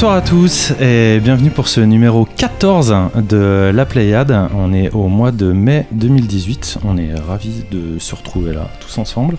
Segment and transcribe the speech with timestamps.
[0.00, 4.34] Bonsoir à tous et bienvenue pour ce numéro 14 de La Pléiade.
[4.56, 6.78] On est au mois de mai 2018.
[6.86, 9.36] On est ravis de se retrouver là tous ensemble.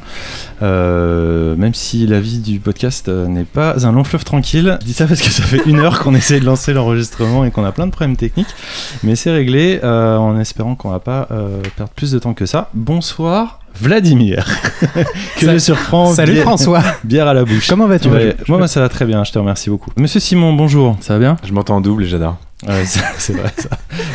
[0.62, 4.78] Euh, même si la vie du podcast n'est pas un long fleuve tranquille.
[4.82, 7.50] Je dis ça parce que ça fait une heure qu'on essaie de lancer l'enregistrement et
[7.50, 8.54] qu'on a plein de problèmes techniques.
[9.02, 12.46] Mais c'est réglé euh, en espérant qu'on va pas euh, perdre plus de temps que
[12.46, 12.70] ça.
[12.76, 14.46] Bonsoir Vladimir.
[15.40, 16.14] que je surprends.
[16.14, 16.84] Salut bière- François.
[17.04, 17.68] Bière à la bouche.
[17.70, 19.90] Comment vas-tu Ouais, Moi, moi, ça va très bien, je te remercie beaucoup.
[19.98, 21.38] Monsieur Simon, bonjour, ça va bien?
[21.46, 22.38] Je m'entends en double et j'adore.
[22.68, 23.70] Ouais, c'est c'est vrai ça.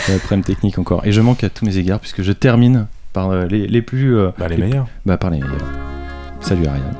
[0.06, 1.02] Il y a un problème technique encore.
[1.05, 4.16] Et je manque à tous mes égards puisque je termine par euh, les, les plus.
[4.16, 4.87] euh, Bah, les meilleurs.
[5.05, 5.57] Bah, par les meilleurs.
[6.41, 6.95] Salut Ariane.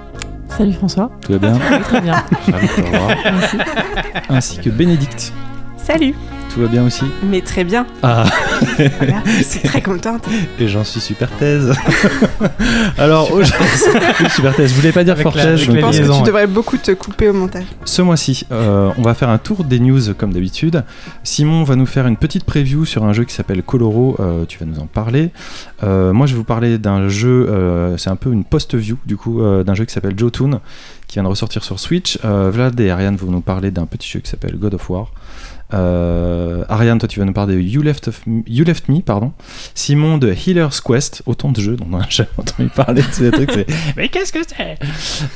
[0.57, 1.11] Salut François.
[1.21, 2.15] Tout va bien Oui, très bien.
[2.51, 3.11] Ravi de te revoir.
[4.31, 5.33] Ainsi que Bénédicte.
[5.77, 6.15] Salut,
[6.57, 7.85] Tout va bien aussi mais très bien.
[8.03, 8.25] Ah,
[8.79, 10.25] Voilà, je suis très contente.
[10.59, 11.75] et j'en suis super thèse.
[12.99, 13.67] Alors, aujourd'hui.
[14.21, 14.71] Oui, super thèse.
[14.71, 15.63] Je voulais pas dire Avec fort la- thèse.
[15.69, 16.23] avec Je pense que tu ouais.
[16.23, 17.65] devrais beaucoup te couper au montage.
[17.85, 20.83] Ce mois-ci, euh, on va faire un tour des news comme d'habitude.
[21.25, 24.17] Simon va nous faire une petite preview sur un jeu qui s'appelle Coloro.
[24.21, 25.31] euh, tu vas nous en parler.
[25.83, 27.47] Euh, moi, je vais vous parler d'un jeu.
[27.51, 30.61] euh, c'est un peu une post-view du coup euh, d'un jeu qui s'appelle Jotun
[31.07, 32.19] qui vient de ressortir sur Switch.
[32.25, 35.13] Euh, Vlad et Ariane vont nous parler d'un petit jeu qui s'appelle God of War.
[35.75, 39.33] Euh, Ariane, toi, tu vas nous parler de You Left, of- you Left Me, pardon.
[39.75, 43.31] Simon de Healer's Quest, autant de jeux dont on n'a jamais entendu parler de ces
[43.31, 43.51] trucs.
[43.51, 44.79] c'est- Mais qu'est-ce que c'est?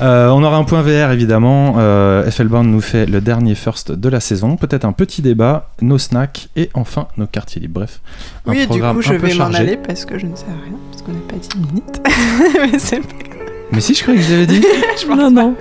[0.01, 1.75] Euh, On aura un point VR évidemment.
[1.79, 4.57] Euh, FL nous fait le dernier first de la saison.
[4.57, 7.81] Peut-être un petit débat, nos snacks et enfin nos quartiers libres.
[7.81, 8.01] Bref,
[8.47, 10.77] un Oui, et du coup, je vais m'en aller parce que je ne sais rien,
[10.91, 12.01] parce qu'on n'a pas 10 minutes.
[12.73, 13.30] Mais c'est pas
[13.73, 14.61] Mais si je croyais que je l'avais dit.
[15.01, 15.55] je pense Non, non.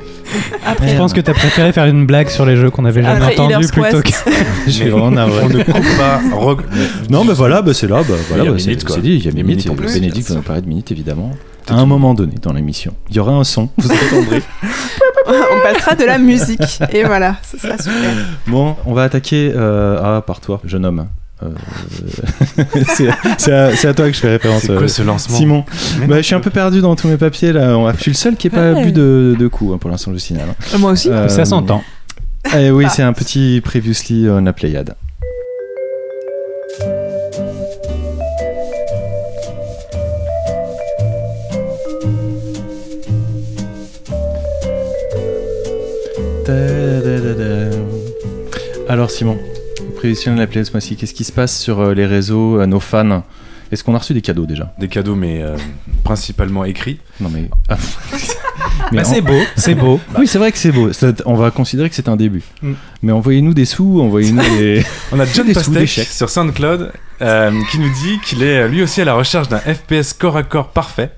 [0.81, 3.39] Je pense que t'as préféré faire une blague sur les jeux qu'on avait jamais Après
[3.39, 4.09] entendus Healer's plutôt que.
[4.65, 4.69] Quest.
[4.69, 5.43] suis vraiment navré.
[5.43, 6.21] On ne coupe pas.
[7.09, 8.03] Non, mais voilà, bah, c'est là.
[8.07, 8.95] Bah, voilà, Il y a bah, c'est Minute, quoi.
[8.95, 9.15] c'est dit.
[9.15, 9.65] Il y a Il y a Minute.
[9.65, 9.93] Minute en plus.
[9.93, 11.31] Bénédicte va nous parler de Minute évidemment.
[11.67, 13.69] À un moment donné dans l'émission, il y aura un son.
[13.77, 14.41] Vous entendrez.
[15.27, 16.59] On passera de la musique.
[16.91, 18.09] Et voilà, ce sera super.
[18.47, 19.51] Bon, on va attaquer.
[19.55, 19.99] Euh...
[20.01, 21.05] Ah, par toi, jeune homme.
[21.41, 21.49] Euh,
[23.37, 23.53] c'est
[23.87, 24.63] à, toi que je fais référence.
[24.63, 25.63] C'est euh, quoi ce lancement Simon,
[26.07, 27.77] bah, je suis un peu perdu dans tous mes papiers là.
[27.77, 28.85] On- Je suis le seul qui n'ait pas Ouais.
[28.85, 30.49] bu de, de coups hein, pour l'instant, je signale.
[30.51, 30.77] hein.
[30.77, 31.09] Moi aussi.
[31.09, 31.81] Euh, Ça s'entend.
[32.57, 34.95] eh oui, c'est un petit previously on la Pléiade.
[48.87, 49.37] Alors Simon,
[49.99, 52.79] prévision de la ce mois-ci, qu'est-ce qui se passe sur euh, les réseaux, à nos
[52.79, 53.23] fans?
[53.71, 54.73] Est-ce qu'on a reçu des cadeaux déjà?
[54.79, 55.57] Des cadeaux, mais euh,
[56.03, 56.99] principalement écrits.
[57.19, 57.49] Non mais...
[57.69, 57.77] Ah.
[58.91, 59.99] Mais Bah, en- c'est beau, c'est beau.
[60.17, 60.91] Oui, c'est vrai que c'est beau.
[60.93, 62.43] Ça- On va considérer que c'est un début.
[62.61, 62.71] Mm.
[63.03, 64.83] Mais envoyez-nous des sous, envoyez-nous des.
[65.11, 66.07] On a John Des sous d'échecs.
[66.07, 69.59] sur SoundCloud euh, qui nous dit qu'il est euh, lui aussi à la recherche d'un
[69.59, 71.11] FPS corps à corps parfait.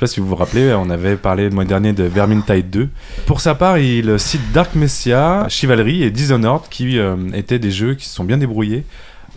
[0.00, 2.70] Je sais pas si vous vous rappelez, on avait parlé le mois dernier de Vermintide
[2.70, 2.88] 2.
[3.26, 7.92] Pour sa part, il cite Dark Messiah, Chivalry et Dishonored qui euh, étaient des jeux
[7.96, 8.86] qui se sont bien débrouillés.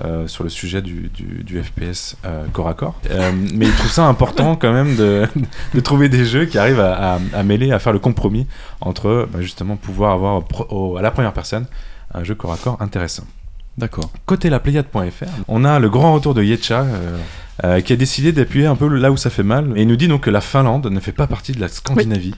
[0.06, 2.96] euh, sur le sujet du, du- du FPS euh, corps à corps.
[3.12, 5.28] Euh, mais il trouve ça important quand même de,
[5.76, 8.48] de trouver des jeux qui arrivent à, à- à mêler, à faire le compromis
[8.82, 11.66] entre bah, justement pouvoir avoir pro- au- à la première personne
[12.14, 13.26] un jeu corps à corps intéressant.
[13.78, 14.10] D'accord.
[14.26, 16.86] Côté lapléiade.fr, on a le grand retour de Yetcha
[17.64, 19.74] euh, qui a décidé d'appuyer un peu là où ça fait mal.
[19.76, 22.34] Et il nous dit donc que la Finlande ne fait pas partie de la Scandinavie.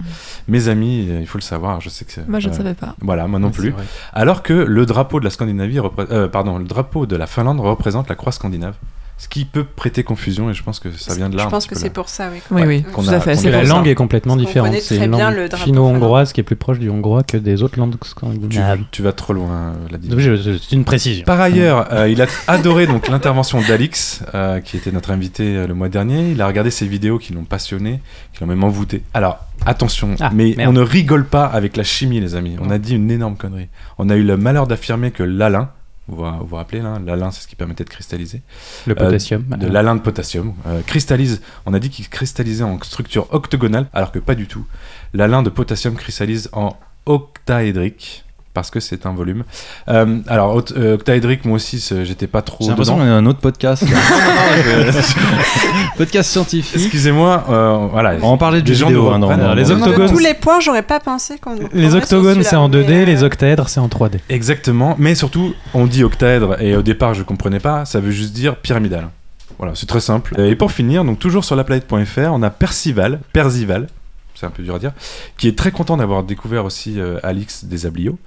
[0.48, 2.28] Mes amis, euh, il faut le savoir, je sais que c'est.
[2.28, 2.96] Moi, je ne euh, savais pas.
[3.02, 3.74] Voilà, moi non plus.
[4.14, 8.10] Alors que le drapeau de la Scandinavie, euh, pardon, le drapeau de la Finlande représente
[8.10, 8.76] la croix scandinave.
[9.18, 11.44] Ce qui peut prêter confusion et je pense que ça vient de là.
[11.44, 12.40] Je pense que c'est pour ça, oui.
[12.52, 13.36] Oui, Ouais, oui, tout à fait.
[13.50, 13.74] la ça.
[13.74, 14.68] langue est complètement différente.
[14.68, 17.24] connaît C'est très une bien langue le drapeau finno-hongroise qui est plus proche du hongrois
[17.24, 18.80] que des autres langues Tu, scandinaves.
[18.92, 21.24] tu vas trop loin, euh, je- C'est une précision.
[21.24, 25.66] Par ailleurs, euh, il a adoré donc l'intervention d'Alix, euh, qui était notre invité euh,
[25.68, 26.32] le mois dernier.
[26.32, 28.02] Il a regardé ses vidéos qui l'ont passionné,
[28.34, 29.02] qui l'ont même envoûté.
[29.14, 30.70] Alors, attention, Ah, mais merde.
[30.70, 32.58] on ne rigole pas avec la chimie, les amis.
[32.62, 33.70] On a dit une énorme connerie.
[33.98, 35.70] On a eu le malheur d'affirmer que l'alun,
[36.08, 38.42] vous vous rappelez, l'alun, c'est ce qui permettait de cristalliser,
[38.86, 39.44] Le potassium.
[39.44, 41.42] de l'alun de potassium, euh, cristallise.
[41.66, 44.66] On a dit qu'il cristallisait en structure octogonale, alors que pas du tout.
[45.14, 48.25] L'alun de potassium cristallise en octaédrique.
[48.56, 49.44] Parce que c'est un volume.
[49.90, 52.64] Euh, alors, euh, octaédrique, moi aussi, j'étais pas trop.
[52.64, 53.84] J'ai l'impression qu'on est dans un autre podcast.
[55.98, 56.82] podcast scientifique.
[56.82, 58.16] Excusez-moi, euh, voilà.
[58.22, 59.10] On parlait de gens vidéo.
[59.10, 60.08] hein, Les octogones.
[60.08, 61.56] de tous les points, j'aurais pas pensé qu'on.
[61.74, 64.20] Les octogones, c'est en celui-là, 2D, mais, les euh, octaèdres, c'est en 3D.
[64.30, 68.32] Exactement, mais surtout, on dit octaèdre, et au départ, je comprenais pas, ça veut juste
[68.32, 69.10] dire pyramidal.
[69.58, 70.40] Voilà, c'est très simple.
[70.40, 73.88] Et pour finir, donc toujours sur laplanète.fr, on a Percival, Percival,
[74.36, 74.92] c'est un peu dur à dire,
[75.38, 78.18] qui est très content d'avoir découvert aussi euh, Alix des Ablio.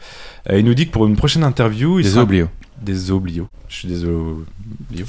[0.50, 2.48] Euh, il nous dit que pour une prochaine interview, il Des sera- oblios.
[2.82, 3.48] Des oblios.
[3.68, 4.14] Je suis désolé.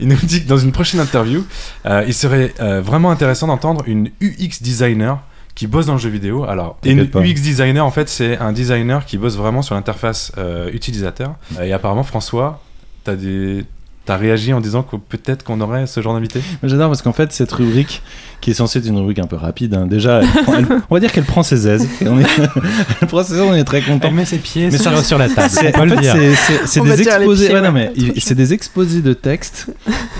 [0.00, 1.44] il nous dit que dans une prochaine interview,
[1.86, 5.20] euh, il serait euh, vraiment intéressant d'entendre une UX designer
[5.54, 6.44] qui bosse dans le jeu vidéo.
[6.44, 7.20] Alors, et pas.
[7.20, 10.32] UX designer, en fait, c'est un designer qui bosse vraiment sur l'interface
[10.72, 11.34] utilisateur.
[11.62, 12.60] Et apparemment, François,
[13.04, 13.64] t'as des...
[14.06, 17.32] T'as réagi en disant que peut-être qu'on aurait ce genre d'invité J'adore parce qu'en fait,
[17.32, 18.02] cette rubrique,
[18.42, 20.94] qui est censée être une rubrique un peu rapide, hein, déjà, elle prend- elle- on
[20.94, 21.88] va dire qu'elle prend ses aises.
[22.02, 22.26] Et on est,
[23.00, 24.10] elle prend ses aises, on est très content.
[24.10, 25.48] met ses pieds Mais sur, ça- sur la table.
[25.50, 27.46] C'est- en fait, des exposés.
[27.46, 27.72] pieds, ouais, non, ouais.
[27.72, 29.68] mais il- c'est des exposés de texte,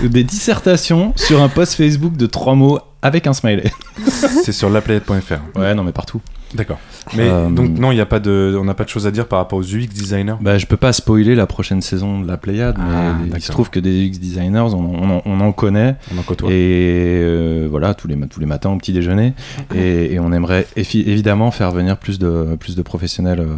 [0.01, 3.71] des dissertations sur un post Facebook de trois mots avec un smiley.
[4.43, 5.59] C'est sur laplanète.fr.
[5.59, 6.21] Ouais, non, mais partout.
[6.53, 6.79] D'accord.
[7.15, 8.57] Mais Euh, donc, non, il y a pas de...
[8.59, 10.35] on n'a pas de choses à dire par rapport aux UX designers?
[10.39, 13.43] Bah, je peux pas spoiler la prochaine saison de la Pléiade, Ah, mais il d'accord.
[13.45, 15.95] se trouve que des UX designers, on, en- on en- on en connaît.
[16.13, 16.49] On en côtoie.
[16.51, 16.53] Et
[17.23, 19.33] euh, voilà, tous les, tous les matins au petit déjeuner.
[19.73, 23.55] Et, et on aimerait évidemment faire venir plus de, plus de professionnels euh,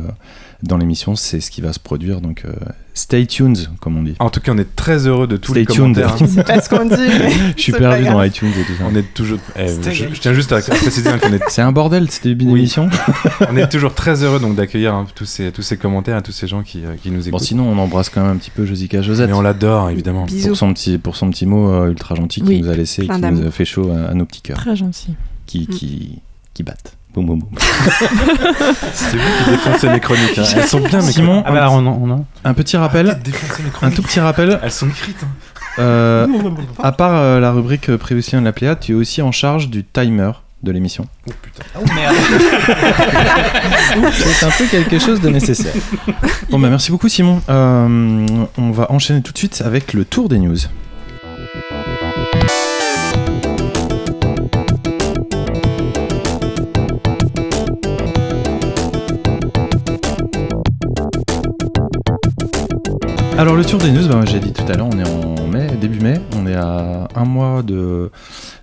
[0.64, 1.16] dans l'émission.
[1.16, 2.20] C'est ce qui va se produire.
[2.22, 2.52] Donc, euh,
[2.94, 4.16] stay tuned, comme on dit.
[4.20, 5.96] En tout cas, on est très heureux de tous Stay les tuned.
[5.96, 6.16] commentaires.
[6.22, 6.28] hein.
[6.34, 6.96] C'est pas ce qu'on dit.
[7.58, 8.84] Je suis perdu dans iTunes et tout ça.
[8.92, 9.38] On est toujours.
[9.56, 12.30] eh, Stay je, je tiens juste à, préciser hein, qu'on est, C'est un bordel, c'était
[12.30, 12.54] début Oui.
[12.56, 12.90] d'émission.
[13.50, 16.32] on est toujours très heureux donc d'accueillir hein, tous ces tous ces commentaires et tous
[16.32, 17.42] ces gens qui, euh, qui nous Bon, écoutent.
[17.42, 19.28] sinon, on embrasse quand même un petit peu Josica Josette.
[19.30, 20.26] Mais on l'adore évidemment.
[20.26, 20.50] Bisous.
[20.50, 23.04] Pour son, petit, pour son petit mot euh, ultra gentil qui Oui, nous a laissé,
[23.06, 25.14] plein qui nous a fait chaud à, à nos petits cœurs, Très gentil.
[25.46, 25.74] qui, Mm.
[25.74, 26.20] qui,
[26.56, 26.97] qui battent.
[27.18, 27.50] Boum, boum, boum.
[28.94, 30.38] C'était vous qui défoncez mes chroniques.
[30.38, 30.44] hein.
[30.56, 33.18] Elles sont bien mes Simon, Ah bah, on, en- un petit rappel,
[33.82, 34.60] un tout petit rappel.
[34.62, 35.18] Elles sont écrites.
[35.24, 35.28] hein.
[35.80, 36.28] Euh,
[36.82, 39.70] à part euh, la rubrique euh, Prévision de la Pléiade, tu es aussi en charge
[39.70, 40.30] du timer
[40.62, 41.08] de l'émission.
[41.28, 41.64] Oh putain.
[44.14, 45.74] C'est un peu quelque chose de nécessaire.
[46.52, 47.42] Bon, bah merci beaucoup, Simon.
[47.50, 48.26] Euh,
[48.60, 50.58] on va enchaîner tout de suite avec le tour des news.
[63.38, 65.68] Alors le tour des news, bah, j'ai dit tout à l'heure, on est en mai,
[65.80, 68.10] début mai, on est à un mois de,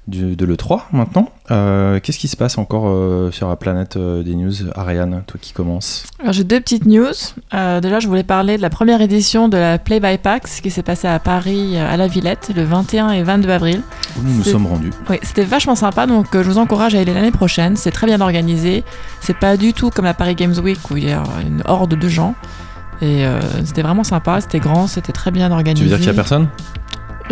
[0.08, 1.28] du- de l'E3 maintenant.
[1.52, 5.38] Euh, Qu'est-ce qui se passe encore euh, sur la planète euh, des news Ariane, toi
[5.40, 7.12] qui commences Alors j'ai deux petites news.
[7.52, 10.82] Déjà, je voulais parler de la première édition de la Play by Pax qui s'est
[10.82, 13.80] passée à Paris, à la Villette, le 21 et 22 avril.
[14.18, 17.00] Où nous nous sommes rendus Oui, c'était vachement sympa, donc je vous encourage à y
[17.02, 17.76] aller l'année prochaine.
[17.76, 18.82] C'est très bien organisé.
[19.20, 21.94] C'est pas du tout comme la Paris Games Week où il y a une horde
[21.94, 22.34] de gens.
[23.02, 25.84] Et euh, c'était vraiment sympa, c'était grand, c'était très bien organisé.
[25.86, 26.48] Tu veux dire qu'il y a personne?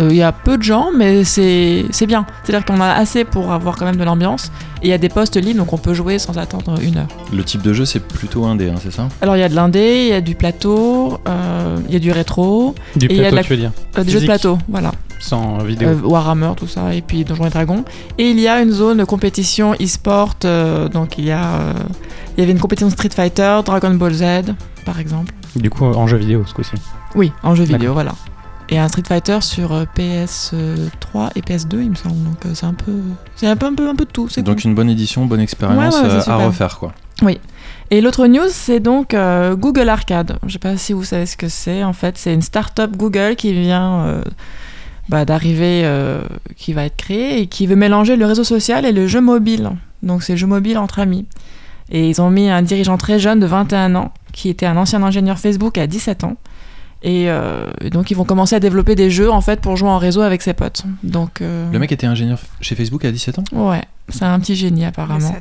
[0.00, 2.24] Euh, Il y a peu de gens, mais c'est c'est bien.
[2.42, 4.50] C'est-à-dire qu'on a assez pour avoir quand même de l'ambiance.
[4.82, 7.08] Et il y a des postes libres, donc on peut jouer sans attendre une heure.
[7.32, 9.08] Le type de jeu, c'est plutôt indé, hein, c'est ça?
[9.20, 12.00] Alors il y a de l'indé, il y a du plateau, euh, il y a
[12.00, 13.70] du rétro, Du Et il y a plateau, de la- tu veux dire?
[13.98, 14.90] Euh, des jeux de plateau, voilà.
[15.20, 15.88] Sans vidéo.
[15.90, 17.84] Euh, Warhammer, tout ça, et puis Donjons et Dragons.
[18.18, 21.72] Et il y a une zone compétition e-sport, euh, donc il y a, euh,
[22.36, 24.24] il y avait une compétition Street Fighter, Dragon Ball Z,
[24.84, 25.32] par exemple.
[25.56, 26.72] Du coup, en jeu vidéo ce coup-ci.
[27.14, 28.12] Oui, en jeu vidéo, voilà.
[28.68, 32.22] Et un Street Fighter sur euh, PS3 et PS2, il me semble.
[32.24, 32.92] Donc euh, c'est un peu,
[33.36, 34.28] c'est un peu, un peu, un peu de tout.
[34.28, 34.70] C'est Donc cool.
[34.70, 36.92] une bonne édition, bonne expérience Ouais, ouais, c'est euh, à refaire quoi.
[37.90, 40.38] Et l'autre news, c'est donc euh, Google Arcade.
[40.46, 41.84] Je sais pas si vous savez ce que c'est.
[41.84, 44.22] En fait, c'est une start-up Google qui vient euh,
[45.08, 46.22] bah, d'arriver, euh,
[46.56, 49.70] qui va être créée et qui veut mélanger le réseau social et le jeu mobile.
[50.02, 51.26] Donc, c'est le jeu mobile entre amis.
[51.92, 55.02] Et ils ont mis un dirigeant très jeune de 21 ans, qui était un ancien
[55.02, 56.36] ingénieur Facebook à 17 ans.
[57.04, 59.98] Et euh, donc, ils vont commencer à développer des jeux en fait pour jouer en
[59.98, 60.84] réseau avec ses potes.
[61.02, 63.44] Donc, euh, Le mec était ingénieur chez Facebook à 17 ans?
[63.52, 65.34] Ouais, c'est un petit génie apparemment.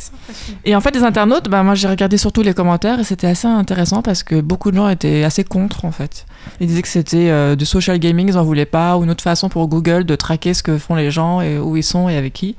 [0.66, 3.48] Et en fait, les internautes, bah, moi j'ai regardé surtout les commentaires et c'était assez
[3.48, 6.26] intéressant parce que beaucoup de gens étaient assez contre en fait.
[6.60, 9.24] Ils disaient que c'était euh, du social gaming, ils en voulaient pas, ou une autre
[9.24, 12.18] façon pour Google de traquer ce que font les gens et où ils sont et
[12.18, 12.56] avec qui.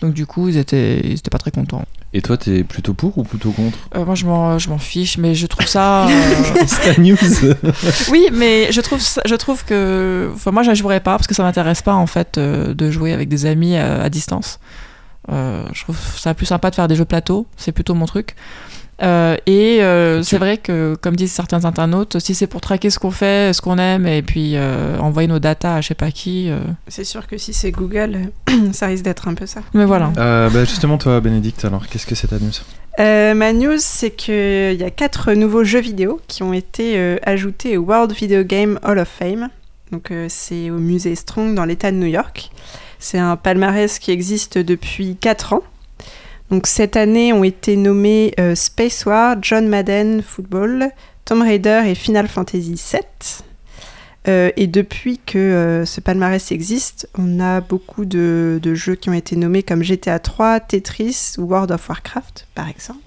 [0.00, 1.84] Donc du coup, ils étaient, ils étaient pas très contents.
[2.12, 5.18] Et toi, t'es plutôt pour ou plutôt contre Euh, moi, je m'en, je m'en fiche,
[5.18, 6.06] mais je trouve ça.
[6.08, 7.16] euh, news
[8.10, 11.26] oui, mais je trouve, ça- je trouve que, enfin, moi, je ne jouerais pas parce
[11.26, 14.60] que ça m'intéresse pas en fait euh, de jouer avec des amis à, à distance.
[15.30, 18.34] Euh, je trouve ça plus sympa de faire des jeux plateau, c'est plutôt mon truc.
[19.02, 22.98] Euh, et euh, c'est vrai que, comme disent certains internautes, si c'est pour traquer ce
[22.98, 26.10] qu'on fait, ce qu'on aime, et puis euh, envoyer nos datas à je sais pas
[26.10, 28.30] qui, euh, C'est sûr que si c'est Google,
[28.72, 29.60] ça risque d'être un peu ça.
[29.74, 30.12] mais voilà.
[30.16, 32.50] Euh, bah, Justement, toi, Bénédicte, alors qu'est-ce que c'est ta news?
[32.98, 37.18] Euh, ma news, c'est qu'il y a quatre nouveaux jeux vidéo qui ont été euh,
[37.24, 39.50] ajoutés au World Video Game Hall of Fame.
[39.92, 42.50] Donc, euh, c'est au musée Strong dans l'État de New York.
[42.98, 45.62] C'est un palmarès qui existe depuis 4 ans.
[46.50, 50.90] Donc, cette année ont été nommés euh, Space War, John Madden Football,
[51.24, 53.00] Tomb Raider et Final Fantasy VII.
[54.28, 59.08] Euh, et depuis que euh, ce palmarès existe, on a beaucoup de, de jeux qui
[59.08, 63.05] ont été nommés comme GTA 3, Tetris ou World of Warcraft, par exemple.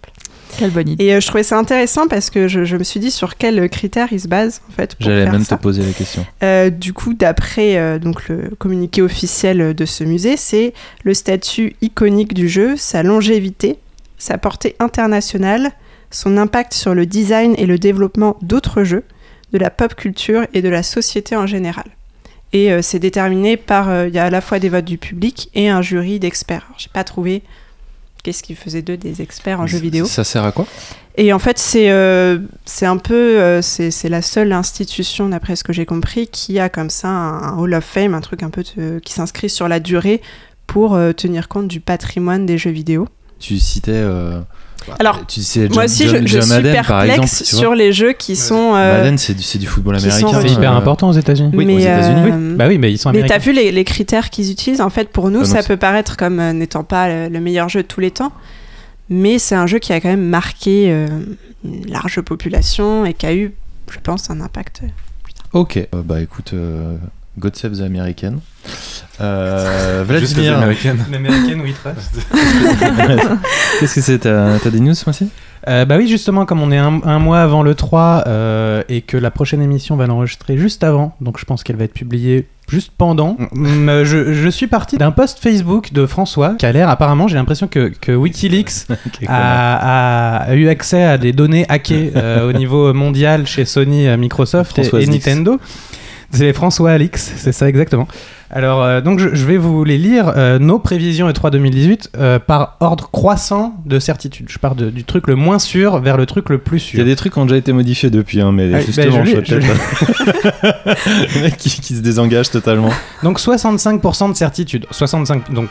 [0.58, 1.06] Quelle bonne idée.
[1.06, 3.70] Et euh, je trouvais ça intéressant parce que je, je me suis dit sur quels
[3.70, 5.58] critères ils se basent en fait J'allais même ça.
[5.58, 6.26] te poser la question.
[6.44, 11.76] Euh, du coup, d'après euh, donc le communiqué officiel de ce musée, c'est le statut
[11.82, 13.78] iconique du jeu, sa longévité,
[14.18, 15.72] sa portée internationale,
[16.12, 19.04] son impact sur le design et le développement d'autres jeux,
[19.54, 21.86] de la pop culture et de la société en général.
[22.52, 24.98] Et euh, c'est déterminé par, euh, il y a à la fois des votes du
[24.98, 26.68] public et un jury d'experts.
[26.78, 27.44] J'ai pas trouvé
[28.24, 30.06] qu'est-ce qui faisait d'eux des experts en jeux vidéo.
[30.06, 30.66] Ça sert à quoi?
[31.16, 32.40] Et en fait, c'est euh,
[32.82, 36.90] un peu, euh, c'est la seule institution, d'après ce que j'ai compris, qui a comme
[36.90, 40.22] ça un, un Hall of Fame, un truc un peu qui s'inscrit sur la durée
[40.66, 43.08] pour euh, tenir compte du patrimoine des jeux vidéo.
[43.40, 44.04] Tu citais.
[44.88, 47.60] Euh, Alors, tu Moi aussi, John- je, je John suis Madden, perplexe exemple.
[47.62, 48.74] sur les jeux qui sont.
[48.76, 50.40] euh, Madden, c'est du, football américain.
[50.42, 51.52] C'est hyper euh, important aux États-Unis.
[51.54, 52.32] Oui, mais, aux États-Unis, Oui.
[52.34, 53.36] euh, Bah oui, mais ils sont Mais américains.
[53.36, 54.82] t'as vu les, les critères qu'ils utilisent?
[54.82, 57.68] En fait, pour nous, Ah ça peut paraître comme euh, n'étant pas le, le meilleur
[57.70, 58.32] jeu de tous les temps,
[59.10, 61.08] mais c'est un jeu qui a quand même marqué euh,
[61.66, 63.54] une large population et qui a eu,
[63.92, 64.82] je pense, un impact.
[65.54, 65.78] Ok.
[65.78, 66.96] Euh, bah écoute, euh,
[67.38, 68.36] God Save the American.
[69.22, 71.06] Euh, Vladimir, américaines.
[71.12, 72.26] L'américaine, oui, trust.
[73.80, 75.30] qu'est-ce que c'est T'as des news ce mois-ci
[75.68, 79.02] Euh, bah oui, justement, comme on est un, un mois avant le 3 euh, et
[79.02, 82.48] que la prochaine émission va l'enregistrer juste avant, donc je pense qu'elle va être publiée
[82.70, 86.72] juste pendant, mm, euh, je, je suis parti d'un post Facebook de François qui a
[86.72, 88.86] l'air, apparemment, j'ai l'impression que, que Wikileaks
[89.28, 94.08] a, a- a eu accès à des données hackées euh, au niveau mondial chez Sony,
[94.18, 95.06] Microsoft et.
[95.08, 95.60] Nintendo.
[96.32, 98.08] C'est François Alix, c'est ça exactement.
[98.52, 102.40] Alors, euh, donc je, je vais vous les lire, euh, nos prévisions E3 2018 euh,
[102.40, 104.48] par ordre croissant de certitude.
[104.50, 107.02] Je pars de- du truc le moins sûr vers le truc le plus Il y
[107.02, 107.06] a sûr.
[107.06, 109.36] des trucs qui ont déjà été modifiés depuis, hein, mais Ah, justement, bah, je je
[109.56, 109.68] peut-être.
[111.36, 112.90] Le mec qui, qui se désengage totalement.
[113.24, 114.86] Donc 65% de certitude.
[114.90, 115.68] 65, donc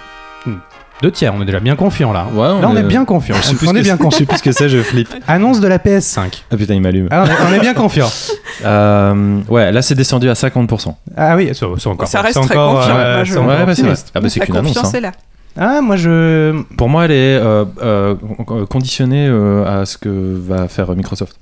[0.47, 0.53] hmm,
[1.03, 2.27] deux tiers, on est déjà bien confiant là.
[2.33, 3.37] Ouais, Là, on est bien confiant.
[3.37, 4.19] Je sais plus On est bien confiant.
[4.19, 5.09] sais plus ce que c'est, je flippe.
[5.29, 6.43] Annonce de la PS5.
[6.51, 7.09] Ah putain, il m'allume.
[7.11, 8.09] Ah, on, est, on est bien confiant.
[8.65, 10.93] Euh, ouais, là c'est descendu à 50%.
[11.17, 12.09] Ah oui, c'est c'est encore.
[12.09, 12.97] Ça reste c'est très encore, confiant.
[12.97, 14.11] euh, Moi, je- Ouais, bah, c'est.
[14.17, 14.73] Ah bah c'est La qu'une annonce.
[14.75, 14.99] confiance hein.
[14.99, 15.13] est là.
[15.57, 16.61] Ah, moi je.
[16.77, 21.37] Pour moi, elle est euh, euh, con- conditionnée euh, à ce que va faire Microsoft.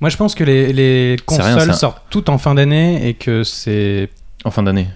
[0.00, 1.78] Moi je pense que les, les C'est rien, consoles ça.
[1.78, 4.08] sortent toutes en fin d'année et que c'est
[4.44, 4.88] En fin d'année.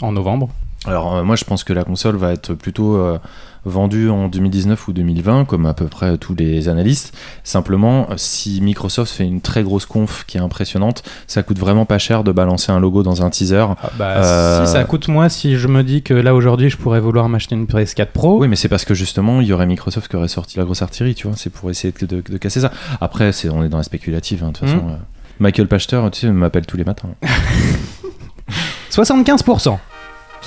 [0.00, 0.48] en novembre.
[0.86, 3.18] Alors euh, moi je pense que la console va être plutôt euh,
[3.64, 7.16] vendue en 2019 ou 2020 comme à peu près tous les analystes.
[7.42, 11.96] Simplement si Microsoft fait une très grosse conf qui est impressionnante, ça coûte vraiment pas
[11.96, 13.64] cher de balancer un logo dans un teaser.
[13.82, 16.76] Ah, bah, Euh, Si ça coûte moi, si je me dis que là aujourd'hui je
[16.76, 18.38] pourrais vouloir m'acheter une PS4 Pro.
[18.40, 20.82] Oui mais c'est parce que justement il y aurait Microsoft qui aurait sorti la grosse
[20.82, 22.70] artillerie, tu vois, c'est pour essayer de, de- de casser ça.
[23.00, 24.82] Après on est dans la spéculative hein, de toute façon.
[24.84, 24.90] Mhm.
[24.92, 24.96] euh.
[25.40, 27.08] Michael Pachter, tu sais, m'appelle tous les matins.
[28.90, 29.78] 75%.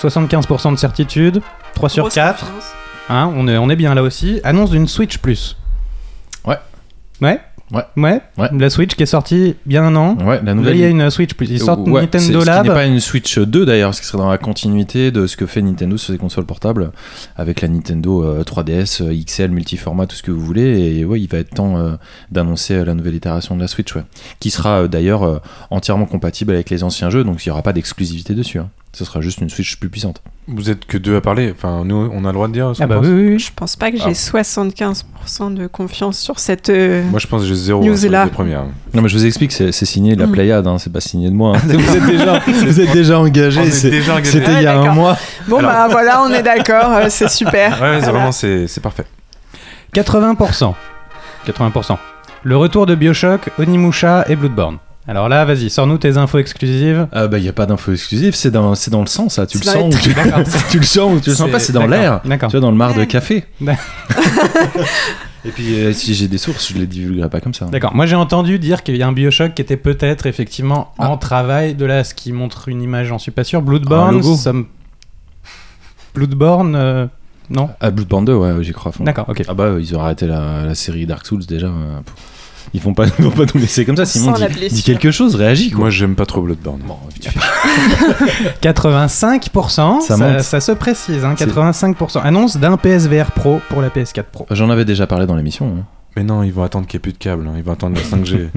[0.02, 1.42] 75% de certitude.
[1.76, 2.40] 3 sur Grosse 4.
[2.40, 2.64] confiance.
[3.10, 4.40] Hein, on, est, on est bien là aussi.
[4.44, 5.58] Annonce d'une Switch Plus.
[6.46, 6.58] Ouais.
[7.22, 7.40] Ouais?
[7.72, 7.84] Ouais.
[7.98, 8.22] Ouais?
[8.38, 8.48] Ouais.
[8.58, 10.16] La Switch qui est sortie bien un an.
[10.20, 11.50] Ouais, la Là, nouvelle il y a une Switch Plus.
[11.50, 12.66] Ils sortent Ouais, Nintendo c'est- Ce qui Lab.
[12.68, 15.46] n'est pas une Switch 2 d'ailleurs, ce qui serait dans la continuité de ce que
[15.46, 16.92] fait Nintendo sur ses consoles portables,
[17.36, 20.80] avec la Nintendo euh, 3DS, euh, XL, multiformat, tout ce que vous voulez.
[20.98, 21.96] Et ouais, il va être temps euh,
[22.32, 24.04] d'annoncer euh, la nouvelle itération de la Switch, ouais.
[24.40, 25.40] qui sera euh, d'ailleurs euh,
[25.70, 28.60] entièrement compatible avec les anciens jeux, donc il n'y aura pas d'exclusivité dessus.
[28.60, 28.70] hein.
[28.98, 30.24] Ce sera juste une Switch plus puissante.
[30.48, 31.52] Vous êtes que deux à parler.
[31.56, 33.06] Enfin, nous, on a le droit de dire ce Ah bah pense.
[33.06, 33.40] oui, oui, oui.
[33.40, 34.14] Je pense pas que j'ai Ah.
[34.14, 36.70] 75% de confiance sur cette.
[36.70, 38.26] euh, Moi, je pense que j'ai zéro News sur là.
[38.26, 38.64] les premières.
[38.96, 40.32] Non, mais je vous explique, c'est signé de la Mm.
[40.32, 41.56] Pléiade, hein, c'est pas signé de moi.
[41.56, 41.62] hein.
[41.68, 43.70] vous, êtes déjà, vous êtes déjà engagé.
[43.70, 44.96] C'était il y a un d'accord.
[44.96, 45.18] mois.
[45.48, 47.74] Bon, Alors- bah voilà, on est d'accord, euh, c'est super.
[47.74, 48.00] Ouais, Voilà.
[48.12, 49.06] vraiment, c'est c'est parfait.
[49.94, 50.74] 80%.
[51.46, 51.98] 80%.
[52.42, 54.78] Le retour de Bioshock, Onimusha et Bloodborne.
[55.08, 57.08] Alors là, vas-y, sors-nous tes infos exclusives.
[57.14, 59.48] Ah bah il y a pas d'info exclusive, c'est dans, c'est dans le sang ça,
[59.48, 60.14] tu le sens ou tu,
[60.72, 62.20] tu le sens ou tu le sens pas, c'est dans l'air.
[62.26, 62.50] D'accord.
[62.50, 63.46] Tu vois, dans le mar de café.
[63.62, 63.84] D'accord.
[65.46, 67.66] Et puis, euh, si j'ai des sources, je les divulguerai pas comme ça.
[67.68, 67.96] D'accord.
[67.96, 71.10] Moi, j'ai entendu dire qu'il y a un Bioshock qui était peut-être effectivement Ah.
[71.10, 71.74] en travail.
[71.74, 73.62] De là, ce qui montre une image, j'en suis pas sûr.
[73.62, 74.36] Bloodborne, logo.
[74.36, 74.66] ça me-
[76.16, 77.06] Bloodborne, euh,
[77.50, 77.70] non?
[77.80, 78.90] Ah, Bloodborne 2, ouais, j'y crois.
[78.90, 79.04] à fond.
[79.06, 79.44] D'accord, ok.
[79.48, 81.68] Ah bah, ils ont arrêté la, la série Dark Souls déjà.
[81.68, 82.16] euh, pour-
[82.74, 84.06] Ils vont pas, ils vont pas nous laisser comme ça.
[84.06, 84.70] Simon, blessure.
[84.70, 85.80] dis quelque chose, réagis quoi.
[85.82, 86.82] Moi, j'aime pas trop Bloodborne.
[86.88, 87.40] Bon, tu fais-
[88.62, 90.42] 85%, Ça ça, monte.
[90.42, 92.22] ça se précise, hein, C'est- 85%.
[92.24, 94.46] Annonce d'un PSVR Pro pour la PS4 Pro.
[94.52, 95.68] J'en avais déjà parlé dans l'émission.
[95.80, 95.84] hein.
[96.18, 97.48] Mais non, ils vont attendre qu'il n'y ait plus de câble.
[97.48, 97.54] hein.
[97.58, 98.50] Ils vont attendre la 5G.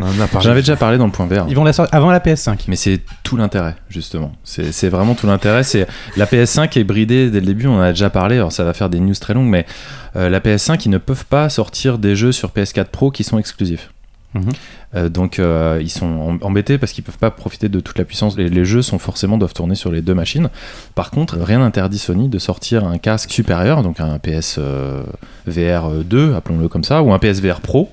[0.00, 0.44] on en a parlé.
[0.44, 1.46] J'en avais déjà parlé dans le point vert.
[1.48, 2.66] Ils vont la sortir avant la PS5.
[2.68, 4.30] Mais c'est tout l'intérêt, justement.
[4.44, 5.64] C'est c'est vraiment tout l'intérêt.
[5.64, 7.66] C'est la PS5 est bridée dès le début.
[7.66, 8.36] On en a déjà parlé.
[8.36, 9.66] Alors ça va faire des news très longues, mais
[10.14, 13.36] euh, la PS5, ils ne peuvent pas sortir des jeux sur PS4 Pro qui sont
[13.36, 13.90] exclusifs.
[14.34, 14.50] Mhm.
[14.94, 18.04] Euh, donc euh, ils sont em- embêtés parce qu'ils peuvent pas profiter de toute la
[18.04, 18.36] puissance.
[18.36, 20.50] Les, les jeux sont forcément doivent tourner sur les deux machines.
[20.94, 24.58] Par contre, rien n'interdit Sony de sortir un casque supérieur, donc un PS
[25.46, 27.90] VR 2, appelons-le comme ça, ou un PSVR Pro,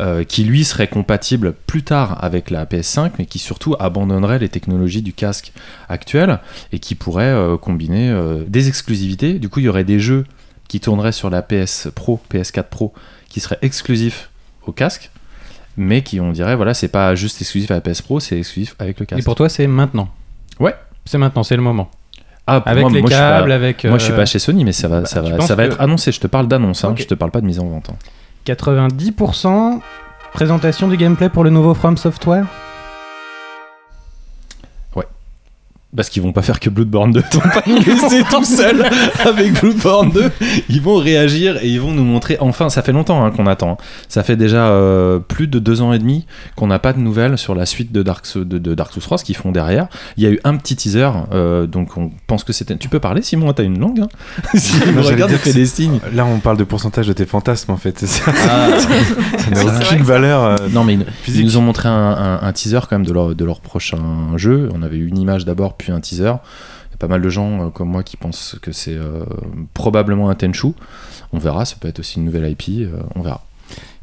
[0.00, 4.48] euh, qui lui serait compatible plus tard avec la PS5, mais qui surtout abandonnerait les
[4.48, 5.52] technologies du casque
[5.90, 6.38] actuel
[6.72, 8.14] et qui pourrait combiner
[8.48, 9.34] des exclusivités.
[9.38, 10.24] Du coup, il y aurait des jeux
[10.68, 12.94] qui tournerait sur la PS Pro, PS4 Pro,
[13.28, 14.30] qui serait exclusif
[14.66, 15.10] au casque,
[15.76, 18.74] mais qui on dirait voilà c'est pas juste exclusif à la PS Pro, c'est exclusif
[18.78, 19.24] avec le Et casque.
[19.24, 20.08] pour toi, c'est maintenant.
[20.60, 20.74] Ouais.
[21.04, 21.90] C'est maintenant, c'est le moment.
[22.46, 23.84] Ah, pour Avec moi, les moi, pas- câbles, avec.
[23.84, 25.66] Moi, je suis euh, pas chez Sony, mais ça va, bah, ça va, ça va
[25.66, 26.12] que- être annoncé.
[26.12, 27.88] Je te parle d'annonce, hein, je te parle pas de mise en vente.
[27.90, 27.96] hein.
[28.44, 29.80] 90%
[30.32, 32.44] présentation du gameplay pour le nouveau From Software?
[35.96, 37.22] Parce qu'ils vont pas faire que Bloodborne 2.
[37.32, 38.84] Ils vont pas nous laisser tout seuls
[39.24, 40.30] avec Bloodborne 2.
[40.68, 42.36] Ils vont réagir et ils vont nous montrer.
[42.40, 43.72] Enfin, ça fait longtemps hein, qu'on attend.
[43.72, 43.76] hein.
[44.08, 47.38] Ça fait déjà euh, plus de deux ans et demi qu'on n'a pas de nouvelles
[47.38, 49.86] sur la suite de Dark, Souls- de, de Dark Souls 3, ce qu'ils font derrière.
[50.16, 52.76] Il y a eu un petit teaser, euh, donc on pense que c'était.
[52.76, 53.52] Tu peux parler, Simon?
[53.52, 54.08] T'as une langue hein?
[54.54, 56.00] Si Non, me j'allais regarde, dire il fait que des signes.
[56.12, 58.00] Là, on parle de pourcentage de tes fantasmes en fait.
[58.04, 58.68] Ça Ah.
[59.38, 61.40] ça n'a aucune valeur euh, Non, mais ils, physique.
[61.40, 63.98] ils nous ont montré un, un- un teaser quand même de leur, de leur prochain
[64.36, 64.68] jeu.
[64.74, 66.22] On avait eu une image d'abord, un teaser.
[66.22, 69.24] Il y a pas mal de gens euh, comme moi qui pensent que c'est euh,
[69.74, 70.68] probablement un Tenchu.
[71.32, 73.42] On verra, ça peut être aussi une nouvelle IP, euh, on verra.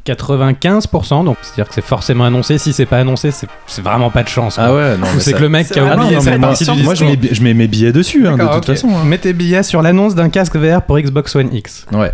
[0.04, 2.58] 95%, donc c'est-à-dire que c'est forcément annoncé.
[2.58, 4.56] Si c'est pas annoncé, c'est vraiment pas de chance.
[4.56, 4.64] quoi.
[4.64, 5.06] Ah ouais, non.
[5.18, 7.54] C'est que le mec qui a oublié cette partie du moi je mets, je mets
[7.54, 8.88] mes billets dessus, hein, de toute façon.
[8.90, 9.04] hein.
[9.04, 11.86] Mets tes billets sur l'annonce d'un casque VR pour Xbox One X.
[11.92, 12.12] Ouais,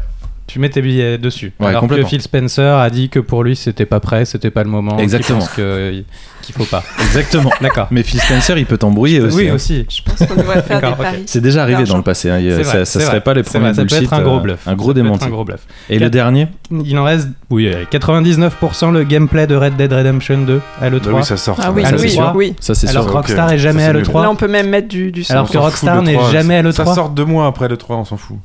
[0.49, 1.53] Tu mets tes billets dessus.
[1.61, 2.09] Ouais, Alors que complètement.
[2.09, 4.97] Phil Spencer a dit que pour lui c'était pas prêt, c'était pas le moment.
[4.97, 5.47] qu'il Exactement.
[5.55, 6.03] que-
[6.43, 6.83] qu'il faut pas.
[7.01, 7.51] exactement.
[7.61, 7.89] D'accord.
[7.91, 9.37] Mais Phil Spencer, il peut t'embrouiller aussi.
[9.37, 9.55] oui hein.
[9.55, 9.85] aussi.
[9.91, 11.23] Je pense qu'on devrait faire des paris.
[11.27, 12.31] C'est déjà arrivé dans le passé.
[12.31, 12.41] hein.
[12.41, 13.21] Ça vrai, ça serait vrai.
[13.21, 14.05] pas les premiers vrai, ça peut bullshit.
[14.05, 14.67] être un gros euh, bluff.
[14.67, 15.27] Un gros démenti.
[15.27, 15.61] Un gros bluff.
[15.91, 20.39] Et le dernier Il en reste, oui, euh, 99% le gameplay de Red Dead Redemption
[20.39, 21.01] 2 à l'E3.
[21.05, 21.57] Bah oui, ça sort.
[21.59, 21.73] Ah ça.
[21.73, 22.33] oui, ça, le c'est oui, sûr.
[22.35, 22.55] oui.
[22.61, 23.13] Ça, c'est Alors sûr.
[23.13, 24.23] Rockstar est jamais à c'est l'E3.
[24.23, 25.35] Là, on peut même mettre du, du son.
[25.35, 26.73] Alors que Rockstar n'est 3, jamais à l'E3.
[26.73, 28.39] Ça sort deux mois après le 3, on s'en fout.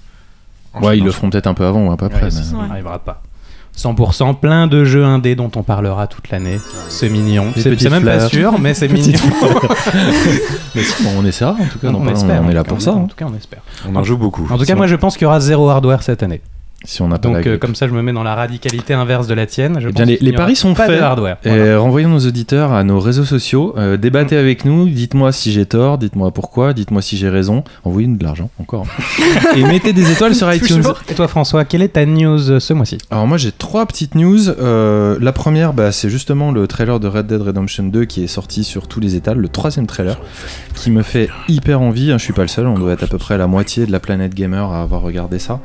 [0.81, 2.23] Ouais, ils le feront peut-être un peu avant ou un peu après.
[2.23, 3.21] Ouais, mais- ça n'arrivera pas.
[3.75, 6.59] 100%, plein de jeux indés dont on parlera toute l'année.
[6.89, 7.47] C'est mignon.
[7.55, 9.19] C'est même pas sûr, mais c'est mignon.
[10.75, 11.89] Mais si, bon, on essaiera en tout cas.
[11.89, 12.41] on, espère.
[12.43, 12.93] on est là en tout pour cas, ça.
[12.93, 13.07] En hein.
[13.07, 13.61] tout cas, on espère.
[13.87, 14.47] On en joue beaucoup.
[14.51, 16.41] En tout cas, moi, je pense qu'il y aura zéro hardware cette année.
[16.85, 19.45] Si on Donc, euh, comme ça, je me mets dans la radicalité inverse de la
[19.45, 19.77] tienne.
[19.79, 20.89] Je Eh bien, pense les- paris sont faits.
[20.91, 21.37] de hardware.
[21.45, 21.79] Et Voilà.
[21.79, 23.73] renvoyons nos auditeurs à nos réseaux sociaux.
[23.77, 24.89] Euh, débattez avec nous.
[24.89, 25.97] Dites-moi si j'ai tort.
[25.97, 26.73] Dites-moi pourquoi.
[26.73, 27.63] Dites-moi si j'ai raison.
[27.85, 28.85] Envoyez-nous de l'argent encore.
[29.55, 30.83] et mettez des étoiles sur iTunes.
[31.09, 32.97] Et toi, François, quelle est ta news euh, ce mois-ci?
[33.11, 34.49] Alors moi j'ai trois petites news.
[34.49, 38.27] Euh, la première, bah, c'est justement le trailer de Red Dead Redemption 2 qui est
[38.27, 40.17] sorti sur tous les étals, le troisième trailer,
[40.75, 42.11] qui me fait hyper envie.
[42.11, 43.91] hein, je suis pas le seul, on doit être à peu près la moitié de
[43.91, 45.59] la planète gamer à avoir regardé ça.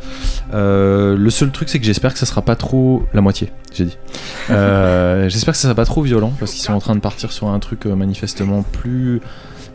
[0.55, 3.51] Euh, le seul truc, c'est que j'espère que ça sera pas trop la moitié.
[3.73, 3.99] J'ai dit.
[4.51, 7.33] Euh, j'espère que ça sera pas trop violent parce qu'ils sont en train de partir
[7.33, 9.21] sur un truc euh, manifestement plus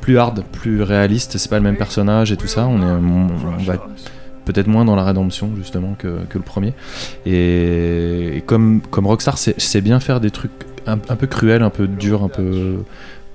[0.01, 1.37] plus hard, plus réaliste.
[1.37, 2.67] C'est pas le même personnage et tout ça.
[2.67, 3.27] On est, on,
[3.59, 3.87] on va
[4.45, 6.73] peut-être moins dans la rédemption justement que, que le premier.
[7.25, 10.51] Et, et comme, comme Rockstar sait, sait bien faire des trucs
[10.85, 12.83] un, un peu cruels, un peu durs, un peu,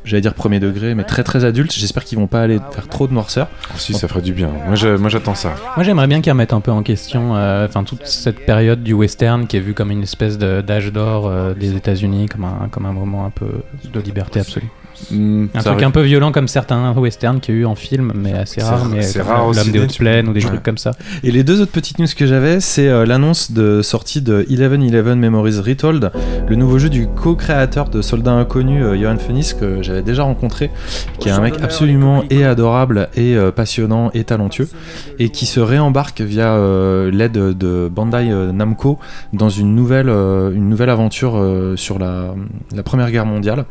[0.08, 3.06] j'allais dire premier degré, mais très très adultes, j'espère qu'ils vont pas aller faire trop
[3.06, 3.48] de noirceur.
[3.76, 4.50] Si, ça ferait du bien.
[4.66, 5.54] Moi, je- moi, j'attends ça.
[5.76, 8.92] Moi, j'aimerais bien qu'ils remettent un peu en question euh, enfin toute cette période du
[8.94, 12.68] western qui est vue comme une espèce de- d'âge d'or euh, des États-Unis, comme un,
[12.70, 13.46] comme un moment un peu
[13.92, 14.68] de liberté absolue.
[15.10, 15.84] Hmm, Un truc arrive.
[15.86, 18.84] un peu violent comme certains westerns qu'il y a eu en film, mais assez rare.
[18.86, 20.46] Mais c'est rare L'homme des hautes plaines ou des Ouais.
[20.50, 20.90] trucs comme ça.
[21.22, 25.14] Et les deux autres petites news que j'avais, c'est euh, l'annonce de sortie de 11-11
[25.18, 26.10] Memories Retold,
[26.48, 30.70] le nouveau jeu du co-créateur de Soldat Inconnu, euh, Johan Phoenix, que j'avais déjà rencontré,
[31.20, 34.68] qui est un mec absolument et adorable et euh, passionnant et talentueux,
[35.18, 38.98] et qui se réembarque via euh, l'aide de Bandai euh, Namco
[39.32, 42.34] dans une nouvelle, euh, une nouvelle aventure euh, sur la,
[42.74, 43.64] la Première Guerre mondiale,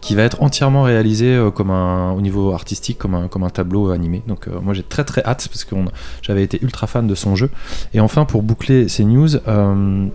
[0.00, 3.50] qui va être entièrement réalisée euh, comme un, au niveau artistique, comme un, comme un
[3.50, 4.22] tableau animé.
[4.26, 5.74] Donc euh, moi j'ai très très hâte, parce que
[6.22, 7.50] j'avais été ultra fan de son jeu.
[7.92, 10.06] Et enfin, pour boucler ces news, euh,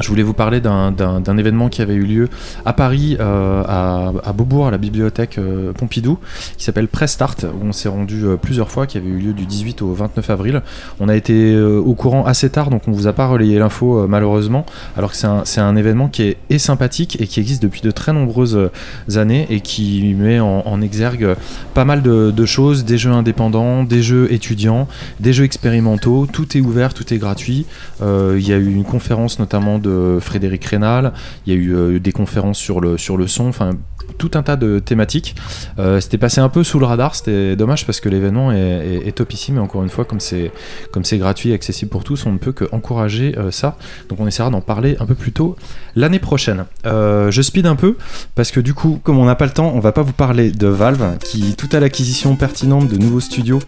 [0.00, 2.28] je voulais vous parler d'un- événement qui avait eu lieu
[2.64, 6.18] à Paris, euh, à, Beaubourg, à la bibliothèque euh, Pompidou,
[6.56, 9.32] qui s'appelle Press Start, où on s'est rendu euh, plusieurs fois, qui avait eu lieu
[9.32, 10.62] du 18 au 29 avril.
[10.98, 14.64] On a été au courant assez tard, donc on vous a pas relayé l'info malheureusement,
[14.96, 18.70] alors que c'est un, événement qui est sympathique et qui existe depuis de très nombreuses
[19.14, 21.34] années et qui met en, exergue
[21.74, 24.88] pas mal de, de choses, des jeux indépendants, des jeux étudiants,
[25.20, 27.66] des jeux expérimentaux, tout est ouvert, tout est gratuit.
[28.00, 29.85] Il y a eu une conférence notamment de
[30.20, 31.12] Frédéric Rénal,
[31.46, 33.70] il y a eu euh, des conférences sur le, sur le son, enfin
[34.18, 35.34] tout un tas de thématiques.
[35.78, 39.08] Euh, c'était passé un peu sous le radar, c'était dommage parce que l'événement est, est,
[39.08, 40.52] est topissime, mais encore une fois, comme c'est
[40.92, 43.76] comme c'est gratuit et accessible pour tous, on ne peut que encourager euh, ça.
[44.08, 45.56] Donc on essaiera d'en parler un peu plus tôt
[45.94, 46.64] l'année prochaine.
[46.84, 47.96] Je speed un peu
[48.34, 50.50] parce que du coup, comme on n'a pas le temps, on va pas vous parler
[50.50, 53.58] de Valve qui, tout à l'acquisition pertinente de nouveaux studios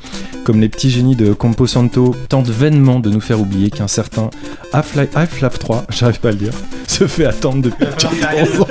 [0.44, 4.31] comme les petits génies de Composanto, tentent vainement de nous faire oublier qu'un certain
[4.72, 6.53] Half-Life 3, j'arrive pas à le dire,
[6.87, 8.12] se fait attendre depuis 14
[8.55, 8.66] ans.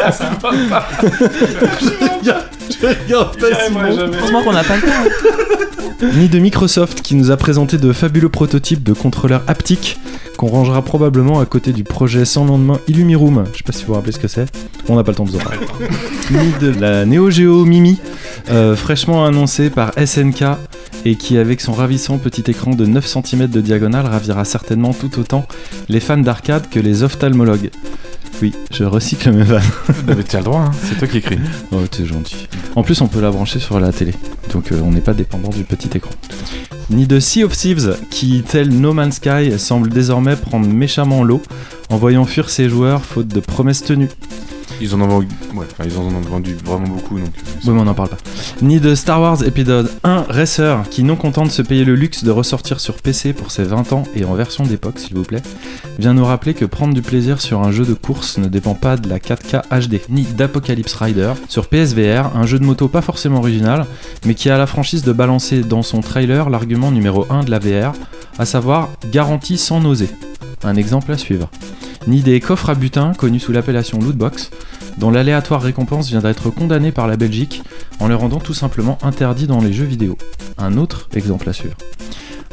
[1.81, 3.81] je regarde, je regarde pas Simon.
[3.83, 6.07] Heureusement qu'on n'a pas le temps.
[6.15, 9.97] ni de Microsoft qui nous a présenté de fabuleux prototypes de contrôleurs haptiques
[10.37, 13.45] qu'on rangera probablement à côté du projet sans lendemain Illumiroom.
[13.53, 14.45] Je sais pas si vous vous rappelez ce que c'est.
[14.87, 15.57] On n'a pas le temps de vous en parler.
[16.29, 17.97] ni de la Neo Geo Mimi,
[18.51, 20.43] euh, fraîchement annoncée par SNK
[21.05, 25.19] et qui, avec son ravissant petit écran de 9 cm de diagonale, ravira certainement tout
[25.19, 25.47] autant
[25.89, 27.03] les fans d'arcade que les
[28.41, 29.63] Oui, je recycle mes vannes.
[30.05, 30.71] Mais tu as le droit, hein.
[30.83, 31.39] c'est toi qui écris.
[31.71, 32.47] Oh, t'es gentil.
[32.75, 34.13] En plus, on peut la brancher sur la télé,
[34.53, 36.11] donc euh, on n'est pas dépendant du petit écran.
[36.89, 41.41] Ni de Sea of Thieves, qui, tel No Man's Sky, semble désormais prendre méchamment l'eau
[41.89, 44.09] en voyant fuir ses joueurs faute de promesses tenues.
[44.79, 47.29] Ils en ont vendu, vraiment beaucoup, donc.
[47.37, 48.17] euh, Oui, mais on n'en parle pas.
[48.61, 52.23] Ni de Star Wars épisode 1 Racer, qui, non content de se payer le luxe
[52.23, 55.41] de ressortir sur PC pour ses 20 ans et en version d'époque, s'il vous plaît,
[55.97, 58.97] vient nous rappeler que prendre du plaisir sur un jeu de course ne dépend pas
[58.97, 63.39] de la 4K HD, ni d'Apocalypse Rider sur PSVR, un jeu de moto pas forcément
[63.39, 63.85] original,
[64.25, 67.59] mais qui a la franchise de balancer dans son trailer l'argument numéro 1 de la
[67.59, 67.93] VR,
[68.37, 70.09] à savoir garantie sans nausée.
[70.63, 71.49] Un exemple à suivre.
[72.07, 74.49] Ni des coffres à butin, connus sous l'appellation lootbox,
[74.97, 77.63] dont l'aléatoire récompense vient d'être condamné par la Belgique
[77.99, 80.17] en le rendant tout simplement interdit dans les jeux vidéo.
[80.57, 81.75] Un autre exemple à suivre.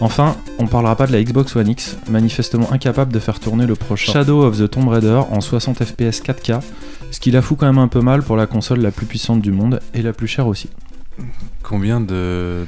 [0.01, 3.77] Enfin, on parlera pas de la Xbox One X, manifestement incapable de faire tourner le
[3.77, 6.61] prochain Shadow of the Tomb Raider en 60 fps 4K,
[7.13, 9.41] ce qui la fout quand même un peu mal pour la console la plus puissante
[9.41, 10.69] du monde et la plus chère aussi.
[11.63, 12.67] Combien de.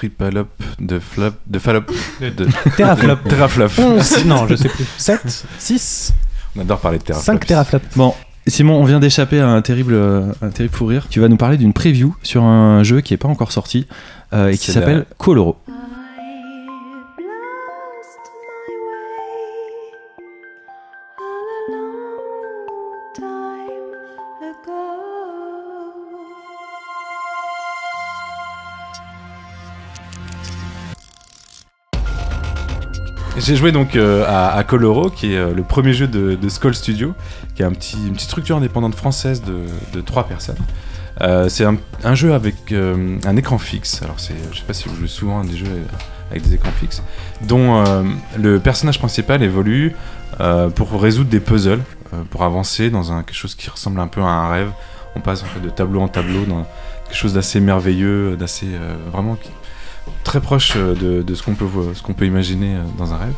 [0.00, 0.48] De, de triple up,
[0.80, 1.84] de flop, de fallop,
[2.20, 3.28] de Teraflop.
[3.28, 3.70] teraflop.
[3.78, 4.84] 11, non, je sais plus.
[4.98, 6.14] 7, 6,
[6.56, 7.24] On adore parler de teraflop.
[7.24, 7.96] 5 teraflops.
[7.96, 8.14] Bon,
[8.46, 9.94] Simon, on vient d'échapper à un terrible,
[10.42, 11.06] un terrible fou rire.
[11.08, 13.86] Tu vas nous parler d'une preview sur un jeu qui est pas encore sorti
[14.32, 15.56] euh, et qui la- s'appelle Coloro.
[15.68, 15.72] I
[33.38, 37.14] J'ai joué donc euh, à, Coloro, qui est euh, le premier jeu de, Skull Studio,
[37.54, 40.58] qui est une petite structure indépendante française de, trois personnes.
[41.22, 44.02] Euh, c'est un, jeu avec un écran fixe.
[44.02, 45.66] Alors, c'est, je sais pas si vous jouez souvent à des jeux
[46.30, 47.02] avec des écrans fixes,
[47.42, 47.82] dont
[48.38, 49.94] le personnage principal évolue
[50.74, 51.82] pour résoudre des puzzles,
[52.30, 54.70] pour avancer dans quelque chose qui ressemble un peu à un rêve.
[55.16, 56.66] On passe en fait de tableau en tableau dans
[57.04, 58.68] quelque chose d'assez merveilleux, d'assez
[59.10, 59.36] vraiment
[60.24, 63.34] très proche euh, de, ce qu'on peut imaginer euh, dans un rêve.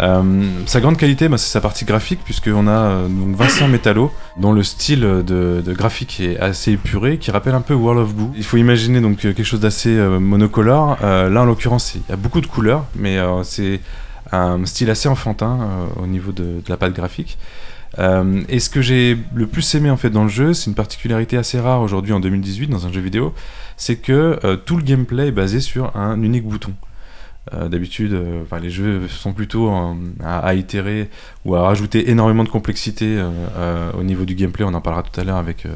[0.00, 0.22] Euh,
[0.66, 4.52] sa grande qualité, bah, c'est sa partie graphique, puisqu'on a euh, donc Vincent Metallo, dont
[4.52, 8.30] le style de, de graphique est assez épuré, qui rappelle un peu World of Goo.
[8.36, 10.96] Il faut imaginer donc quelque chose d'assez euh, monocolore.
[11.02, 13.80] Là, en l'occurrence, il y a beaucoup de couleurs, mais c'est
[14.30, 15.58] un style assez enfantin
[16.02, 17.38] au niveau de, de la patte graphique.
[17.98, 20.74] Euh, et ce que j'ai le plus aimé en fait dans le jeu, c'est une
[20.74, 23.34] particularité assez rare aujourd'hui en 2018 dans un jeu vidéo,
[23.76, 26.72] c'est que euh, tout le gameplay est basé sur un unique bouton.
[27.52, 29.70] Euh, D'habitude, enfin, les jeux sont plutôt
[30.24, 31.10] à, itérer
[31.44, 33.22] ou à rajouter énormément de complexité
[33.98, 34.64] au niveau du gameplay.
[34.64, 35.66] On en parlera tout à l'heure avec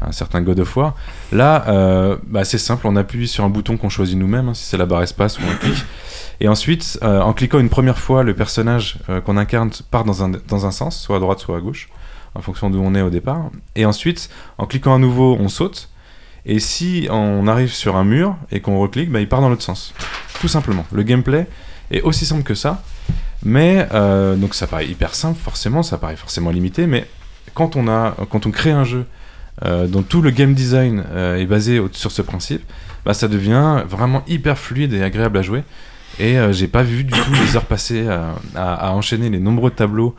[0.00, 0.94] un certain God of War.
[1.30, 4.78] Là, bah, c'est simple, on appuie sur un bouton qu'on choisit nous-mêmes, hein, si c'est
[4.78, 5.84] la barre espace ou un clic.
[6.40, 10.24] Et ensuite, euh, en cliquant une première fois, le personnage euh, qu'on incarne part dans
[10.24, 11.88] un, dans un sens, soit à droite, soit à gauche,
[12.34, 13.50] en fonction d'où on est au départ.
[13.76, 15.90] Et ensuite, en cliquant à nouveau, on saute.
[16.46, 19.62] Et si on arrive sur un mur et qu'on reclique, bah, il part dans l'autre
[19.62, 19.94] sens.
[20.40, 20.84] Tout simplement.
[20.92, 21.46] Le gameplay
[21.90, 22.82] est aussi simple que ça.
[23.42, 27.06] Mais, euh, donc ça paraît hyper simple, forcément, ça paraît forcément limité, mais
[27.52, 29.06] quand on, a, quand on crée un jeu
[29.62, 32.62] dont tout le game design est basé sur ce principe,
[33.04, 35.62] bah, ça devient vraiment hyper fluide et agréable à jouer.
[36.18, 39.70] Et euh, j'ai pas vu du tout les heures passées à, à- enchaîner les nombreux
[39.70, 40.14] tableaux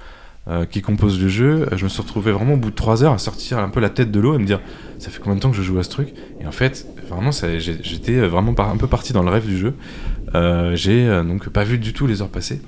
[0.48, 1.68] euh, qui composent le jeu.
[1.76, 3.90] Je me suis retrouvé vraiment au bout de 3 heures à sortir un peu la
[3.90, 4.60] tête de l'eau et me dire
[5.00, 6.10] ça fait combien de temps que je joue à ce truc?
[6.42, 9.74] Et en fait, vraiment, j'étais vraiment un peu parti dans le rêve du jeu.
[10.36, 12.62] Euh, j'ai euh, donc pas vu du tout les heures passées.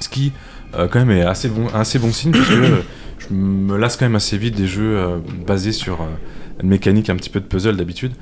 [0.00, 0.32] Ce qui,
[0.74, 2.76] euh, quand même, est assez bon, assez bon signe parce que euh,
[3.18, 6.06] je me lasse quand même assez vite des jeux euh, basés sur euh,
[6.62, 8.12] une mécanique un petit peu de puzzle d'habitude.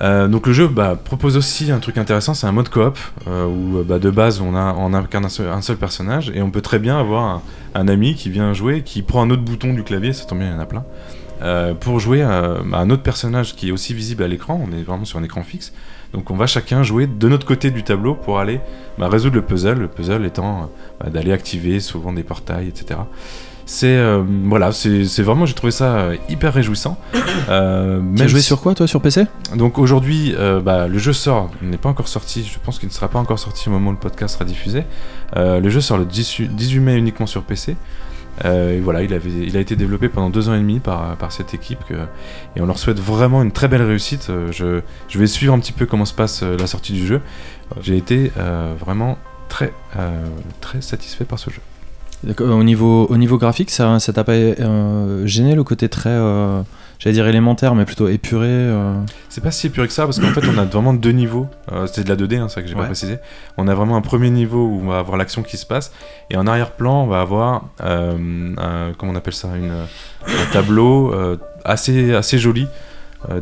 [0.00, 3.46] Euh, donc le jeu bah, propose aussi un truc intéressant, c'est un mode coop euh,
[3.46, 6.62] où euh, bah, de base on a on incarne un seul, personnage et on peut
[6.62, 7.42] très bien avoir
[7.74, 10.48] un, ami qui vient jouer, qui prend un autre bouton du clavier, ça tombe bien,
[10.48, 10.84] il y en a plein,
[11.80, 14.60] pour jouer à, à un autre personnage qui est aussi visible à l'écran.
[14.66, 15.72] On est vraiment sur un écran fixe,
[16.12, 18.60] donc on va chacun jouer de notre côté du tableau pour aller
[18.98, 19.78] bah, résoudre le puzzle.
[19.78, 23.00] Le puzzle étant bah, d'aller activer souvent des portails, etc.
[23.66, 26.98] C'est euh, voilà, c'est vraiment j'ai trouvé ça euh, hyper réjouissant.
[27.48, 31.12] Euh, Tu as joué si- sur quoi toi sur PC donc aujourd'hui, bah, le jeu
[31.12, 33.72] sort, il n'est pas encore sorti, je pense qu'il ne sera pas encore sorti au
[33.72, 34.84] moment où le podcast sera diffusé.
[35.36, 37.76] Le jeu sort le 18 18 mai uniquement sur PC.
[38.44, 41.14] Euh, et voilà, il, avait, il a été développé pendant deux ans et demi par,
[41.16, 41.94] par cette équipe que-
[42.56, 44.28] et on leur souhaite vraiment une très belle réussite.
[44.50, 47.20] Je, je vais suivre un petit peu comment se passe la sortie du jeu.
[47.80, 50.26] J'ai été euh, vraiment très, euh,
[50.60, 51.60] très satisfait par ce jeu.
[52.40, 56.62] Au niveau, au niveau graphique, ça t'a pas euh, gêné le côté très, euh,
[56.98, 58.94] j'allais dire élémentaire, mais plutôt épuré euh
[59.28, 61.48] C'est pas si épuré que ça parce qu'en fait on a vraiment deux niveaux.
[61.86, 63.18] C'est de la 2D, hein, c'est ça que j'ai pas précisé.
[63.58, 65.92] On a vraiment un premier niveau où on va avoir l'action qui se passe
[66.30, 69.72] et en arrière-plan on va avoir un, comment on appelle ça une,
[70.26, 71.12] un tableau
[71.64, 72.66] assez assez joli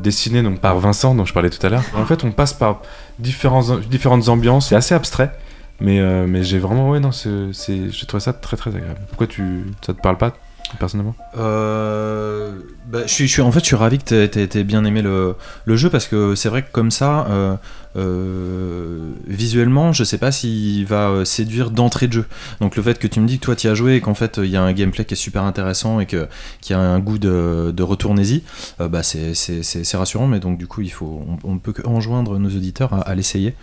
[0.00, 1.84] dessiné donc par Vincent dont je parlais tout à l'heure.
[1.96, 2.82] En fait on passe par
[3.18, 4.68] différents, différentes ambiances.
[4.68, 5.32] C'est assez abstrait.
[5.80, 9.00] Mais, euh, mais j'ai vraiment ouais non c'est j'ai trouvé ça très très agréable.
[9.08, 10.32] Pourquoi tu ça te parle pas
[10.78, 12.52] personnellement Euh,
[12.86, 15.02] bah, je suis, je suis- en fait, je suis ravi que t'aies t'aies bien aimé
[15.02, 17.54] le, le jeu parce que c'est vrai que comme ça, euh,
[17.96, 22.24] euh, visuellement, je sais pas s'il va séduire d'entrée de jeu.
[22.60, 24.38] Donc le fait que tu me dis que toi tu as joué et qu'en fait
[24.42, 26.26] il y a un gameplay qui est super intéressant et que
[26.60, 28.42] qui a un goût de, de retournez-y,
[28.80, 30.26] euh, bah c'est rassurant.
[30.26, 33.14] Mais donc du coup, il faut, on, on peut que enjoindre nos auditeurs à, à
[33.14, 33.54] l'essayer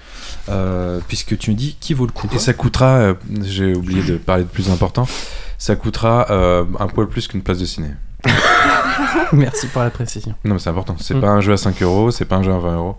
[1.08, 2.28] puisque tu me dis qui vaut le coup.
[2.34, 5.08] Et ça coûtera, j'ai oublié de parler de plus important,
[5.60, 7.90] ça coûtera euh, un poil plus qu'une place de ciné.
[9.32, 10.34] Merci pour la précision.
[10.44, 11.22] Non mais c'est important, c'est Mm.
[11.22, 12.96] pas un jeu à 5 euros, c'est pas un jeu à 20 euros,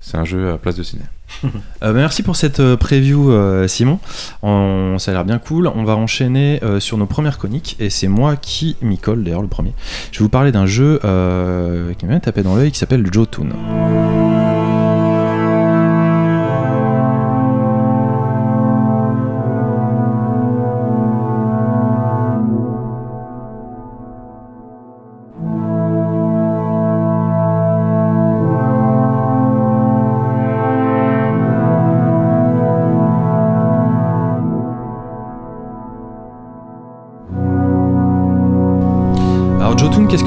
[0.00, 1.02] c'est un jeu à place de ciné.
[1.44, 1.48] Euh,
[1.92, 3.98] bah, merci pour cette euh, preview, euh, Simon.
[4.42, 5.66] On- ça a l'air bien cool.
[5.66, 9.42] On va enchaîner euh, sur nos premières coniques et c'est moi qui m'y colle d'ailleurs
[9.42, 9.72] le premier.
[10.12, 13.48] Je vais vous parler d'un jeu euh, qui m'a tapé dans l'œil qui s'appelle Jotun.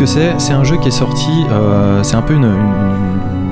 [0.06, 2.52] C'est un jeu qui est sorti, euh, c'est un peu une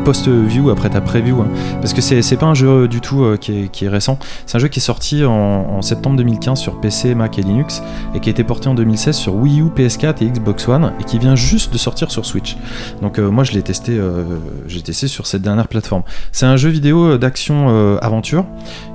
[0.04, 1.48] post-view après ta preview, hein.
[1.82, 4.58] parce que c'est pas un jeu du tout euh, qui, est, qui est récent, c'est
[4.58, 7.82] un jeu qui est sorti en, septembre 2015 sur PC, Mac et Linux,
[8.16, 11.04] et qui a été porté en 2016 sur Wii U, PS4 et Xbox One, et
[11.04, 12.58] qui vient juste de sortir sur Switch.
[13.02, 14.24] Donc euh, moi je l'ai testé, euh,
[14.68, 16.04] j'ai testé sur cette dernière plateforme.
[16.32, 18.46] C'est un jeu vidéo d'action euh, aventure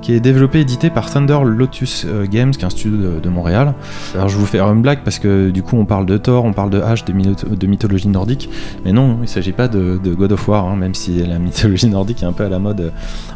[0.01, 3.29] qui est développé et édité par Thunder Lotus euh, Games, qui est un studio de,
[3.29, 3.75] Montréal.
[4.15, 6.53] Alors je vous faire une blague parce que du coup on parle de Thor, on
[6.53, 8.49] parle de H, de, mytho- de mythologie nordique,
[8.83, 11.87] mais non, il s'agit pas de, de God of War, hein, même si la mythologie
[11.89, 12.91] nordique est un peu à la mode euh,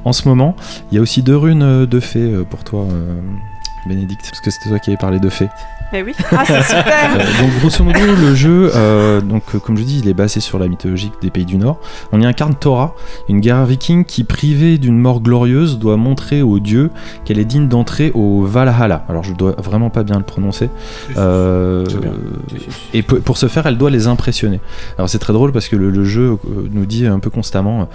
[0.06, 0.56] en ce moment.
[0.92, 2.88] Il y a aussi deux runes euh, de fées euh, pour toi,
[3.88, 5.50] Bénédicte, parce que c'était toi qui avais parlé de fées.
[5.94, 6.14] Mais oui.
[6.32, 7.16] Ah, c'est super.
[7.16, 10.40] Euh, donc grosso modo le jeu, euh, donc euh, comme je dis, il est basé
[10.40, 11.80] sur la mythologie des pays du Nord.
[12.12, 12.96] On y incarne Thora,
[13.30, 16.90] une guerrière viking qui, privée d'une mort glorieuse, doit montrer aux dieux
[17.26, 19.06] qu'elle est digne d'entrer au Valhalla.
[19.08, 20.72] Alors je dois vraiment pas bien le prononcer.
[21.16, 21.86] Euh,
[22.96, 24.62] et pour, pour ce faire, elle doit les impressionner.
[24.98, 26.40] Alors c'est très drôle parce que le, le jeu
[26.72, 27.88] nous dit un peu constamment.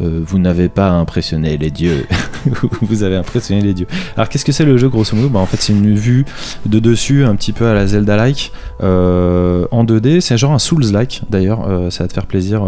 [0.00, 2.06] Euh, vous n'avez pas impressionné les dieux,
[2.82, 3.86] vous avez impressionné les dieux.
[4.16, 5.28] Alors qu'est-ce que c'est le jeu grosso modo?
[5.28, 6.24] Bah, En fait c'est une vue
[6.66, 8.52] de dessus un petit peu à la Zelda-like
[8.82, 10.20] euh, en 2D.
[10.20, 12.62] C'est genre un Souls-like d'ailleurs, euh, ça va te faire plaisir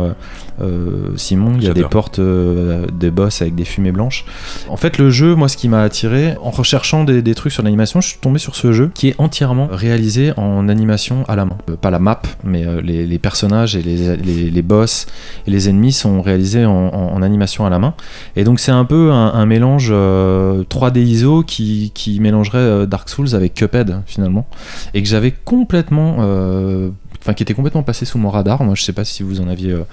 [1.16, 1.54] Simon.
[1.56, 4.24] Il y a des portes, des boss avec des fumées blanches.
[4.68, 7.62] En fait le jeu, moi ce qui m'a attiré, en recherchant des, des trucs sur
[7.62, 11.44] l'animation, je suis tombé sur ce jeu qui est entièrement réalisé en animation à la
[11.44, 11.58] main.
[11.80, 15.06] Pas la map, mais les, les personnages et les, les, les boss
[15.46, 17.94] et les ennemis sont réalisés en, en- en animation à la main.
[18.36, 23.34] Et donc c'est un peu un, mélange euh, 3D ISO qui, mélangerait euh, Dark Souls
[23.34, 24.46] avec Cuphead finalement,
[24.94, 28.62] et que j'avais complètement, euh, enfin qui était complètement passé sous mon radar.
[28.62, 29.84] Moi je sais pas si vous en aviez euh,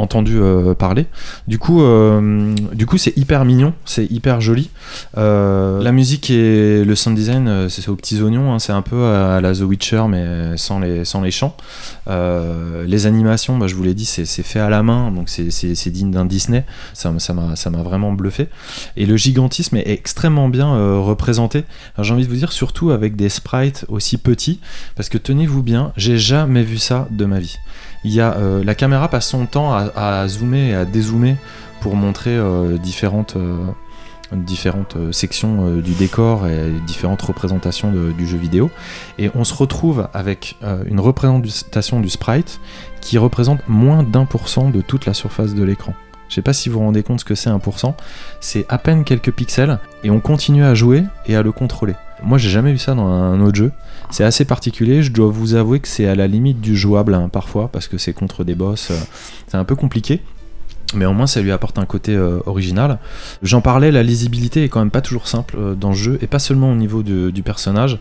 [0.00, 1.06] entendu euh, parler.
[1.46, 4.70] Du coup, euh, du coup c'est hyper mignon, c'est hyper joli.
[5.16, 9.04] Euh, la musique et le sound design, c'est aux petits oignons, hein, c'est un peu
[9.04, 11.56] à la The Witcher mais sans les, sans les chants.
[12.06, 16.10] Les animations, bah, je vous l'ai dit, c'est fait à la main, donc c'est- digne
[16.10, 16.64] d'un Disney.
[16.94, 18.48] Ça m'a ça m'a vraiment bluffé.
[18.96, 21.64] Et le gigantisme est extrêmement bien représenté.
[21.98, 24.60] J'ai envie de vous dire, surtout avec des sprites aussi petits,
[24.94, 27.58] parce que tenez-vous bien, j'ai jamais vu ça de ma vie.
[28.04, 31.36] Euh, la caméra passe son temps à, zoomer et à dézoomer
[31.80, 38.70] pour montrer euh, différentes, euh, sections du décor et différentes représentations du jeu vidéo.
[39.18, 42.60] Et on se retrouve avec une représentation du sprite
[43.00, 45.94] qui représente moins d'un pour cent de toute la surface de l'écran.
[46.28, 47.92] Je sais pas si vous vous rendez compte ce que c'est 1%,
[48.40, 51.94] c'est à peine quelques pixels et on continue à jouer et à le contrôler.
[52.22, 53.72] Moi j'ai jamais vu ça dans un autre jeu,
[54.10, 57.28] c'est assez particulier, je dois vous avouer que c'est à la limite du jouable hein,
[57.32, 58.94] parfois parce que c'est contre des boss, euh,
[59.46, 60.20] c'est un peu compliqué.
[60.94, 62.98] Mais au moins ça lui apporte un côté euh, original.
[63.42, 66.26] J'en parlais, la lisibilité est quand même pas toujours simple euh, dans le jeu, et
[66.26, 67.98] pas seulement au niveau de- du personnage,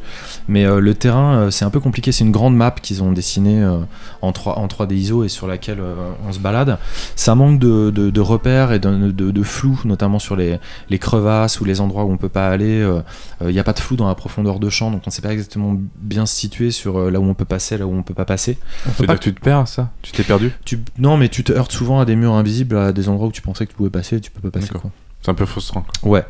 [0.47, 2.11] mais euh, le terrain euh, c'est un peu compliqué.
[2.11, 3.77] C'est une grande map qu'ils ont dessinée euh,
[4.21, 5.95] en, 3, en 3D ISO et sur laquelle euh,
[6.27, 6.77] on se balade.
[7.15, 10.57] Ça manque de, de- de repères et de, de- de flou, notamment sur les,
[10.89, 12.87] les crevasses ou les endroits où on peut pas aller.
[13.41, 15.31] Il n'y a pas de flou dans la profondeur de champ, donc on sait pas
[15.31, 18.13] exactement bien se situer sur euh, là où on peut passer, là où on peut
[18.13, 18.57] pas passer.
[18.87, 19.89] On peut pas dire que tu te perds, ça?
[20.01, 20.51] Tu t'es perdu?
[20.65, 23.31] Tu, non, mais tu te heurtes souvent à des murs invisibles, à des endroits où
[23.31, 24.73] tu pensais que tu pouvais passer tu peux pas passer.
[24.73, 24.91] Quoi.
[25.21, 25.85] C'est un peu frustrant.
[26.03, 26.23] Ouais.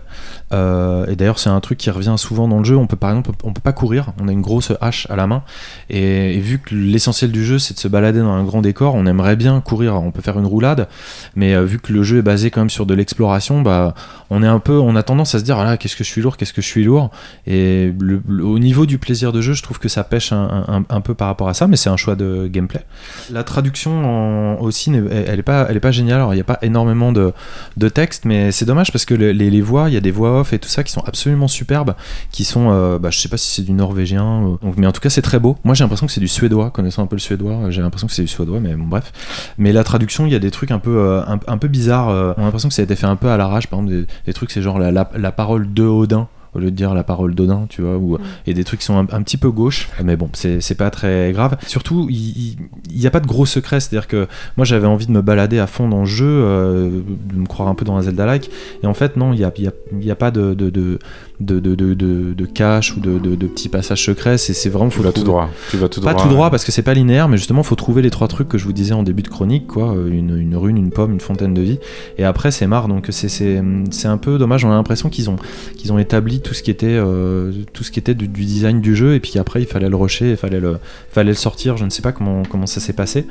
[0.51, 2.75] Euh, et d'ailleurs, c'est un truc qui revient souvent dans le jeu.
[2.75, 4.13] On peut par exemple, on peut pas courir.
[4.19, 5.43] On a une grosse hache à la main.
[5.91, 9.05] Et, vu que l'essentiel du jeu, c'est de se balader dans un grand décor, on
[9.05, 9.95] aimerait bien courir.
[9.95, 10.87] On peut faire une roulade,
[11.35, 13.93] mais euh, vu que le jeu est basé quand même sur de l'exploration, bah,
[14.31, 16.09] on est un peu, on a tendance à se dire, ah là, qu'est-ce que je
[16.09, 17.11] suis lourd, qu'est-ce que je suis lourd.
[17.45, 17.93] Et
[18.41, 21.47] au niveau du plaisir de jeu, je trouve que ça pêche un, peu par rapport
[21.47, 22.83] à ça, mais c'est un choix de gameplay.
[23.31, 26.25] La traduction aussi, n'est- elle est pas, elle est pas géniale.
[26.31, 27.33] Il n'y a pas énormément de,
[27.77, 30.11] de texte, mais c'est dommage parce que le- les, les voix, il y a des
[30.11, 31.93] voix off et tout ça qui sont absolument superbes,
[32.31, 35.01] qui sont, euh, bah, je sais pas si c'est du norvégien, euh, mais en tout
[35.01, 35.57] cas c'est très beau.
[35.63, 38.07] Moi j'ai l'impression que c'est du suédois, connaissant un peu le suédois, euh, j'ai l'impression
[38.07, 39.11] que c'est du suédois, mais bon, bref.
[39.57, 42.07] Mais la traduction, il y a des trucs un peu, un, un peu bizarres.
[42.37, 43.67] on a l'impression que ça a été fait un peu à l'arrache.
[43.67, 46.71] Par exemple, des, des trucs, c'est genre la, la, la parole de Odin au lieu
[46.71, 49.21] de dire la parole d'Odin, tu vois, ou, et des trucs qui sont un, un
[49.21, 51.57] petit peu gauche, mais bon, c'est pas très grave.
[51.67, 52.57] Surtout, il
[52.91, 55.67] n'y a pas de gros secret, c'est-à-dire que moi j'avais envie de me balader à
[55.67, 57.01] fond dans le jeu, euh,
[57.33, 58.49] de me croire un peu dans un Zelda-like,
[58.83, 60.69] et en fait, non, il n'y a, y a, il y a pas de, de,
[60.69, 60.99] de,
[61.39, 64.97] de, de, de, de- de cache ou de, petits passages secrets, c'est c'est vraiment Tu
[64.97, 65.49] faut vas tout droit.
[65.71, 66.23] Tu vas tout pas droit.
[66.23, 68.57] tout droit parce que c'est pas linéaire, mais justement faut trouver les trois trucs que
[68.57, 71.19] je vous disais en début de chronique, quoi, euh, une, une rune, une pomme, une
[71.19, 71.79] fontaine de vie,
[72.17, 72.87] et après c'est marre.
[72.87, 74.65] Donc c'est c'est c'est un peu dommage.
[74.65, 75.37] On a l'impression qu'ils ont
[75.77, 78.81] qu'ils ont établi tout ce qui était euh, tout ce qui était du, du design
[78.81, 80.77] du jeu, et puis après il fallait le rusher, il fallait le
[81.11, 81.77] fallait le sortir.
[81.77, 83.25] Je ne sais pas comment comment ça s'est passé,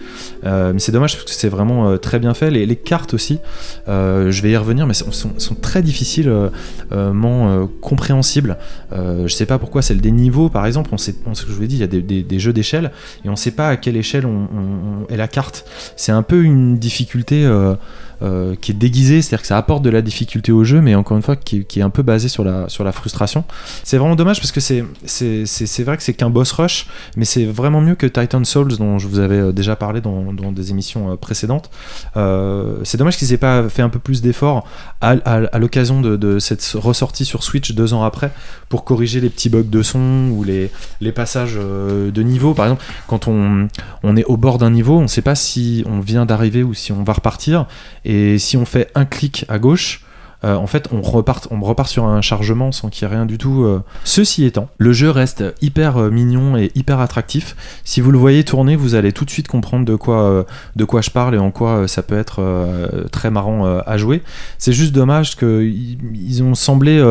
[0.44, 2.50] Euh, mais c'est dommage parce que c'est vraiment euh, très bien fait.
[2.50, 3.38] Les, les cartes aussi,
[3.86, 6.48] je vais y revenir, mais sont, sont, sont très difficilement
[8.10, 8.56] ment,
[8.92, 11.50] euh, je sais pas pourquoi, celle des niveaux par exemple, on sait, on, ce que
[11.50, 12.92] je vous ai dit, il y a des, jeux d'échelle
[13.24, 15.64] et on sait pas à quelle échelle on- est la carte.
[15.96, 17.74] C'est un peu une difficulté euh,
[18.20, 21.16] euh, qui est déguisée, c'est-à-dire que ça apporte de la difficulté au jeu, mais encore
[21.16, 23.44] une fois qui, est un peu basée sur la, sur la frustration.
[23.84, 24.80] C'est vraiment dommage parce que c'est
[25.84, 29.06] vrai que c'est qu'un boss rush, mais c'est vraiment mieux que Titan Souls dont je
[29.06, 31.70] vous avais euh, déjà parlé dans, dans des émissions euh, précédentes.
[32.84, 34.66] C'est dommage qu'ils aient pas fait un peu plus d'efforts
[35.00, 38.32] à, à- l'occasion de, cette ressortie sur Switch deux ans après
[38.68, 42.54] pour corriger les petits bugs de son ou les, les passages de niveau.
[42.54, 43.68] Par exemple, quand on,
[44.02, 46.74] on est au bord d'un niveau, on ne sait pas si on vient d'arriver ou
[46.74, 47.66] si on va repartir.
[48.38, 50.00] Si on fait un clic à gauche,
[50.44, 51.48] euh, en fait, on repart,
[51.88, 53.64] sur un chargement sans qu'il y ait rien du tout.
[53.64, 53.82] euh.
[54.04, 57.56] Ceci étant, le jeu reste hyper euh, mignon et hyper attractif.
[57.84, 60.46] Si vous le voyez tourner, vous allez tout de suite comprendre de quoi,
[60.76, 62.42] je parle et en quoi ça peut être
[63.10, 64.22] très marrant à jouer.
[64.58, 67.02] C'est juste dommage qu'ils ils ont semblé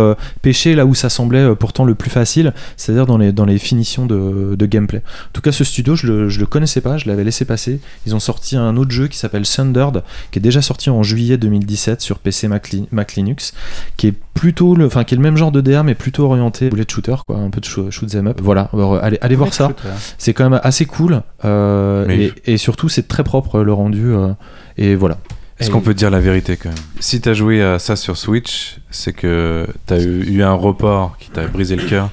[0.42, 5.00] pêcher là où ça semblait pourtant le plus facile, c'est-à-dire dans les, finitions de, gameplay.
[5.00, 7.80] En tout cas, ce studio, je le, le connaissais pas, je l'avais laissé passer.
[8.06, 11.38] Ils ont sorti un autre jeu qui s'appelle Sundered, qui est déjà sorti en juillet
[11.38, 13.53] 2017 sur PC Mac, Mac Linux,
[13.97, 16.69] qui est plutôt le, enfin qui est le même genre de DA mais plutôt orienté
[16.69, 18.39] bullet shooter, quoi, un peu de shoot, shoot 'em up.
[18.41, 19.71] Voilà, alors, euh, allez, allez voir ça.
[20.17, 24.13] C'est quand même assez cool euh, Mais et, et surtout c'est très propre le rendu
[24.13, 24.30] euh,
[24.77, 25.17] et voilà.
[25.60, 26.77] Est-ce qu'on peut dire la vérité quand même?
[26.99, 31.32] Si t'as joué à ça sur Switch, c'est que t'as eu, eu un report qui
[31.32, 32.12] t'a brisé le cœur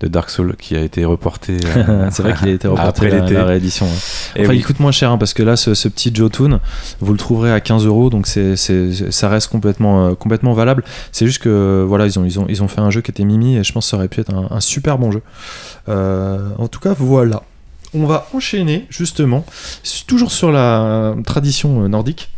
[0.00, 1.56] de Dark Souls qui a été reporté.
[1.76, 3.34] euh, c'est vrai qu'il a été reporté Après la, l'été.
[3.34, 3.86] la réédition.
[4.36, 4.46] ouais.
[4.46, 4.56] Oui.
[4.58, 6.60] il coûte moins cher hein, parce que là, ce, ce petit Jotun,
[7.00, 10.84] vous le trouverez à 15 euros, donc c'est, ça reste complètement, euh, complètement valable.
[11.10, 13.24] C'est juste que voilà, ils ont, ils ont, ils ont fait un jeu qui était
[13.24, 15.22] mimi et je pense que ça aurait pu être un, un super bon jeu.
[15.88, 17.42] Euh, en tout cas, voilà.
[17.94, 19.44] On va enchaîner justement,
[20.06, 22.30] toujours sur la tradition euh, nordique.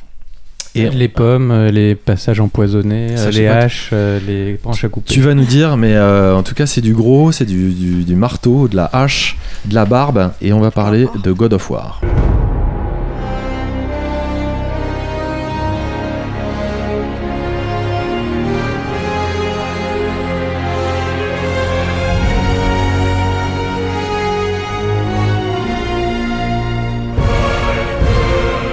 [0.75, 4.89] Et les pommes, euh, les passages empoisonnés, Ça, euh, les haches, euh, les branches à
[4.89, 5.13] couper.
[5.13, 8.05] Tu vas nous dire, mais euh, en tout cas, c'est du gros, c'est du, du-
[8.05, 11.71] du marteau, de la hache, de la barbe, et on va parler de God of
[11.71, 12.01] War.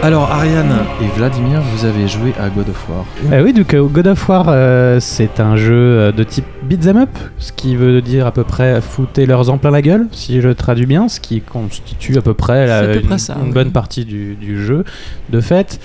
[0.08, 3.04] Alors, Ariane et Vladimir, vous avez joué à God of War.
[3.34, 6.96] Euh, oui, donc euh, God of War, euh, c'est un jeu euh, de type beat'em
[6.96, 10.40] up, ce qui veut dire à peu près foutez leurs en plein la gueule, si
[10.40, 13.18] je traduis bien, ce qui constitue à peu près, la- C'est à peu une, près
[13.18, 13.54] ça, une oui.
[13.54, 14.86] bonne partie du, du jeu.
[15.30, 15.78] De fait,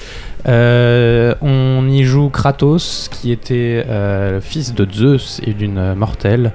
[0.48, 6.50] Euh, on y joue Kratos, qui était euh, le fils de Zeus et d'une mortelle,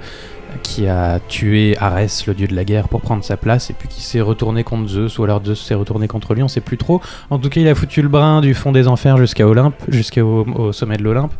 [0.64, 3.88] qui a tué Arès, le dieu de la guerre, pour prendre sa place, et puis
[3.88, 6.78] qui s'est retourné contre Zeus, ou alors Zeus s'est retourné contre lui, on sait plus
[6.78, 7.02] trop.
[7.30, 10.46] En tout cas, il a foutu le brin du fond des enfers jusqu'à Olympe, jusqu'au
[10.56, 11.34] au sommet de l'Olympe,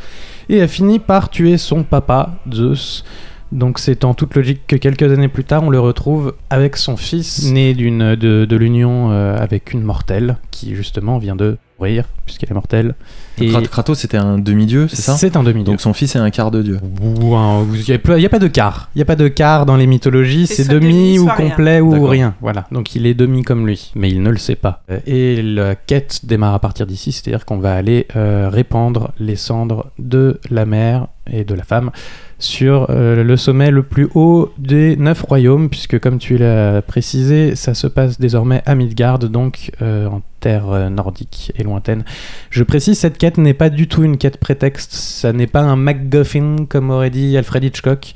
[0.50, 3.04] et a fini par tuer son papa, Zeus.
[3.52, 6.98] Donc c'est en toute logique que quelques années plus tard, on le retrouve avec son
[6.98, 12.06] fils, né d'une de, de l'union euh, avec une mortelle, qui justement vient de mourir,
[12.26, 12.96] puisqu'elle est mortelle.
[13.40, 15.14] Et Krat- Kratos c'était un demi-dieu, c'est ça?
[15.16, 15.72] C'est un demi-dieu.
[15.72, 16.80] Donc son fils est un quart de dieu.
[17.24, 17.86] Ou un- vous- Il
[18.18, 18.90] n'y a, pas de quart.
[18.96, 20.46] Il n'y a pas de quart dans les mythologies.
[20.48, 21.50] C'est C'est soit demi demi, ou soit rien.
[21.50, 22.10] complet ou D'accord.
[22.10, 22.36] rien.
[22.42, 22.66] Voilà.
[22.72, 23.92] Donc il est demi comme lui.
[23.96, 24.84] Mais il ne le sait pas.
[24.92, 27.12] Euh, Et la quête démarre à partir d'ici.
[27.14, 31.92] C'est-à-dire qu'on va aller euh, répandre les cendres de la mère et de la femme
[32.40, 37.56] sur euh, le sommet le plus haut des neuf royaumes, puisque comme tu l'as précisé,
[37.56, 42.04] ça se passe désormais à Midgard, donc euh, en terre euh, nordique et lointaine.
[42.50, 45.76] Je précise, cette quête n'est pas du tout une quête prétexte, ça n'est pas un
[45.76, 48.14] MacGuffin comme aurait dit Alfred Hitchcock,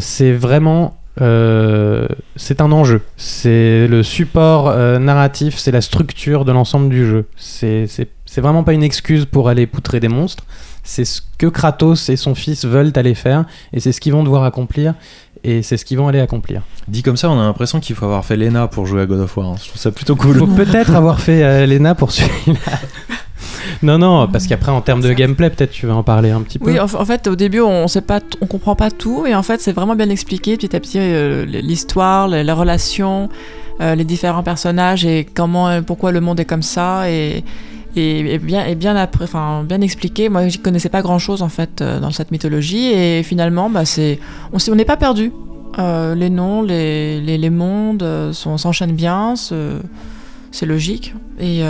[0.00, 0.96] c'est vraiment...
[1.16, 7.26] c'est un enjeu, c'est le support narratif, c'est la structure de l'ensemble du jeu.
[7.36, 7.86] C'est
[8.38, 10.44] vraiment pas une excuse pour aller poutrer des monstres,
[10.84, 14.22] c'est ce que Kratos et son fils veulent aller faire, et c'est ce qu'ils vont
[14.22, 14.94] devoir accomplir,
[15.42, 16.62] et c'est ce qu'ils vont aller accomplir.
[16.86, 19.20] Dit comme ça, on a l'impression qu'il faut avoir fait l'ENA pour jouer à God
[19.20, 19.48] of War.
[19.48, 19.54] hein.
[19.60, 20.38] Je trouve ça plutôt cool.
[20.38, 22.78] Faut peut-être avoir fait euh, Lena pour celui-là.
[23.82, 26.58] non, non, parce qu'après, en termes de gameplay, peut-être tu vas en parler un petit
[26.58, 26.70] peu.
[26.70, 29.60] Oui, en, fait, au début, on sait pas, on comprend pas tout, et en fait,
[29.60, 33.28] c'est vraiment bien expliqué petit à petit euh, l'histoire, les, les relations,
[33.80, 37.42] euh, les différents personnages et comment, euh, pourquoi le monde est comme ça et
[37.96, 40.28] et, bien expliqué.
[40.28, 43.84] Moi, j'y connaissais pas grand chose en fait euh, dans cette mythologie et finalement, bah
[43.84, 44.18] c'est,
[44.52, 45.32] on n'est pas perdu.
[45.78, 49.36] Euh, les noms, les, les, les mondes euh, s'enchaînent bien.
[49.36, 49.80] ce-
[50.52, 51.14] c'est logique.
[51.40, 51.62] Et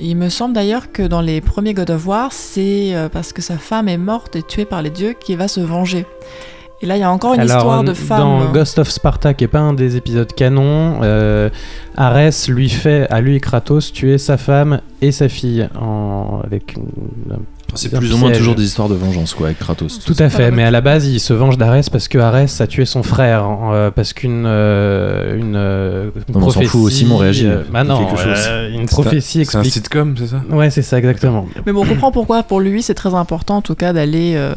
[0.00, 3.56] il me semble d'ailleurs que dans les premiers God of War, c'est parce que sa
[3.56, 6.06] femme est morte et tuée par les dieux qu'il va se venger.
[6.82, 8.18] Et là, il y a encore une Alors, histoire de euh, femme.
[8.20, 11.50] Dans Ghost of Sparta, qui est pas un des épisodes canon, euh,
[11.96, 16.40] Arès lui fait, à lui Kratos, tuer sa femme et sa fille en...
[16.42, 17.36] avec une-
[17.74, 19.98] C'est un plus ou moins toujours des histoires de vengeance quoi avec Kratos.
[20.06, 22.66] Tout à fait, mais à la base, il se venge d'Arès parce que Arès a
[22.66, 26.68] tué son frère, euh, parce qu'une euh, une, euh, une Non, mais on s'en fout,
[26.80, 28.38] prophétie, Simon réagit, euh, bah non, quelque chose.
[28.48, 29.72] euh, une C'est prophétie C'est un explique.
[29.74, 30.40] sitcom, c'est ça?
[30.48, 31.46] Ouais, c'est ça exactement.
[31.66, 34.54] Mais bon, on comprend pourquoi pour lui c'est très important en tout cas d'aller euh,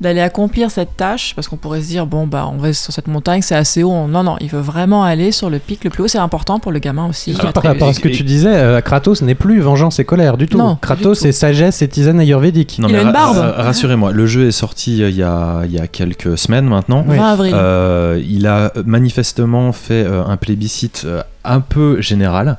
[0.00, 3.06] d'aller accomplir cette tâche parce qu'on pourrait se dire bon bah on va sur cette
[3.06, 4.06] montagne c'est assez haut.
[4.08, 6.08] Non non, il veut vraiment aller sur le pic le plus haut.
[6.08, 7.32] C'est important pour le gamin aussi.
[7.32, 10.36] Par Très- rapport à ce que tu disais, euh, Kratos n'est plus vengeance et colère
[10.36, 10.58] du tout.
[10.58, 12.78] Non, Kratos c'est sagesse et tisane ayurvédique.
[12.80, 13.36] Non, Il mais a une barbe.
[13.36, 16.66] ra- Rassurez-moi, le jeu est sorti euh, il y a, il y a quelques semaines
[16.66, 17.02] maintenant.
[17.06, 17.54] 20 avril.
[17.56, 22.58] Euh, il a manifestement fait euh, un plébiscite euh, un peu général.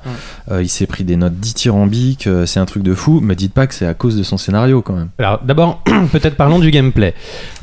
[0.51, 3.19] Euh, il s'est pris des notes dithyrambiques, euh, c'est un truc de fou.
[3.21, 5.09] Me dites pas que c'est à cause de son scénario quand même.
[5.19, 5.81] Alors d'abord,
[6.11, 7.13] peut-être parlons du gameplay,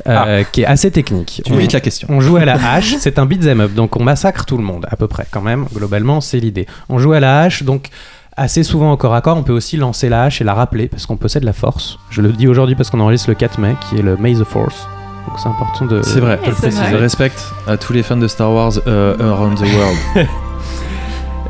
[0.07, 1.41] euh, qui est assez technique.
[1.45, 2.07] Tu On- évites la question.
[2.11, 4.85] On joue à la hache, c'est un beat'em up, donc on massacre tout le monde,
[4.89, 5.65] à peu près, quand même.
[5.73, 6.67] Globalement, c'est l'idée.
[6.89, 7.89] On joue à la hache, donc
[8.35, 10.87] assez souvent au corps à corps, on peut aussi lancer la hache et la rappeler,
[10.87, 11.99] parce qu'on possède la force.
[12.09, 14.43] Je le dis aujourd'hui parce qu'on enregistre le 4 mai, qui est le May the
[14.43, 14.87] Force.
[15.27, 16.83] Donc c'est important de, C'est vrai, de le c'est préciser.
[16.91, 20.27] Je respecte à tous les fans de Star Wars euh, around the world.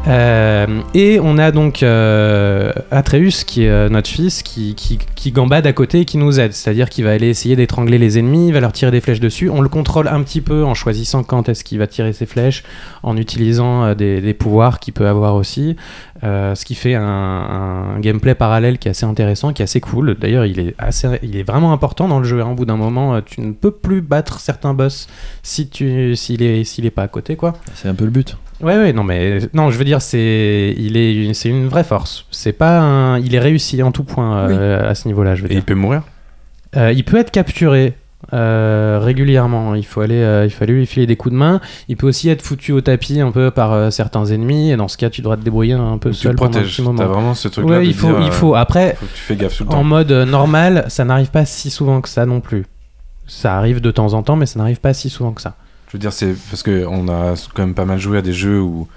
[0.08, 4.76] Euh, et on a donc euh, Atreus, qui est euh, notre fils, qui,
[5.28, 6.54] gambade à côté et qui nous aide.
[6.54, 9.50] C'est-à-dire qu'il va aller essayer d'étrangler les ennemis, il va leur tirer des flèches dessus.
[9.50, 12.64] On le contrôle un petit peu en choisissant quand est-ce qu'il va tirer ses flèches,
[13.02, 15.78] en utilisant des, pouvoirs qu'il peut avoir aussi.
[16.22, 20.16] Ce qui fait un, gameplay parallèle qui est assez intéressant, qui est assez cool.
[20.20, 20.76] D'ailleurs, il est,
[21.24, 22.42] il est vraiment important dans le jeu.
[22.42, 22.50] hein.
[22.52, 25.08] Au bout d'un moment, tu ne peux plus battre certains boss
[25.42, 27.54] si tu s'il est pas à côté, quoi.
[27.76, 28.36] c'est un peu le but.
[28.64, 31.84] Ouais, ouais, non, mais non, je veux dire, c'est, il est, une- c'est une vraie
[31.84, 32.26] force.
[32.32, 35.48] C'est pas, un- il est réussi en tout point euh, à ce niveau-là, je veux
[35.48, 35.60] Et dire.
[35.60, 36.04] il peut mourir?
[36.76, 37.94] Euh, il peut être capturé
[38.32, 39.76] euh, régulièrement.
[39.76, 41.60] Il faut aller, euh, il faut aller lui filer des coups de main.
[41.90, 44.72] Il peut aussi être foutu au tapis un peu par euh, certains ennemis.
[44.72, 46.50] Et dans ce cas, tu devras te débrouiller un peu Donc Tu seul le pendant
[46.50, 46.72] un protèges.
[46.76, 46.98] petit moment.
[46.98, 47.80] T'as vraiment ce truc-là.
[47.80, 48.56] Ouais, il faut, dire, il faut.
[48.56, 49.84] Après, faut que tu fais gaffe tout le en temps.
[49.84, 52.66] mode normal, ça n'arrive pas si souvent que ça non plus.
[53.28, 55.56] Ça arrive de temps en temps, mais ça n'arrive pas si souvent que ça.
[55.94, 58.34] Je veux dire, c'est parce que on a quand même pas mal joué à des
[58.34, 58.88] jeux où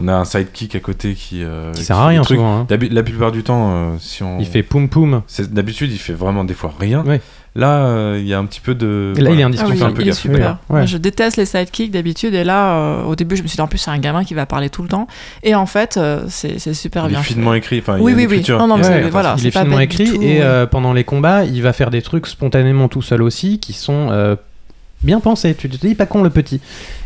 [0.00, 1.42] on a un sidekick à côté qui.
[1.42, 2.60] euh, Qui sert à rien souvent.
[2.60, 2.66] hein.
[2.92, 4.38] La plupart du temps, euh, si on.
[4.38, 5.22] Il fait poum poum.
[5.50, 7.02] D'habitude, il fait vraiment des fois rien.
[7.04, 7.20] Ouais.
[7.56, 9.14] Là, euh, il y a un petit peu de.
[9.16, 9.46] Et là, il est voilà.
[9.46, 9.80] indiscutable.
[9.80, 10.18] Ah oui, un peu il est gaffe.
[10.20, 10.50] super.
[10.68, 10.76] Ouais.
[10.78, 13.60] Moi, je déteste les sidekicks d'habitude et là, euh, au début, je me suis dit
[13.62, 15.08] en plus c'est un gamin qui va parler tout le temps
[15.42, 17.22] et en fait, euh, c'est super Il est bien.
[17.22, 17.32] fait.
[17.34, 17.80] finement écrit.
[17.80, 18.44] Enfin, il y Oui, a oui, oui.
[18.48, 18.76] Non, non,
[19.10, 19.34] voilà.
[19.38, 20.66] il est finement écrit tout, et ouais.
[20.68, 24.36] pendant les combats, il va faire des trucs spontanément tout seul aussi qui sont euh,
[25.04, 25.54] bien pensé.
[25.54, 26.60] Tu te dis pas con le petit.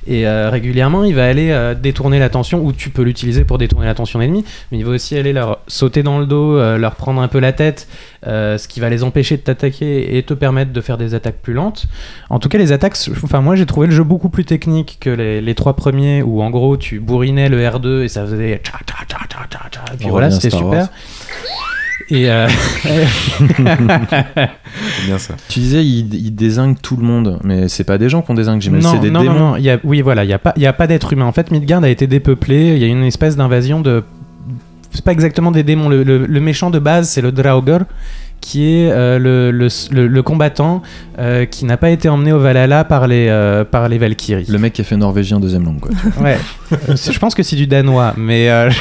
[0.07, 3.85] Et euh, régulièrement, il va aller euh, détourner l'attention, ou tu peux l'utiliser pour détourner
[3.87, 7.21] l'attention d'ennemis, mais il va aussi aller leur sauter dans le dos, euh, leur prendre
[7.21, 7.89] un peu la tête,
[8.25, 11.53] ce qui va les empêcher de t'attaquer et te permettre de faire des attaques plus
[11.53, 11.87] lentes.
[12.31, 15.11] En tout cas, les attaques, enfin moi j'ai trouvé le jeu beaucoup plus technique que
[15.11, 18.79] les, les trois premiers, où en gros tu bourrinais le R2 et ça faisait tcha
[18.87, 20.69] tcha tcha tcha tcha tcha, et puis On voilà, c'était super.
[20.69, 20.89] Wars.
[22.11, 22.49] Et euh,
[23.29, 25.35] C'est bien ça.
[25.49, 28.61] Tu disais, il, il désingue tout le monde, mais c'est pas des gens qu'on désingue,
[28.61, 29.39] j'imagine, non, c'est des non, non, démons.
[29.51, 31.13] non, il y a, oui, voilà, il y a pas, il y a pas d'être
[31.13, 31.27] humain.
[31.27, 32.75] En fait, Midgard a été dépeuplé.
[32.75, 34.05] Il y a une espèce d'invasion de.
[34.93, 35.89] C'est pas exactement des démons.
[35.89, 37.81] Le, le- le méchant de base, c'est le Draugr,
[38.41, 40.82] qui est euh, le, le, le- le combattant
[41.18, 44.47] euh, qui n'a pas été emmené au Valhalla par les, euh, par les Valkyries.
[44.49, 45.91] Le mec qui a fait norvégien deuxième langue, quoi.
[46.22, 46.39] Ouais,
[46.70, 48.78] je pense que c'est du danois, mais je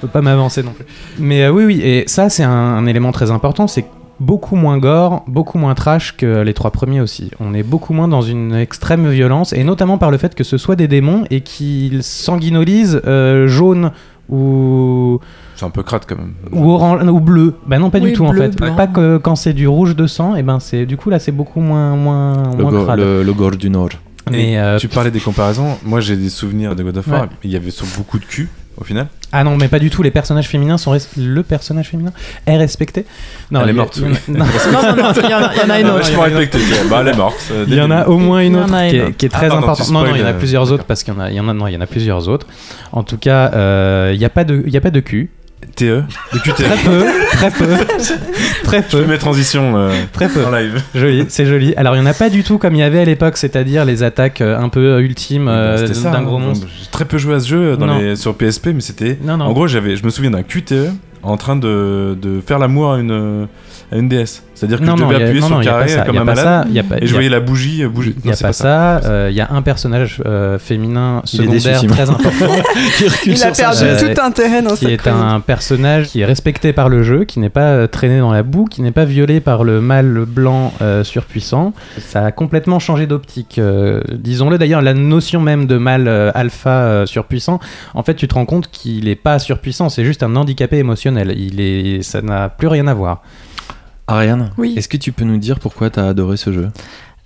[0.00, 0.84] peux pas m'avancer non plus.
[1.18, 3.84] Mais oui, oui, et ça, c'est un, un élément très important, c'est
[4.20, 7.30] beaucoup moins gore, beaucoup moins trash que les trois premiers aussi.
[7.40, 10.58] On est beaucoup moins dans une extrême violence, et notamment par le fait que ce
[10.58, 13.00] soit des démons et qu'ils sanguinolisent
[13.46, 13.90] jaune
[14.28, 15.18] ou,
[15.62, 16.32] C'est un peu crade quand même.
[16.50, 17.54] ou orange ou bleu.
[17.68, 18.56] Bah non, pas du tout en fait.
[18.56, 18.74] blanc.
[18.74, 21.30] Pas que quand c'est du rouge de sang, et ben c'est du coup là c'est
[21.30, 22.98] beaucoup moins moins Le, moins go- crade.
[22.98, 23.90] le, le gore du Nord.
[24.30, 25.78] Mais Et euh, tu parlais des comparaisons.
[25.84, 27.22] Moi, j'ai des souvenirs de God of War.
[27.22, 27.28] Ouais.
[27.44, 29.06] Il y avait sur beaucoup de cul au final.
[29.32, 30.02] Ah non, mais pas du tout.
[30.02, 32.12] Les personnages féminins sont res- le personnage féminin
[32.46, 33.04] est respecté.
[33.50, 34.18] Non, Elle est il y a- morte, il y en a- oui.
[34.28, 34.44] non.
[34.44, 36.10] Non, non, non, il y en a, une Ah, autre.
[36.88, 37.34] Bah, elle est morte.
[37.52, 39.48] euh, Il y en a au moins une autre qui est, qui est Ah, très
[39.48, 39.90] tu importante.
[39.90, 41.36] Non, non, il y en a euh, plusieurs autres parce qu'il y en a, il
[41.36, 42.46] y en a, non, il y en a plusieurs autres.
[42.92, 45.30] En tout cas, euh, il n'y a pas de, il y a pas de cul.
[45.76, 46.02] TE.
[46.32, 46.52] De QTE.
[46.54, 47.66] Très peu, très peu,
[48.64, 50.44] très Je fais peu, mes transitions euh, très peu.
[50.44, 50.82] en live.
[50.94, 51.74] Joli, c'est joli.
[51.76, 53.84] Alors, il n'y en a pas du tout comme il y avait à l'époque, c'est-à-dire
[53.84, 56.10] les attaques euh, un peu euh, ultimes euh, C'était ça.
[56.10, 56.22] d'un hein.
[56.22, 56.66] gros monstre.
[56.78, 59.18] J'ai très peu joué à ce jeu dans les, sur PSP, mais c'était.
[59.22, 59.46] Non, non.
[59.46, 60.90] En gros, j'avais, je me souviens d'un QTE
[61.22, 63.46] en train de, de faire l'amour à une,
[63.90, 64.42] à une DS.
[64.62, 66.02] C'est-à-dire que non, je non, devais a- appuyer non, sur non, le a carré ça,
[66.02, 66.44] comme a un pas malade.
[66.44, 67.84] ça, il y a pas- Et je a- voyais la bougie.
[67.86, 68.14] bouger.
[68.24, 68.98] Il n'y a pas ça.
[69.04, 71.94] euh, Il y a un personnage euh, féminin déçu, secondaire Simon.
[71.94, 72.46] très important
[73.26, 76.72] Il a perdu Euh, tout intérêt dans qui cette est un personnage qui est respecté
[76.72, 79.40] par le jeu, qui n'est pas euh, traîné dans la boue, qui n'est pas violé
[79.40, 81.72] par le mâle blanc euh, surpuissant.
[81.98, 83.58] Ça a complètement changé d'optique.
[83.58, 87.60] euh, Disons-le d'ailleurs, la notion même de mâle euh, alpha euh, surpuissant,
[87.94, 91.34] en fait, tu te rends compte qu'il n'est pas surpuissant, c'est juste un handicapé émotionnel.
[91.36, 93.22] Il est, ça n'a plus rien à voir.
[94.06, 94.74] Ariane, Oui.
[94.76, 96.70] est-ce que tu peux nous dire pourquoi t'as adoré ce jeu?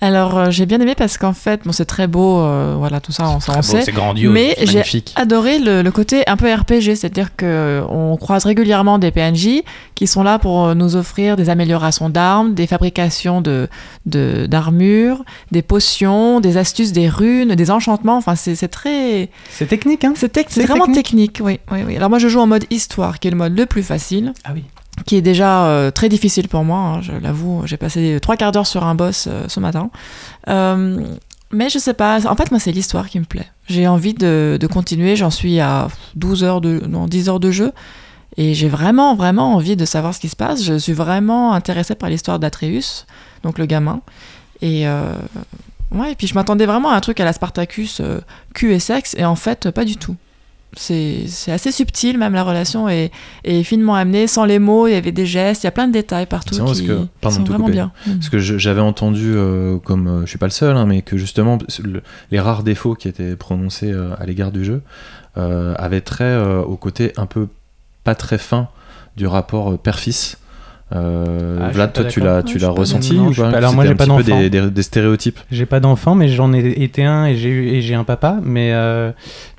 [0.03, 3.13] Alors, euh, j'ai bien aimé parce qu'en fait, bon, c'est très beau, euh, voilà, tout
[3.13, 3.81] ça, on, on sait.
[3.81, 4.83] c'est grandiose, Mais j'ai
[5.17, 9.63] adoré le, le côté un peu RPG, c'est-à-dire que on croise régulièrement des PNJ
[9.95, 13.69] qui sont là pour euh, nous offrir des améliorations d'armes, des fabrications de
[14.05, 18.19] de- d'armures, des potions, des astuces, des runes, des enchantements.
[18.19, 20.13] Enfin, c'est très, C'est technique, hein?
[20.15, 21.41] C'est tec- vraiment technique.
[21.43, 21.97] Oui, oui, oui.
[21.97, 24.51] Alors moi, je joue en mode histoire, qui est le mode le plus facile, Ah
[24.55, 24.65] oui.
[25.05, 26.79] Qui est déjà euh, très difficile pour moi.
[26.79, 29.91] hein, je l'avoue, j'ai passé trois quarts d'heure sur un boss euh, ce matin.
[30.49, 31.05] Euh,
[31.53, 33.47] mais je sais pas, en fait, moi, c'est l'histoire qui me plaît.
[33.69, 37.73] J'ai envie de, continuer, j'en suis à 12 heures de, non, 10 heures de jeu.
[38.37, 40.63] Et j'ai vraiment, vraiment envie de savoir ce qui se passe.
[40.63, 43.07] Je suis vraiment intéressée par l'histoire d'Atreus,
[43.45, 44.01] donc le gamin.
[44.61, 44.87] Et,
[45.93, 48.03] ouais, puis je m'attendais vraiment à un truc à la Spartacus,
[48.53, 50.17] cul et sexe, et en fait, pas du tout.
[50.79, 53.11] C'est assez subtil, même la relation est,
[53.45, 55.89] est finement amenée, sans les mots, il y avait des gestes, il y a plein
[55.89, 57.73] de détails partout qui, parce que- qui pardon sont de te vraiment couper.
[57.77, 57.93] bien.
[58.07, 58.13] Mm.
[58.17, 61.17] Parce que j'avais entendu, euh, comme euh, je suis pas le seul, hein, mais que
[61.17, 64.83] justement le- les rares défauts qui étaient prononcés euh, à l'égard du jeu
[65.39, 67.49] euh, avaient trait au côté un peu
[68.05, 68.69] pas très fin
[69.17, 70.39] du rapport père-fils.
[70.95, 73.15] Euh, Ah, Vlad, toi, tu l'as, tu ressenti.
[73.17, 74.39] Non, ou pas pas- alors moi, j'ai pas d'enfant.
[74.39, 75.41] des, des- des stéréotypes.
[75.51, 78.39] J'ai pas d'enfant, mais j'en ai été un et j'ai j'ai un papa.
[78.45, 79.11] Mais euh,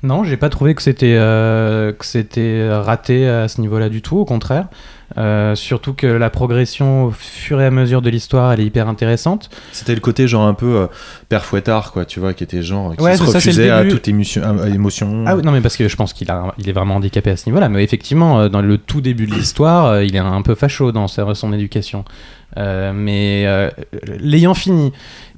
[0.02, 4.16] non, j'ai pas trouvé que c'était euh, que c'était raté à ce niveau-là du tout.
[4.16, 4.68] Au contraire,
[5.16, 8.88] Euh, surtout que la progression au fur et à mesure de l'histoire, elle est hyper
[8.88, 9.48] intéressante.
[9.72, 10.86] C'était le côté genre un peu euh,
[11.30, 13.84] père fouettard, quoi, tu vois, qui était genre qui Ouais, se c'est ça, refusait à
[13.86, 14.42] toute émotion.
[14.42, 15.24] à- à émotion.
[15.26, 17.36] Ah oui, non, mais parce que je pense qu'il a, il est vraiment handicapé à
[17.38, 17.68] ce niveau-là.
[17.70, 21.08] Mais effectivement, euh, dans le tout début de l'histoire, il est un peu facho dans
[21.08, 22.04] son éducation.
[22.58, 23.46] Euh, mais
[24.18, 24.92] l'ayant fini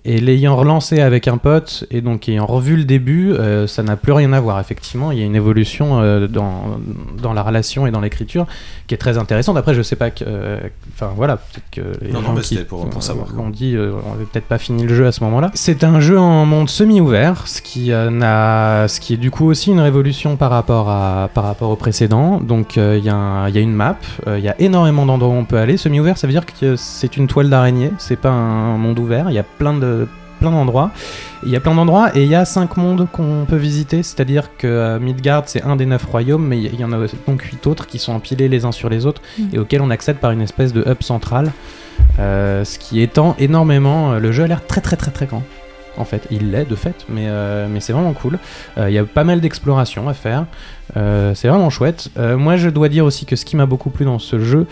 [0.04, 3.96] et l'ayant relancé avec un pote et donc ayant revu le début, euh, ça n'a
[3.96, 4.58] plus rien à voir.
[4.60, 6.78] Effectivement, il y a une évolution euh, dans,
[7.22, 8.46] dans la relation et dans l'écriture
[8.86, 9.56] qui est très intéressante.
[9.56, 10.58] Après, je sais pas que, euh,
[10.94, 13.76] enfin voilà, peut-être que les Non, non, gens mais qui pour- pour savoir, on dit,
[13.78, 15.50] on avait peut-être pas fini le jeu à ce moment-là.
[15.54, 19.70] C'est un jeu en monde semi-ouvert, ce qui n'a, ce qui est du coup aussi
[19.70, 22.40] une révolution par rapport à par rapport au précédent.
[22.40, 23.96] Donc il y, y a une map,
[24.26, 25.76] il y a énormément d'endroits où on peut aller.
[25.76, 29.26] Semi-ouvert, ça veut dire que c'est une toile d'araignée, c'est pas un monde ouvert.
[29.30, 29.89] Il y a plein de
[30.40, 30.90] plein d'endroits.
[31.44, 34.56] Il y a plein d'endroits et il y a cinq mondes qu'on peut visiter, c'est-à-dire
[34.56, 37.66] que euh, Midgard c'est un des neuf royaumes, mais il y en a donc huit
[37.66, 39.42] autres qui sont empilés les uns sur les autres Mm.
[39.52, 41.52] et auxquels on accède par une espèce de hub central,
[42.18, 44.12] euh, ce qui étend énormément.
[44.12, 45.42] euh, Le jeu a l'air très très très très grand.
[45.98, 46.26] en fait.
[46.30, 48.38] Il l'est de fait, mais, euh, mais c'est vraiment cool.
[48.78, 50.46] Euh, Il y a pas mal d'exploration à faire.
[50.94, 52.08] C'est vraiment chouette.
[52.16, 54.66] Moi, je dois dire aussi que ce qui m'a beaucoup plu dans ce jeu,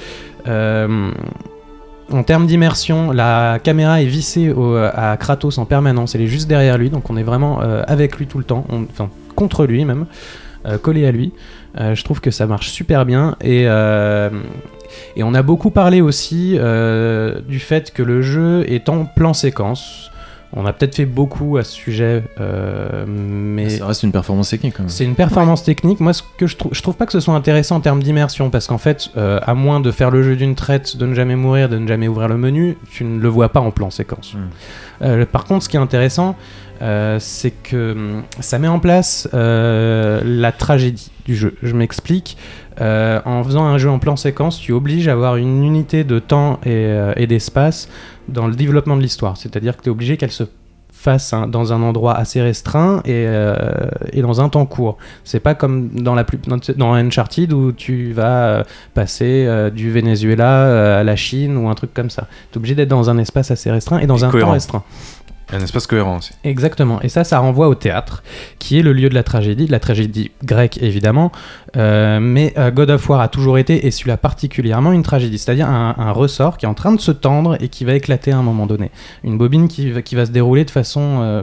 [2.11, 6.15] en termes d'immersion, la caméra est vissée au- à Kratos en permanence.
[6.15, 8.65] Elle est juste derrière lui, donc on est vraiment euh, avec lui tout le temps,
[8.91, 10.07] enfin contre lui même,
[10.67, 11.33] euh, collé à lui.
[11.79, 14.31] Euh, je trouve que ça marche super bien et euh,
[15.17, 19.35] et on a beaucoup parlé aussi euh, du fait que le jeu est en plan
[19.35, 20.11] séquence.
[20.55, 24.75] On a peut-être fait beaucoup à ce sujet, euh, mais Ça reste une performance technique
[24.77, 24.89] quand même.
[24.89, 26.01] c'est une performance technique.
[26.01, 28.49] Moi, ce que je trouve, je trouve pas que ce soit intéressant en termes d'immersion,
[28.49, 31.37] parce qu'en fait, euh, à moins de faire le jeu d'une traite, de ne jamais
[31.37, 34.35] mourir, de ne jamais ouvrir le menu, tu ne le vois pas en plan séquence.
[34.35, 34.39] Mm.
[35.03, 36.37] Euh, par contre, ce qui est intéressant,
[36.81, 41.57] euh, c'est que hum, ça met en place euh, la tragédie du jeu.
[41.63, 42.37] Je m'explique.
[42.81, 46.61] En faisant un jeu en plan séquence, tu obliges à avoir une unité de temps
[46.65, 47.89] et, et d'espace
[48.29, 49.37] dans le développement de l'histoire.
[49.37, 50.45] C'est-à-dire que tu es obligé qu'elle se
[51.33, 53.55] un- dans un endroit assez restreint et, euh,
[54.13, 54.97] et dans un temps court.
[55.25, 56.39] C'est pas comme dans la plus,
[56.77, 58.63] dans, Uncharted où tu vas euh,
[58.95, 62.27] passer euh, du Venezuela à la Chine ou un truc comme ça.
[62.51, 64.49] Tu es obligé d'être dans un espace assez restreint et dans Et un cohérent.
[64.49, 64.83] temps restreint.
[65.53, 66.33] Un espace cohérent aussi.
[66.45, 67.01] Exactement.
[67.01, 68.23] Et ça, ça renvoie au théâtre,
[68.59, 71.33] qui est le lieu de la tragédie, de la tragédie grecque évidemment.
[71.77, 75.39] Euh, mais euh, God of War a toujours été, et celui-là particulièrement, une tragédie.
[75.39, 78.31] C'est-à-dire un, un ressort qui est en train de se tendre et qui va éclater
[78.33, 78.91] à un moment donné.
[79.25, 81.43] Une bobine qui, va- qui va se dérouler de façon euh,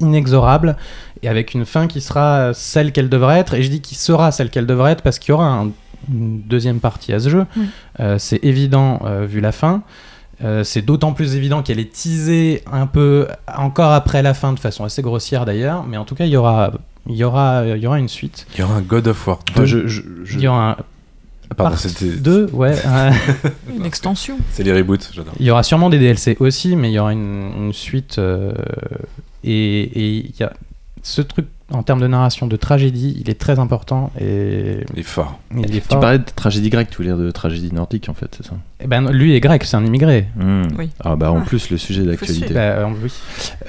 [0.00, 0.76] inexorable
[1.22, 3.54] et avec une fin qui sera celle qu'elle devrait être.
[3.54, 5.70] Et je dis qui sera celle qu'elle devrait être parce qu'il y aura un-
[6.12, 7.46] une deuxième partie à ce jeu.
[7.56, 7.64] Oui.
[8.00, 9.82] Euh, c'est évident euh, vu la fin.
[10.44, 14.58] Euh, c'est d'autant plus évident qu'elle est teasée un peu encore après la fin, de
[14.58, 16.72] façon assez grossière d'ailleurs, mais en tout cas, il y aura,
[17.08, 18.46] il y aura, il y aura une suite.
[18.54, 19.52] Il y aura un God of War 2.
[19.56, 20.76] Moi, je- je- je- Il y aura un
[21.50, 22.74] Ah, Pardon, c'était- 2, ouais.
[22.86, 23.10] euh,
[23.76, 24.38] Une extension.
[24.52, 25.34] c'est les reboots, j'adore.
[25.38, 28.16] il y aura sûrement des DLC aussi, mais il y aura une, une suite.
[28.18, 28.52] euh,
[29.44, 30.52] et et il y a
[31.02, 35.02] ce truc en termes de narration, de tragédie, il est très important et Il est
[35.02, 35.38] fort.
[35.56, 36.00] il est Tu fort.
[36.00, 38.54] parlais de tragédie grecque, tu voulais dire de tragédie nordique en fait, c'est ça?
[38.80, 40.26] Eh ben, lui est grec, c'est un immigré.
[40.36, 40.62] Hmm.
[40.78, 40.90] Oui.
[41.04, 41.44] Ah bah en Ah.
[41.46, 42.52] plus le sujet d'actualité.
[42.52, 43.10] Bah, oui.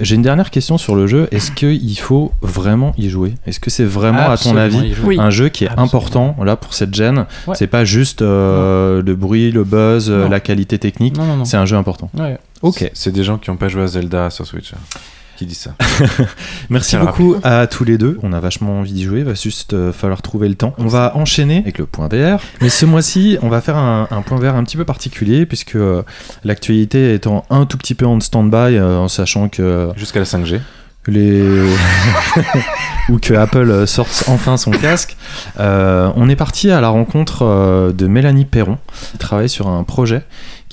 [0.01, 1.27] J'ai une dernière question sur le jeu.
[1.31, 3.35] Est-ce qu'il faut vraiment y jouer?
[3.45, 4.93] Est-ce que c'est vraiment à ton avis.
[5.03, 5.19] Oui.
[5.19, 5.85] un jeu qui est Absolument.
[5.85, 7.25] important là pour cette gêne?
[7.47, 7.55] Ouais.
[7.55, 10.29] C'est pas juste euh, le bruit, le buzz, euh, Non.
[10.29, 11.15] la qualité technique.
[11.17, 11.45] Non, non, non.
[11.45, 12.09] C'est un jeu important.
[12.17, 12.37] Ouais.
[12.61, 12.77] Ok.
[12.79, 14.73] C'est- C'est des gens qui n'ont pas joué à Zelda sur Switch.
[14.73, 14.77] hein,
[15.43, 15.75] qui disent ça.
[16.69, 18.17] Merci beaucoup à tous les deux.
[18.23, 19.23] On a vachement envie d'y jouer.
[19.23, 20.73] Va juste euh, falloir trouver le temps.
[20.77, 22.41] On va enchaîner avec le point VR.
[22.61, 25.75] Mais ce mois-ci, on va faire un, un point VR un petit peu particulier puisque
[25.75, 26.03] euh,
[26.43, 30.59] l'actualité étant un tout petit peu en stand-by, euh, en sachant que Jusqu'à la 5G.
[31.07, 31.43] les
[33.09, 35.17] ou que Apple sorte enfin son casque.
[35.59, 38.77] Euh, on est parti à la rencontre de Mélanie Perron,
[39.11, 40.23] qui travaille sur un projet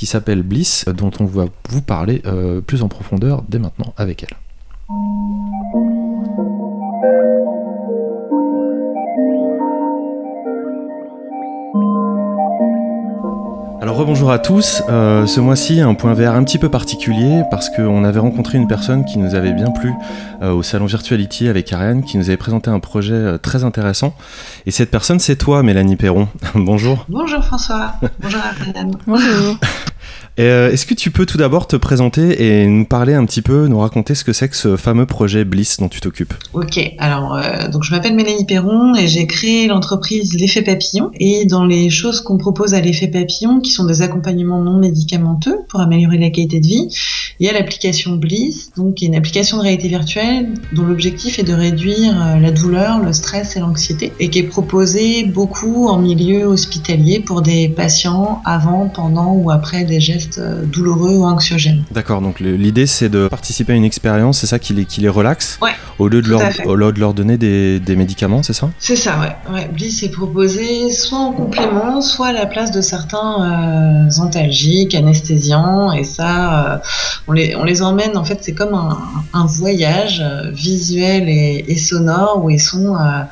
[0.01, 4.23] qui s'appelle Bliss, dont on va vous parler euh, plus en profondeur dès maintenant avec
[4.23, 4.35] elle.
[4.93, 4.99] Alors
[13.97, 18.03] rebonjour à tous, Euh, ce mois-ci un point VR un petit peu particulier parce qu'on
[18.03, 19.93] avait rencontré une personne qui nous avait bien plu
[20.43, 24.17] euh, au salon Virtuality avec Ariane, qui nous avait présenté un projet euh, très intéressant.
[24.67, 26.27] Et cette personne c'est toi Mélanie Perron,
[26.57, 27.07] bonjour.
[27.09, 28.97] Bonjour François, bonjour Ariane.
[29.07, 29.57] Bonjour.
[30.39, 33.67] Euh, Est-ce que tu peux tout d'abord te présenter et nous parler un petit peu,
[33.67, 36.35] nous raconter ce que c'est que ce fameux projet Bliss dont tu t'occupes?
[36.53, 41.11] Ok, alors euh, donc je m'appelle Mélanie Perron et j'ai créé l'entreprise L'effet papillon.
[41.19, 45.57] Et dans les choses qu'on propose à l'effet papillon, qui sont des accompagnements non médicamenteux
[45.69, 46.89] pour améliorer la qualité de vie,
[47.39, 51.39] il y a l'application Bliss, donc qui est une application de réalité virtuelle dont l'objectif
[51.39, 55.89] est de réduire euh, la douleur, le stress et l'anxiété, et qui est proposée beaucoup
[55.89, 61.25] en milieu hospitalier pour des patients avant, pendant ou après des gestes euh, douloureux ou
[61.25, 61.85] anxiogènes.
[61.91, 65.09] D'accord, donc l'idée c'est de participer à une expérience, c'est ça qui les, qui les
[65.11, 68.55] relaxe Ouais, au lieu de, leur, au lieu de leur donner des, des médicaments, c'est
[68.55, 68.71] ça?
[68.79, 69.35] C'est ça, ouais.
[69.53, 69.69] ouais.
[69.73, 75.93] Bliss est proposé soit en complément, soit à la place de certains euh, antalgiques, anesthésiants,
[75.93, 76.79] et ça, euh,
[77.29, 78.97] on, les, on les emmène, en fait, c'est comme un,
[79.33, 83.23] un voyage euh, visuel et, et sonore où ils sont euh,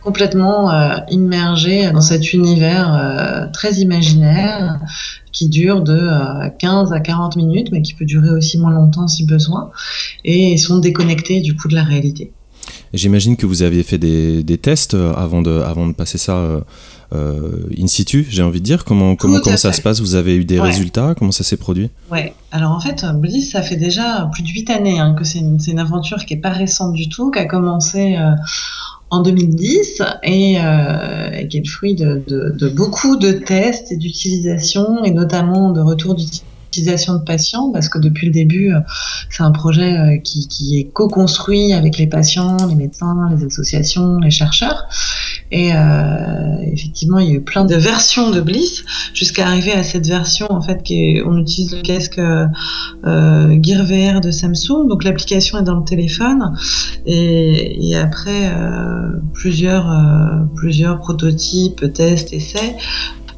[0.00, 4.78] complètement euh, immergés dans cet univers euh, très imaginaire
[5.32, 9.08] qui dure de euh, 15 à 40 minutes, mais qui peut durer aussi moins longtemps
[9.08, 9.70] si besoin,
[10.24, 12.32] et sont déconnectés du coup de la réalité.
[12.94, 16.36] J'imagine que vous aviez fait des, des tests euh, avant de, avant de passer ça
[16.36, 16.60] euh,
[17.14, 18.84] euh, in situ, j'ai envie de dire.
[18.84, 19.76] Comment, comment, comment ça fait.
[19.78, 20.00] se passe?
[20.00, 20.68] Vous avez eu des Ouais.
[20.68, 21.14] résultats?
[21.18, 21.90] Comment ça s'est produit?
[22.10, 25.38] Ouais, alors en fait, Bliss, ça fait déjà plus de huit années hein, que c'est
[25.40, 28.30] une, une aventure qui est pas récente du tout, qui a commencé euh,
[29.12, 35.04] en 2010 et, euh, et qui est le fruit de, beaucoup de tests et d'utilisation
[35.04, 36.16] et notamment de retours
[36.68, 38.80] utilisation de patients parce que depuis le début, euh,
[39.28, 44.30] c'est un projet euh, qui est co-construit avec les patients, les médecins, les associations, les
[44.30, 44.88] chercheurs.
[45.52, 49.84] Et euh, effectivement, il y a eu plein de versions de Bliss jusqu'à arriver à
[49.84, 54.88] cette version en fait qui est, on utilise le casque euh, Gear VR de Samsung.
[54.88, 56.54] Donc l'application est dans le téléphone
[57.04, 62.76] et, après euh, plusieurs euh, plusieurs prototypes, tests, essais.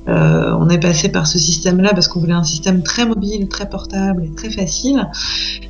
[0.06, 3.68] Euh, on est passé par ce système-là parce qu'on voulait un système très mobile, très
[3.68, 5.08] portable et très facile.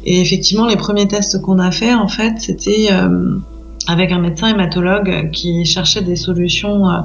[0.05, 3.39] Et effectivement, les premiers tests qu'on a fait, en fait, c'était euh,
[3.87, 6.99] avec un médecin hématologue qui cherchait des solutions euh,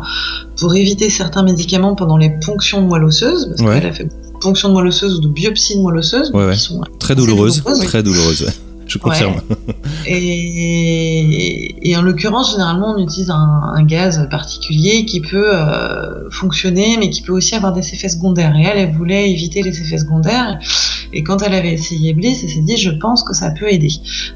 [0.58, 3.80] pour éviter certains médicaments pendant les ponctions de moelle osseuse, parce Ouais.
[3.82, 6.46] qu'elle a fait de ponctions de moelle osseuse ou de biopsies de moelle osseuse, Ouais,
[6.46, 6.54] ouais.
[6.54, 8.44] qui sont Très douloureuses, très douloureuse.
[8.44, 8.54] ouais.
[8.88, 9.36] Je confirme.
[10.08, 16.98] Et, et en l'occurrence, généralement, on utilise un, un gaz particulier qui peut euh, fonctionner,
[17.00, 18.56] mais qui peut aussi avoir des effets secondaires.
[18.56, 20.58] Et elle, elle voulait éviter les effets secondaires.
[21.14, 23.92] Et quand elle avait essayé Bliss, elle s'est dit, je pense que ça peut aider.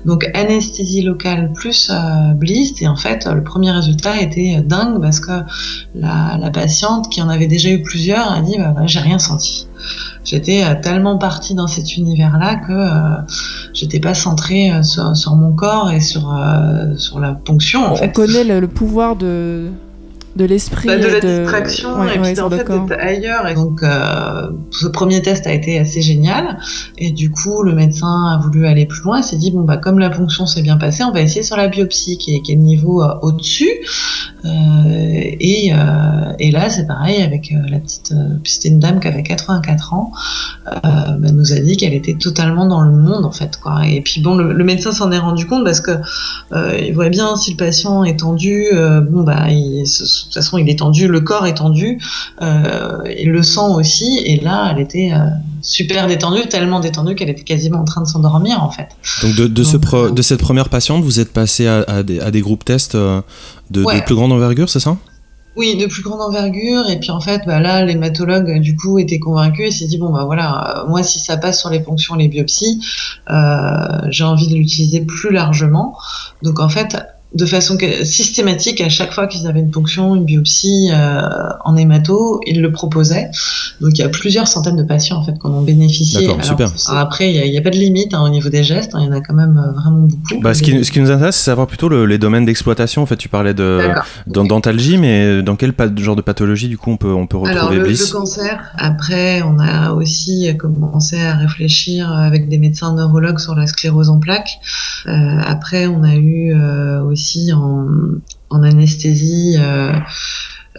[0.05, 2.81] Donc anesthésie locale plus euh, Bliss.
[2.81, 5.31] Et en fait, le premier résultat était dingue parce que
[5.95, 9.19] la, la patiente, qui en avait déjà eu plusieurs, a dit, bah, bah, j'ai rien
[9.19, 9.67] senti.
[10.23, 13.21] J'étais euh, tellement partie dans cet univers-là que euh,
[13.73, 17.85] j'étais pas centrée euh, sur, sur mon corps et sur, euh, sur la ponction.
[17.85, 18.11] En On fait.
[18.13, 19.69] connaît le, le pouvoir de,
[20.35, 20.87] de l'esprit.
[20.87, 25.21] Bah, de la distraction Ouais, et puis en fait ailleurs et donc euh, ce premier
[25.21, 26.57] test a été assez génial
[26.97, 29.77] et du coup le médecin a voulu aller plus loin et s'est dit bon bah
[29.77, 32.53] comme la ponction s'est bien passée on va essayer sur la biopsie qui est, qui
[32.53, 33.69] est le niveau euh, au-dessus
[34.45, 34.49] Euh,
[35.39, 35.71] et,
[36.39, 38.13] et là c'est pareil avec la petite
[38.43, 40.11] c'était une dame qui avait 84 ans
[40.65, 44.21] bah, nous a dit qu'elle était totalement dans le monde en fait quoi et puis
[44.21, 45.91] bon le, le médecin s'en est rendu compte parce que
[46.53, 48.65] il voit bien si le patient est tendu,
[49.09, 49.85] bon bah il,
[50.23, 51.99] de toute façon il est tendu, le corps est tendu,
[52.41, 55.27] euh, il le sent aussi, et là elle était euh,
[55.61, 58.89] super détendue, tellement détendue qu'elle était quasiment en train de s'endormir en fait.
[59.21, 62.03] Donc de, de, ce pro- euh, de cette première patiente, vous êtes passé à, à
[62.03, 64.97] des, à des groupes tests de, plus grande envergure, c'est ça?
[65.55, 69.19] Oui, de plus grande envergure, et puis en fait bah là l'hématologue du coup était
[69.19, 72.27] convaincu et s'est dit bon bah voilà, moi si ça passe sur les ponctions, les
[72.27, 72.81] biopsies,
[73.29, 75.95] euh, j'ai envie de l'utiliser plus largement,
[76.41, 76.97] donc en fait
[77.33, 81.21] de façon que- systématique, à chaque fois qu'ils avaient une ponction, une biopsie euh,
[81.65, 83.29] en hémato, ils le proposaient.
[83.81, 86.21] Donc il y a plusieurs centaines de patients en fait qui en ont bénéficié.
[86.21, 86.71] D'accord, Alors, super.
[86.89, 89.05] alors après, il n'y a, pas de limite hein, au niveau des gestes, hein, il
[89.05, 90.41] y en a quand même euh, vraiment beaucoup.
[90.41, 93.01] bah, ce, qui, ce qui nous intéresse, c'est savoir plutôt le- les domaines d'exploitation.
[93.01, 94.03] En fait, tu parlais de D'accord.
[94.27, 97.59] d'an- dentalgie, mais dans quel genre de pathologie, du coup, on peut, on peut retrouver
[97.59, 98.07] Alors le, Bliss?
[98.13, 98.71] le cancer.
[98.77, 104.19] Après, on a aussi commencé à réfléchir avec des médecins neurologues sur la sclérose en
[104.19, 104.59] plaques.
[105.07, 105.11] Euh,
[105.45, 107.87] après, on a eu euh, aussi en,
[108.49, 109.55] en anesthésie.
[109.57, 109.93] Euh,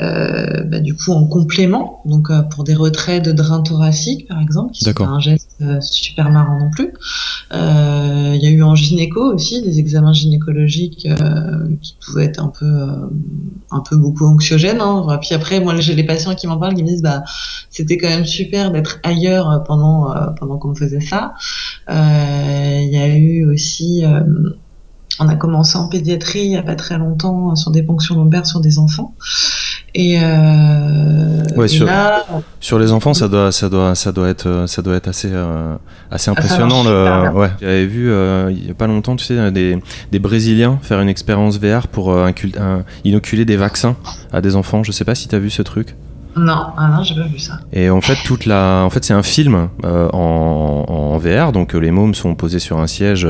[0.01, 4.41] euh, bah, du coup en complément, donc euh, pour des retraits de drain thoracique par
[4.41, 6.93] exemple, qui sont un geste euh, super marrant non plus.
[7.53, 11.07] Il y a eu en gynéco aussi des examens gynécologiques
[11.81, 12.89] qui pouvaient être un peu
[13.71, 14.81] un peu beaucoup anxiogènes.
[14.81, 15.07] Hein.
[15.21, 17.23] Puis après, moi j'ai les patients qui m'en parlent, qui me disent bah
[17.71, 21.35] c'était quand même super d'être ailleurs pendant pendant qu'on faisait ça.
[21.89, 24.03] Il y a eu aussi
[25.21, 28.15] on a commencé en pédiatrie il n'y a pas très longtemps euh, sur des ponctions
[28.17, 29.15] lombaires sur des enfants.
[29.97, 32.25] Et, euh, Ouais, et sur- là,
[32.59, 35.31] Sur les enfants, ça doit, ça doit, ça doit être, euh, ça doit être assez,
[35.33, 35.77] euh,
[36.11, 36.83] assez ça impressionnant.
[36.83, 37.51] le, ouais.
[37.61, 39.79] J'avais vu euh, il y a pas longtemps, tu sais, des,
[40.11, 42.13] des Brésiliens faire une expérience VR pour
[43.05, 43.97] inoculer des vaccins
[44.33, 44.83] à des enfants.
[44.83, 45.95] Je sais pas si tu as vu ce truc.
[46.37, 47.61] non, ah non, j'ai pas vu ça.
[47.73, 51.75] Et en fait, toute la, en fait, c'est un film euh, en, en VR, donc
[51.75, 53.29] les mômes sont posés sur un siège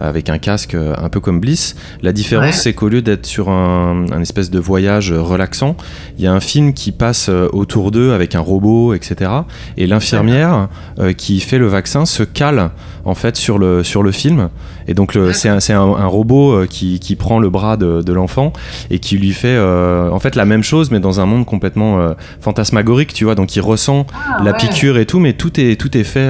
[0.00, 1.74] avec un casque, euh, un peu comme Bliss.
[2.02, 2.52] La différence, Ouais.
[2.52, 5.76] c'est qu'au lieu d'être sur un, un espèce de voyage euh, relaxant,
[6.18, 9.30] il y a un film qui passe euh, autour d'eux avec un robot, etc.
[9.76, 10.68] Et l'infirmière
[10.98, 12.70] euh, qui fait le vaccin se cale
[13.04, 14.48] en fait sur le sur le film.
[14.88, 17.76] Et donc le- c'est un, c'est un, un robot euh, qui, qui prend le bras
[17.76, 18.52] de, de l'enfant
[18.90, 22.00] et qui lui fait euh, en fait la même chose, mais dans un monde complètement
[22.00, 23.34] euh, fantasmagorique, tu vois.
[23.34, 24.56] Donc il ressent Ah, la ouais.
[24.56, 26.28] piqûre et tout, mais tout est, tout est fait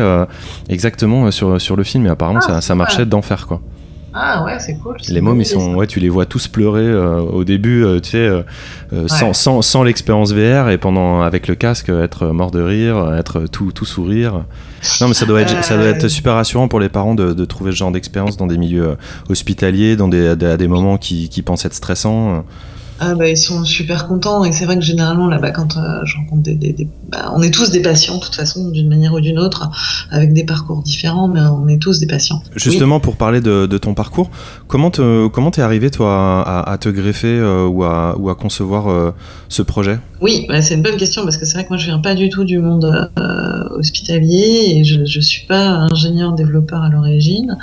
[0.68, 2.06] exactement sur, sur le film.
[2.06, 3.60] Et apparemment, Ah, ça, ça marchait d'enfer, quoi.
[4.20, 4.96] Ah ouais, c'est cool.
[5.08, 8.10] Les mômes, ils sont, ouais, tu les vois tous pleurer euh, au début, euh, tu
[8.10, 8.42] sais, euh,
[9.06, 13.46] sans, sans, sans l'expérience VR et pendant, avec le casque, être mort de rire, être
[13.46, 14.44] tout, tout sourire.
[15.00, 17.44] Non, mais ça doit être, ça doit être super rassurant pour les parents de, de
[17.44, 18.96] trouver ce genre d'expérience dans des milieux
[19.28, 22.44] hospitaliers, dans des- à des moments qui, qui pensent être stressants.
[23.00, 26.16] Ah bah, ils sont super contents et c'est vrai que généralement là-bas quand euh, je
[26.16, 29.12] rencontre des, des- des- bah, on est tous des patients de toute façon d'une manière
[29.14, 29.70] ou d'une autre
[30.10, 32.42] avec des parcours différents mais on est tous des patients.
[32.56, 34.30] Justement, pour parler de, de ton parcours,
[34.66, 38.34] comment te, comment t'es arrivé toi à, à te greffer euh, ou, à, ou à
[38.34, 39.12] concevoir euh,
[39.48, 39.98] ce projet?
[40.20, 42.14] Oui, bah, c'est une bonne question parce que c'est vrai que moi je viens pas
[42.16, 43.10] du tout du monde
[43.70, 47.56] hospitalier et je, je suis pas ingénieur développeur à l'origine.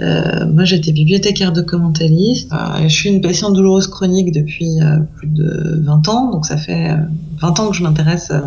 [0.00, 2.52] Moi j'étais bibliothécaire documentaliste.
[2.52, 6.56] Euh, je suis une patiente douloureuse chronique depuis euh, plus de 20 ans, donc ça
[6.56, 6.96] fait euh,
[7.40, 8.40] 20 ans que je m'intéresse euh,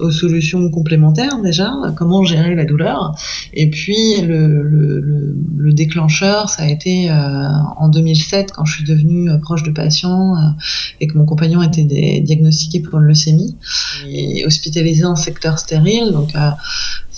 [0.00, 3.14] aux solutions complémentaires déjà, euh, comment gérer la douleur.
[3.52, 8.76] Et puis le, le, le, le déclencheur, ça a été euh, en 2007 quand je
[8.76, 10.40] suis devenue euh, proche de patients euh,
[11.00, 13.56] et que mon compagnon était dé- diagnostiqué pour une leucémie
[14.08, 16.10] et hospitalisé en secteur stérile.
[16.12, 16.50] Donc, euh,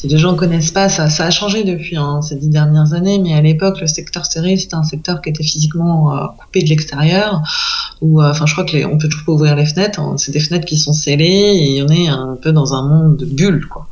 [0.07, 3.35] les gens connaissent pas, ça, ça a changé depuis hein, ces dix dernières années, mais
[3.35, 7.43] à l'époque, le secteur stérile, c'était un secteur qui était physiquement euh, coupé de l'extérieur.
[8.01, 10.01] Où, euh, enfin, je crois que les, on peut toujours pas ouvrir les fenêtres.
[10.01, 10.15] hein.
[10.19, 13.25] c'est des fenêtres qui sont scellées et on est un peu dans un monde de
[13.25, 13.89] bulles, quoi.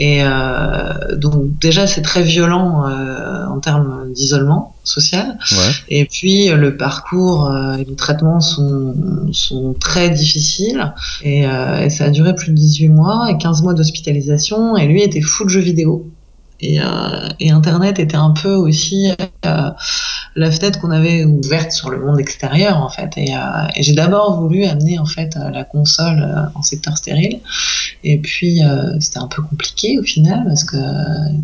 [0.00, 5.36] Et euh, donc déjà, c'est très violent euh, en termes d'isolement social.
[5.52, 5.72] Ouais.
[5.90, 8.94] Et puis le parcours euh, et les traitements sont,
[9.32, 10.94] sont très difficiles.
[11.22, 14.74] Et, euh, et ça a duré plus de 18 mois et 15 mois d'hospitalisation.
[14.78, 16.10] Et lui était fou de jeux vidéo.
[16.62, 16.84] Et, euh,
[17.38, 19.10] et Internet était un peu aussi
[19.46, 19.70] euh,
[20.36, 23.10] la fenêtre qu'on avait ouverte sur le monde extérieur en fait.
[23.16, 23.38] Et, euh,
[23.78, 27.40] j'ai d'abord voulu amener en fait la console en secteur stérile.
[28.04, 28.60] Et puis
[28.98, 30.76] c'était un peu compliqué au final parce que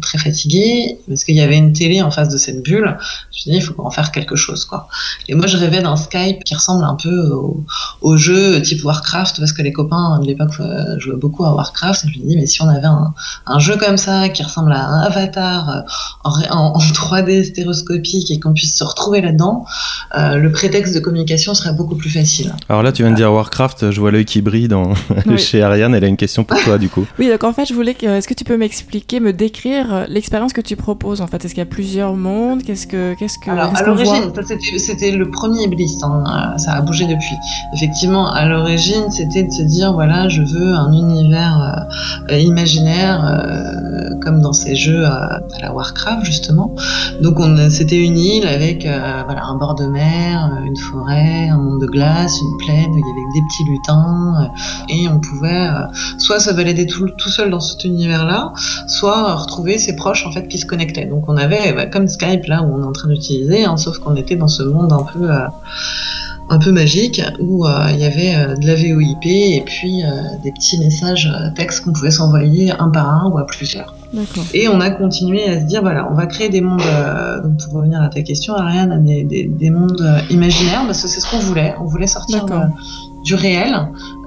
[0.00, 2.96] très fatigué, parce qu'il y avait une télé en face de cette bulle.
[3.32, 4.88] Je me suis dit il faut en faire quelque chose quoi.
[5.28, 7.30] Et moi je rêvais d'un Skype qui ressemble un peu
[8.00, 10.52] au, jeu type Warcraft parce que les copains de l'époque
[10.98, 12.04] jouaient beaucoup à Warcraft.
[12.04, 13.14] Et je me dis mais si on avait un,
[13.46, 15.80] un jeu comme ça qui ressemble à avatar euh,
[16.24, 19.64] en, ré- en- en 3D stéréoscopique et qu'on puisse se retrouver là-dedans,
[20.18, 22.52] euh, le prétexte de communication serait beaucoup plus facile.
[22.68, 24.92] Alors là, tu viens de dire Warcraft, je vois l'œil qui brille dans...
[25.26, 25.38] Oui.
[25.38, 27.04] chez Ariane, elle a une question pour toi du coup.
[27.18, 28.06] Oui, donc en fait, je voulais que.
[28.06, 31.44] Est-ce que tu peux m'expliquer, me décrire euh, l'expérience que tu proposes en fait?
[31.44, 32.62] Est-ce qu'il y a plusieurs mondes?
[32.62, 33.14] Qu'est-ce que.
[33.18, 33.50] Qu'est-ce que.
[33.50, 37.34] Alors, à l'origine, ça, c'était le premier Bliss, hein, ça a bougé depuis.
[37.74, 41.86] Effectivement, à l'origine, c'était de se dire, voilà, je veux un univers
[42.30, 46.74] euh, imaginaire, euh, comme dans ces jeux à la Warcraft, justement.
[47.20, 51.48] Donc, on, c'était une île avec euh, voilà, un bord de mer, euh, une forêt,
[51.48, 55.20] un monde de glace, une plaine, il y avait des petits lutins, euh, et on
[55.20, 55.68] pouvait
[56.18, 58.52] soit se balader tout, seul dans cet univers-là,
[58.86, 61.06] soit retrouver ses proches en fait qui se connectaient.
[61.06, 63.98] Donc on avait bah, comme Skype là où on est en train d'utiliser, hein, sauf
[63.98, 65.28] qu'on était dans ce monde un peu
[66.48, 70.02] un peu magique où il y avait de la VoIP et puis
[70.44, 73.95] des petits messages textes qu'on pouvait s'envoyer un par un ou à plusieurs.
[74.54, 77.58] Et on a continué à se dire, voilà, on va créer des mondes, euh, donc
[77.62, 81.20] pour revenir à ta question, Ariane, des, des, des mondes euh, imaginaires, parce que c'est
[81.20, 81.74] ce qu'on voulait.
[81.80, 82.66] On voulait sortir euh,
[83.24, 83.74] du réel,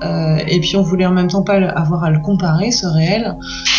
[0.04, 3.36] euh, et puis on voulait en même temps pas avoir à le comparer, ce réel.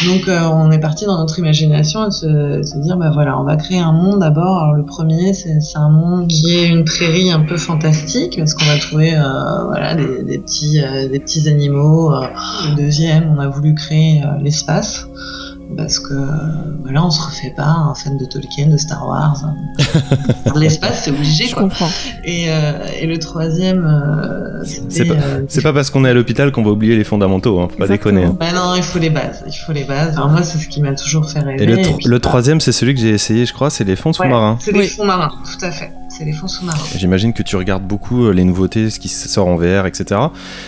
[0.07, 3.45] Donc euh, on est parti dans notre imagination et se, se dire, bah voilà, on
[3.45, 4.63] va créer un monde d'abord.
[4.63, 8.65] Alors le premier, c'est un monde qui est une prairie un peu fantastique, parce qu'on
[8.65, 9.13] va trouver
[9.69, 10.81] voilà, des, des petits,
[11.11, 12.13] des petits animaux.
[12.13, 15.07] Le deuxième, on a voulu créer l'espace
[15.77, 16.15] parce que
[16.83, 19.45] voilà, on se refait pas un fan de Tolkien, de Star Wars.
[20.57, 21.47] L'espace, c'est obligé.
[21.47, 21.65] Je Quoi.
[21.65, 21.89] comprends.
[22.25, 25.15] Et, euh, et le troisième, euh, C'est c'était.
[25.15, 27.69] pas- euh, C'est pas parce qu'on est à l'hôpital qu'on va oublier les fondamentaux, hein,
[27.71, 28.25] faut pas déconner.
[28.25, 28.37] hein.
[28.39, 29.45] bah non, il faut les bases.
[29.47, 30.15] Il faut les bases.
[30.17, 31.63] Alors moi, c'est ce qui m'a toujours fait rêver.
[31.63, 33.85] Et le, et tro- puis, le troisième, c'est celui que j'ai essayé, je crois, c'est
[33.85, 34.59] les fonds ouais, sous-marins.
[34.61, 34.87] C'est les Oui.
[34.89, 35.93] fonds marins, tout à fait.
[36.11, 36.77] C'est les fonds sous-marins.
[36.97, 40.21] J'imagine que tu regardes beaucoup euh, les nouveautés, ce qui sort en VR, etc.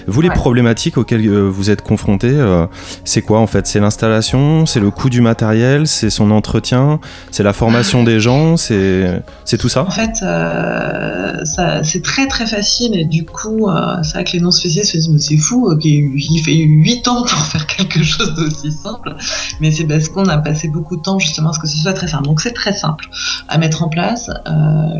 [0.06, 2.66] Vous, les problématiques auxquelles euh, vous êtes confrontés, euh,
[3.04, 3.66] c'est quoi en fait?
[3.66, 7.00] C'est l'installation, c'est le coût du matériel, c'est son entretien,
[7.32, 9.22] c'est la formation des gens, c'est
[9.58, 9.82] tout ça?
[9.82, 11.40] En fait, euh,
[11.82, 15.08] c'est très très facile et du coup, euh, c'est vrai que les non-spécialistes se disent
[15.08, 19.16] mais c'est fou, il fait 8 ans pour faire quelque chose d'aussi simple,
[19.60, 21.94] mais c'est parce qu'on a passé beaucoup de temps justement à ce que ce soit
[21.94, 22.24] très simple.
[22.24, 23.08] Donc c'est très simple
[23.48, 24.30] à mettre en place.
[24.46, 24.52] Euh,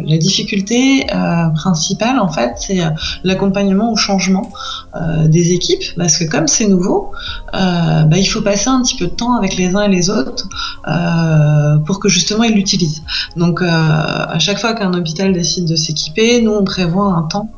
[0.04, 2.90] la difficulté euh, principale en fait, c'est euh,
[3.22, 4.50] l'accompagnement au changement
[4.94, 7.12] euh, des équipes parce que comme c'est nouveau,
[7.54, 10.10] euh, bah, il faut passer un petit peu de temps avec les uns et les
[10.10, 10.50] autres
[10.86, 13.02] euh, pour que justement ils l'utilisent.
[13.36, 17.48] Donc à chaque fois qu'un hôpital décide de s'équiper, nous on prévoit un temps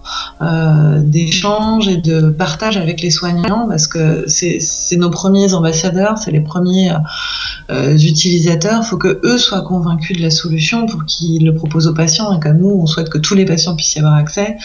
[1.03, 6.41] d'échange et de partage avec les soignants parce que c'est nos premiers ambassadeurs, c'est les
[6.41, 6.93] premiers
[7.68, 8.82] utilisateurs.
[8.85, 12.32] Il faut que eux soient convaincus de la solution pour qu'ils le proposent aux patients
[12.37, 14.57] et comme nous on souhaite que tous les patients puissent y avoir accès,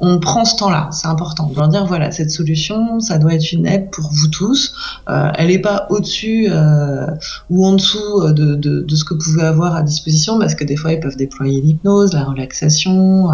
[0.00, 1.46] on prend ce temps-là, c'est important.
[1.46, 4.74] De leur dire voilà cette solution, ça doit être une aide pour vous tous.
[5.08, 7.06] Euh, elle n'est pas au-dessus euh,
[7.48, 10.76] ou en dessous euh, de, ce que vous pouvez avoir à disposition parce que des
[10.76, 13.30] fois ils peuvent déployer l'hypnose, la relaxation.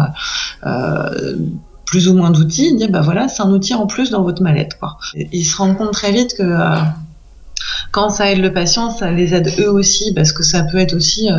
[1.85, 4.77] plus ou moins d'outils, dire bah voilà, c'est un outil en plus dans votre mallette.
[5.31, 6.55] Ils se rendent compte très vite que
[7.91, 10.93] quand ça aide le patient, ça les aide eux aussi, parce que ça peut être
[10.93, 11.29] aussi,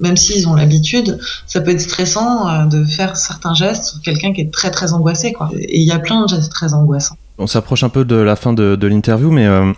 [0.00, 4.32] même s'ils ont l'habitude, ça peut être stressant euh, de faire certains gestes sur quelqu'un
[4.32, 5.32] qui est très très angoissé.
[5.32, 5.50] Quoi.
[5.58, 7.16] Et il y a plein de gestes très angoissants.
[7.40, 9.72] On s'approche un peu de la fin de, de l'interview, mais euh,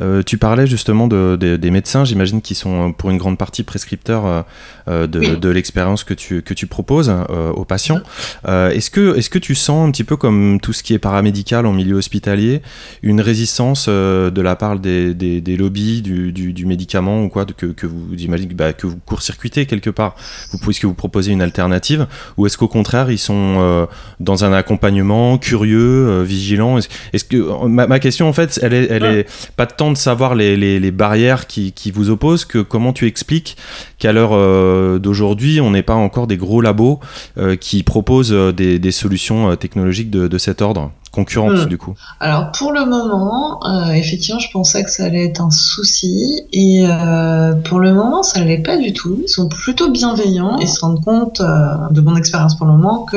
[0.00, 3.36] euh, tu parlais justement de, de- des médecins, j'imagine, qui sont euh, pour une grande
[3.36, 4.44] partie prescripteurs
[4.88, 5.36] euh, de, Oui.
[5.36, 7.12] de l'expérience que tu, que tu proposes
[7.54, 8.00] aux patients.
[8.46, 11.66] Est-ce, que, est-ce que tu sens un petit peu comme tout ce qui est paramédical
[11.66, 12.62] en milieu hospitalier,
[13.02, 17.44] une résistance de la part des, des, des lobbies du, du, du médicament ou quoi,
[17.44, 20.14] que, que vous, j'imagine bah, que vous court-circuitez quelque part,
[20.52, 22.06] vous, puisque vous proposez une alternative,
[22.36, 23.88] ou est-ce qu'au contraire, ils sont
[24.20, 26.78] dans un accompagnement curieux, vigilant?
[27.12, 30.34] Est-ce, que ma, ma question en fait, elle est, elle est pas tant de savoir
[30.34, 33.56] les, les, les barrières qui, qui vous opposent que comment tu expliques
[33.98, 37.00] qu'à l'heure euh, d'aujourd'hui, on n'est pas encore des gros labos
[37.38, 41.64] euh, qui proposent euh, des, des solutions technologiques de, de cet ordre, concurrentes Hmm.
[41.66, 41.94] du coup?
[42.20, 46.84] Alors pour le moment, euh, effectivement, je pensais que ça allait être un souci et
[46.86, 49.18] euh, pour le moment, ça ne l'est pas du tout.
[49.22, 53.04] Ils sont plutôt bienveillants et se rendent compte euh, de mon expérience pour le moment
[53.04, 53.16] que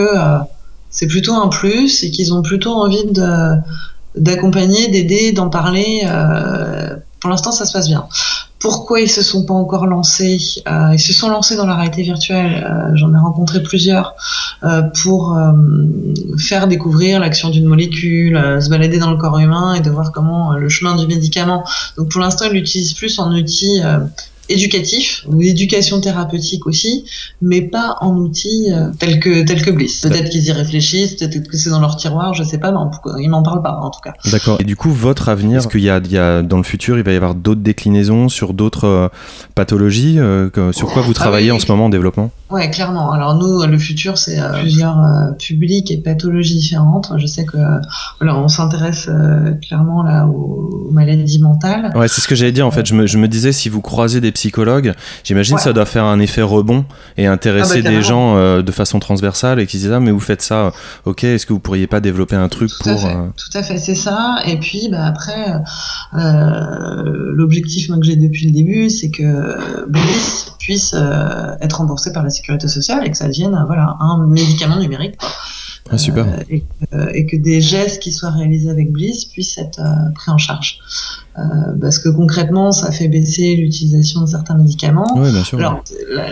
[0.92, 3.04] c'est plutôt un plus et qu'ils ont plutôt envie
[4.16, 6.02] d'accompagner, d'aider, d'en parler.
[6.06, 8.06] euh, pour l'instant, ça se passe bien.
[8.60, 12.04] Pourquoi ils se sont pas encore lancés Euh, Ils se sont lancés dans la réalité
[12.04, 12.68] virtuelle.
[12.70, 14.16] euh, J'en ai rencontré plusieurs
[15.02, 15.36] pour
[16.38, 20.54] faire découvrir l'action d'une molécule, se balader dans le corps humain et de voir comment
[20.54, 21.64] le chemin du médicament.
[21.98, 23.82] Donc pour l'instant, ils l'utilisent plus en outil
[24.52, 27.06] éducatif ou éducation thérapeutique aussi,
[27.41, 30.02] mais pas en outil euh, tel que tel que Bliss.
[30.02, 32.78] Peut-être qu'ils y réfléchissent, peut-être que c'est dans leur tiroir, je sais pas, mais
[33.24, 34.14] ils m'en parlent pas en tout cas.
[34.32, 34.58] D'accord.
[34.60, 36.97] Et du coup, votre avenir, est-ce qu'il y a, il y a dans le futur,
[36.97, 39.08] il va y avoir d'autres déclinaisons sur d'autres euh,
[39.56, 41.58] pathologies euh, que- Sur quoi vous travaillez oui.
[41.58, 42.32] en ce moment en développement?
[42.49, 43.12] Ouais, clairement.
[43.12, 44.97] Alors nous, le futur, c'est euh, plusieurs
[45.39, 47.12] publics et pathologies différentes.
[47.18, 47.58] Je sais que
[48.22, 49.10] on s'intéresse
[49.62, 51.91] clairement là aux, aux maladies mentales.
[51.95, 52.86] Ouais, c'est ce que j'allais dire en fait.
[52.86, 55.62] Je me, je me disais, si vous croisez des psychologues, j'imagine Ouais.
[55.62, 56.86] ça doit faire un effet rebond
[57.18, 60.10] et intéresser Ah bah, des gens euh, de façon transversale et qui disent Ah, mais
[60.12, 60.72] vous faites ça,
[61.06, 63.06] ok, est-ce que vous pourriez pas développer un truc Tout pour.
[63.06, 64.38] euh, tout à fait, c'est ça.
[64.48, 65.54] Et puis, bah, après,
[66.16, 70.96] euh, l'objectif que j'ai depuis le début, c'est que Bliss puisse
[71.62, 75.18] être remboursé par la sécurité sociale et que ça devienne voilà, un médicament numérique.
[75.18, 75.30] quoi.
[75.94, 76.26] Ah, super.
[76.26, 76.64] Euh, et,
[76.94, 80.38] euh, et que des gestes qui soient réalisés avec Bliss puissent être euh, pris en
[80.38, 80.80] charge.
[81.38, 81.42] Euh,
[81.80, 85.18] parce que concrètement, ça fait baisser l'utilisation de certains médicaments.
[85.18, 85.60] Ouais, bien sûr.
[85.60, 85.82] Alors,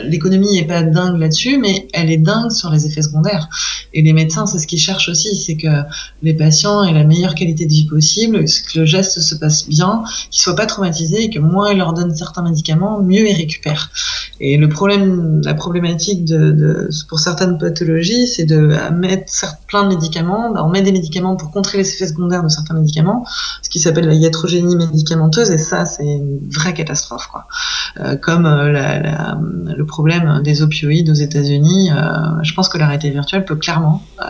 [0.03, 3.47] l'économie n'est pas dingue là-dessus, mais elle est dingue sur les effets secondaires.
[3.93, 5.67] Et les médecins, c'est ce qu'ils cherchent aussi, c'est que
[6.21, 10.03] les patients aient la meilleure qualité de vie possible, que le geste se passe bien,
[10.31, 13.91] qu'ils soient pas traumatisés et que moins ils leur donnent certains médicaments, mieux ils récupèrent.
[14.41, 19.31] Et le problème, la problématique de, de- pour certaines pathologies, c'est de mettre
[19.67, 22.73] plein de médicaments, bah, on met des médicaments pour contrer les effets secondaires de certains
[22.73, 23.25] médicaments,
[23.61, 27.45] ce qui s'appelle la iatrogénie médicamenteuse, et ça, c'est une vraie catastrophe, quoi.
[27.99, 29.37] Euh, comme euh, la- la-
[29.77, 31.95] le problème des opioïdes aux États-Unis, euh,
[32.43, 34.25] je pense que la réalité virtuelle peut clairement euh,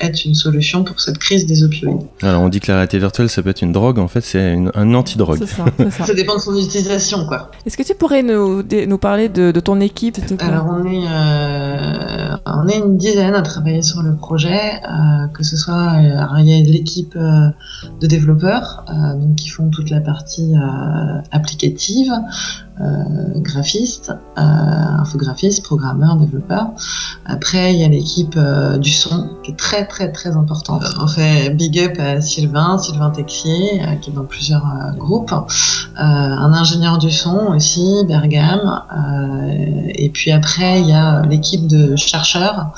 [0.00, 2.02] être une solution pour cette crise des opioïdes.
[2.22, 3.98] Alors, on dit que la réalité virtuelle, ça peut être une drogue.
[3.98, 5.38] En fait, c'est un antidrogue.
[5.38, 6.04] C'est ça, c'est ça.
[6.12, 7.50] Ça dépend de son utilisation, quoi.
[7.64, 12.36] Est-ce que tu pourrais nous, nous parler de, de ton équipe, Alors on est euh,
[12.46, 16.38] on est une dizaine à travailler sur le projet, euh, que ce soit euh, alors,
[16.38, 17.48] il y a l'équipe euh,
[18.00, 22.12] de développeurs euh, donc, qui font toute la partie euh, applicative,
[22.80, 22.84] euh,
[23.36, 26.70] graphistes, euh, infographistes, programmeurs, développeurs.
[27.26, 30.84] Après il y a l'équipe euh, du son qui est très très très importante.
[31.00, 34.64] On fait big up à Sylvain, Sylvain Texier, euh, qui est dans plusieurs
[34.96, 35.34] groupes.
[35.94, 41.94] Un ingénieur du son aussi, Bergame, euh, et puis après il y a l'équipe de
[41.96, 42.72] chercheurs,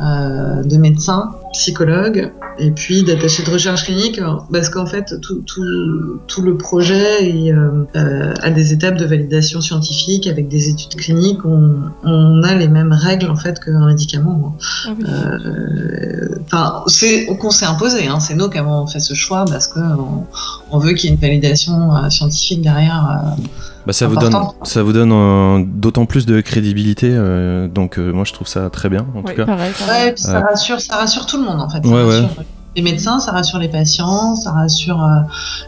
[0.00, 4.20] de médecins, psychologues, et puis d'attachés de recherche clinique,
[4.52, 7.52] parce qu'en fait tout, le projet
[7.94, 11.44] a des étapes de validation scientifique avec des études cliniques.
[11.44, 14.56] On, on a les mêmes règles en fait qu'un médicament.
[14.86, 15.04] Ah oui.
[15.08, 18.08] Euh, Enfin, c'est qu'on s'est imposé.
[18.08, 20.26] Hein, c'est nous qui avons fait ce choix parce que on,
[20.70, 23.32] on veut qu'il y ait une validation euh, scientifique derrière.
[23.38, 23.42] euh,
[23.86, 24.64] Bah, ça, vous donne, Important.
[24.64, 27.08] ça vous donne euh, d'autant plus de crédibilité.
[27.10, 29.46] euh, donc, euh, moi, je trouve ça très bien, en Oui, tout cas.
[29.46, 29.72] pareil.
[29.78, 30.02] pareil.
[30.04, 30.42] Ouais, et puis ça Euh.
[30.42, 31.82] rassure, ça rassure tout le monde en fait.
[31.82, 32.20] Ça Ouais, ouais.
[32.20, 35.20] rassure les médecins, ça rassure les patients, ça rassure euh,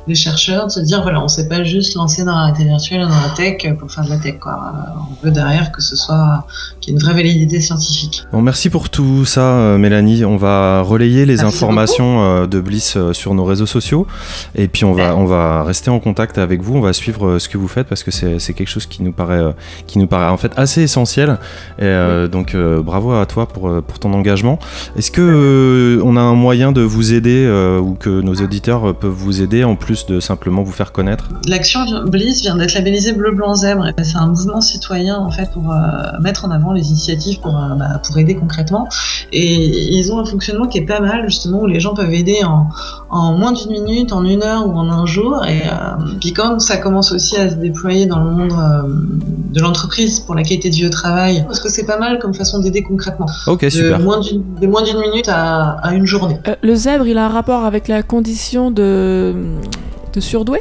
[0.07, 2.64] les chercheurs de se dire voilà, on ne s'est pas juste lancé dans la réalité
[2.64, 4.38] virtuelle dans la tech pour faire de la tech.
[4.38, 4.52] Quoi.
[4.52, 6.46] Euh, on veut derrière que ce soit
[6.80, 8.24] qu'il y ait une vraie validité scientifique.
[8.32, 10.24] Bon, merci pour tout ça, euh, Mélanie.
[10.24, 14.07] On va relayer les Merci informations de Bliss sur nos réseaux sociaux.
[14.55, 16.76] Et puis, on va, on va rester en contact avec vous.
[16.76, 19.12] On va suivre ce que vous faites parce que c'est c'est quelque chose qui nous
[19.12, 19.55] paraît,
[19.86, 21.38] qui nous paraît en fait assez essentiel.
[21.78, 24.59] Et, euh, donc, euh, bravo à toi pour, pour ton engagement.
[24.96, 28.90] Est-ce que euh, on a un moyen de vous aider euh, ou que nos auditeurs
[28.90, 32.74] euh, peuvent vous aider en plus de simplement vous faire connaître L'action Bliss vient d'être
[32.74, 33.86] labellisée bleu blanc zèbre.
[33.86, 35.76] Et C'est un mouvement citoyen en fait pour euh,
[36.20, 38.88] mettre en avant les initiatives pour, euh, bah, pour aider concrètement.
[39.32, 42.38] Et ils ont un fonctionnement qui est pas mal justement où les gens peuvent aider
[42.45, 42.68] en,
[43.11, 45.45] en moins d'une minute, en une heure ou en un jour.
[45.47, 48.82] Et euh, puis quand ça commence aussi à se déployer dans le monde euh,
[49.53, 52.34] de l'entreprise pour la qualité de vie au travail, parce que c'est pas mal comme
[52.34, 53.26] façon d'aider concrètement.
[53.47, 54.01] Ok, De super.
[54.01, 56.38] moins d'une de moins d'une minute à, à une journée.
[56.49, 59.35] Euh, le il a un rapport avec la condition de,
[60.12, 60.61] de surdoué?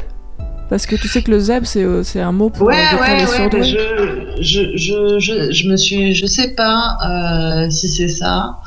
[0.70, 3.00] Parce que tu sais que le zèbre, c'est euh, c'est un mot pour Ouais, décrire
[3.00, 3.62] ouais, les ouais, bah,
[4.40, 8.58] je, je, je, je, me suis, je sais pas euh, si c'est ça.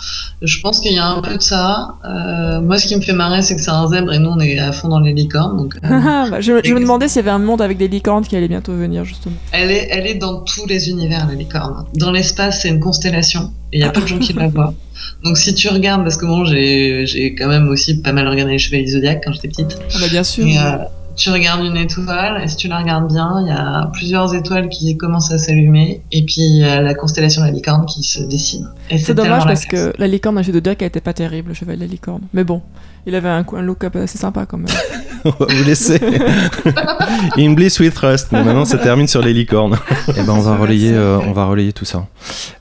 [0.41, 1.95] Je pense qu'il y a un peu de ça.
[2.05, 4.39] Euh, moi, ce qui me fait marrer, c'est que c'est un zèbre et nous, on
[4.39, 5.57] est à fond dans les licornes.
[5.57, 7.87] Donc, euh, Ah, bah, je, je me demandais s'il y avait un monde avec des
[7.87, 9.35] licornes qui allait bientôt venir, justement.
[9.51, 11.85] elle est, elle est dans tous les univers, la licorne.
[11.95, 13.51] Dans l'espace, c'est une constellation.
[13.73, 14.73] Il y a peu de gens qui la voient.
[15.23, 18.59] Donc, si tu regardes, parce que bon, j'ai, quand même aussi pas mal regardé les
[18.59, 19.77] Chevaliers du Zodiac quand j'étais petite.
[19.93, 20.45] Ah bah bien sûr.
[20.45, 20.77] Et, euh,
[21.17, 24.69] tu regardes une étoile, et si tu la regardes bien, il y a plusieurs étoiles
[24.69, 28.03] qui commencent à s'allumer, et puis il y a la constellation de la licorne qui
[28.03, 28.69] se dessine.
[28.89, 31.55] Et C'est dommage parce que la licorne jeu de Jack, elle était pas terrible, le
[31.55, 32.21] cheval de la licorne.
[32.33, 32.61] Mais bon,
[33.05, 34.67] il avait un, un look assez sympa quand même.
[35.25, 35.99] on va vous laisser.
[37.37, 38.27] In Bliss with Trust.
[38.31, 39.77] Mais maintenant, ça termine sur les licornes.
[40.09, 42.05] Et ben, on va relayer, euh, on va relayer tout ça.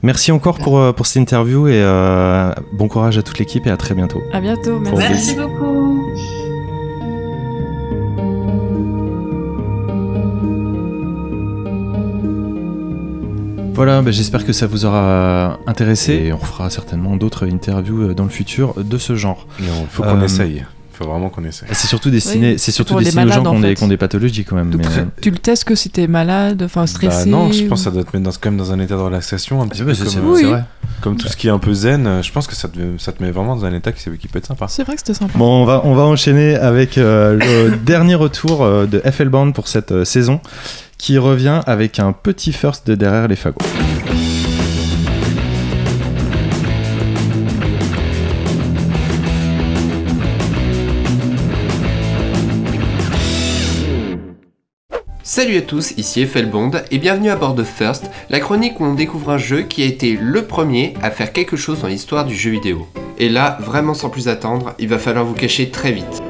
[0.01, 3.71] Merci encore pour, euh, pour cette interview et euh, bon courage à toute l'équipe et
[3.71, 4.21] à très bientôt.
[4.33, 4.79] À bientôt.
[4.79, 5.76] Merci beaucoup.
[13.77, 18.13] Voilà, ben, j'espère que ça vous aura intéressé et on fera certainement d'autres interviews euh,
[18.15, 19.45] dans le futur de ce genre.
[19.59, 20.65] Il faut qu'on Euh, essaye.
[20.99, 21.69] Il faut vraiment qu'on essaye.
[21.69, 23.75] Et C'est surtout destiné, Oui, c'est surtout destiné aux gens qui ont, des, fait.
[23.75, 24.73] qui ont des pathologies quand même.
[24.75, 27.67] Mais, euh, Tu le testes que si t'es malade, enfin stressé Bah non, je ou-
[27.67, 29.67] pense que ça doit te mettre dans, quand même dans un état de relaxation, un
[29.67, 30.43] petit c'est peu comme, Oui.
[30.45, 30.63] vrai.
[31.01, 32.07] comme tout ce qui est un peu zen.
[32.07, 34.27] euh, Je pense que ça te, ça te met vraiment dans un état qui, qui
[34.27, 34.65] peut être sympa.
[34.69, 35.37] C'est vrai que c'était sympa.
[35.37, 37.37] Bon, on va, on va enchaîner avec euh,
[37.69, 40.39] le dernier retour de FL Band pour cette euh, saison,
[40.97, 43.57] qui revient avec un petit first de derrière les fagots.
[55.37, 58.95] Salut à tous, ici Bond et bienvenue à bord de First, la chronique où on
[58.95, 62.35] découvre un jeu qui a été le premier à faire quelque chose dans l'histoire du
[62.35, 62.87] jeu vidéo.
[63.19, 66.23] Et là, vraiment sans plus attendre, il va falloir vous cacher très vite.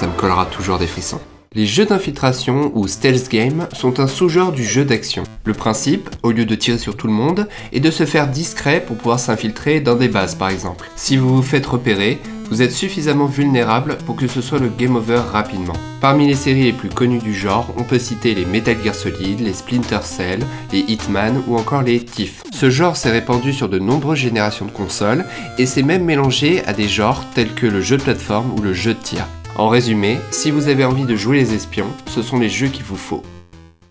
[0.00, 1.20] Ça me collera toujours des frissons.
[1.54, 5.24] Les jeux d'infiltration ou stealth game sont un sous-genre du jeu d'action.
[5.44, 8.82] Le principe, au lieu de tirer sur tout le monde, est de se faire discret
[8.86, 10.88] pour pouvoir s'infiltrer dans des bases par exemple.
[10.96, 14.96] Si vous vous faites repérer, vous êtes suffisamment vulnérable pour que ce soit le game
[14.96, 15.74] over rapidement.
[16.00, 19.40] Parmi les séries les plus connues du genre, on peut citer les Metal Gear Solid,
[19.40, 20.40] les Splinter Cell,
[20.72, 22.42] les Hitman ou encore les Thief.
[22.52, 25.26] Ce genre s'est répandu sur de nombreuses générations de consoles
[25.58, 28.72] et s'est même mélangé à des genres tels que le jeu de plateforme ou le
[28.72, 29.26] jeu de tir.
[29.60, 32.82] En résumé, si vous avez envie de jouer les espions, ce sont les jeux qu'il
[32.82, 33.22] vous faut.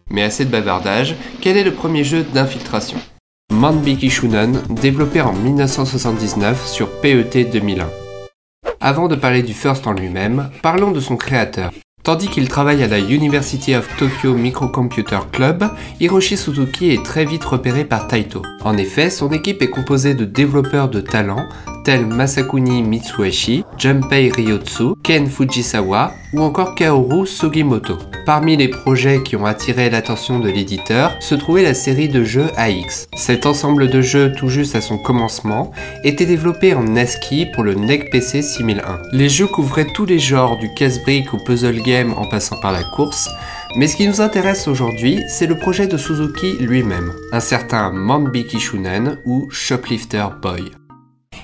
[0.09, 2.97] Mais assez de bavardage, quel est le premier jeu d'infiltration?
[3.53, 7.87] Manbiki Shunon, développé en 1979 sur PET 2001.
[8.81, 11.71] Avant de parler du First en lui-même, parlons de son créateur.
[12.03, 15.69] Tandis qu'il travaille à la University of Tokyo Microcomputer Club,
[15.99, 18.41] Hiroshi Suzuki est très vite repéré par Taito.
[18.63, 21.45] En effet, son équipe est composée de développeurs de talent
[21.83, 27.97] tels Masakuni Mitsuhashi, Junpei Ryotsu, Ken Fujisawa ou encore Kaoru Sugimoto.
[28.25, 32.47] Parmi les projets qui ont attiré l'attention de l'éditeur se trouvait la série de jeux
[32.57, 33.07] AX.
[33.15, 35.71] Cet ensemble de jeux tout juste à son commencement
[36.03, 38.99] était développé en ASCII pour le NEC PC 6001.
[39.13, 42.83] Les jeux couvraient tous les genres du casse-brique au puzzle game en passant par la
[42.83, 43.29] course,
[43.75, 48.59] mais ce qui nous intéresse aujourd'hui, c'est le projet de Suzuki lui-même, un certain Manbiki
[48.59, 50.71] Shunen ou Shoplifter Boy.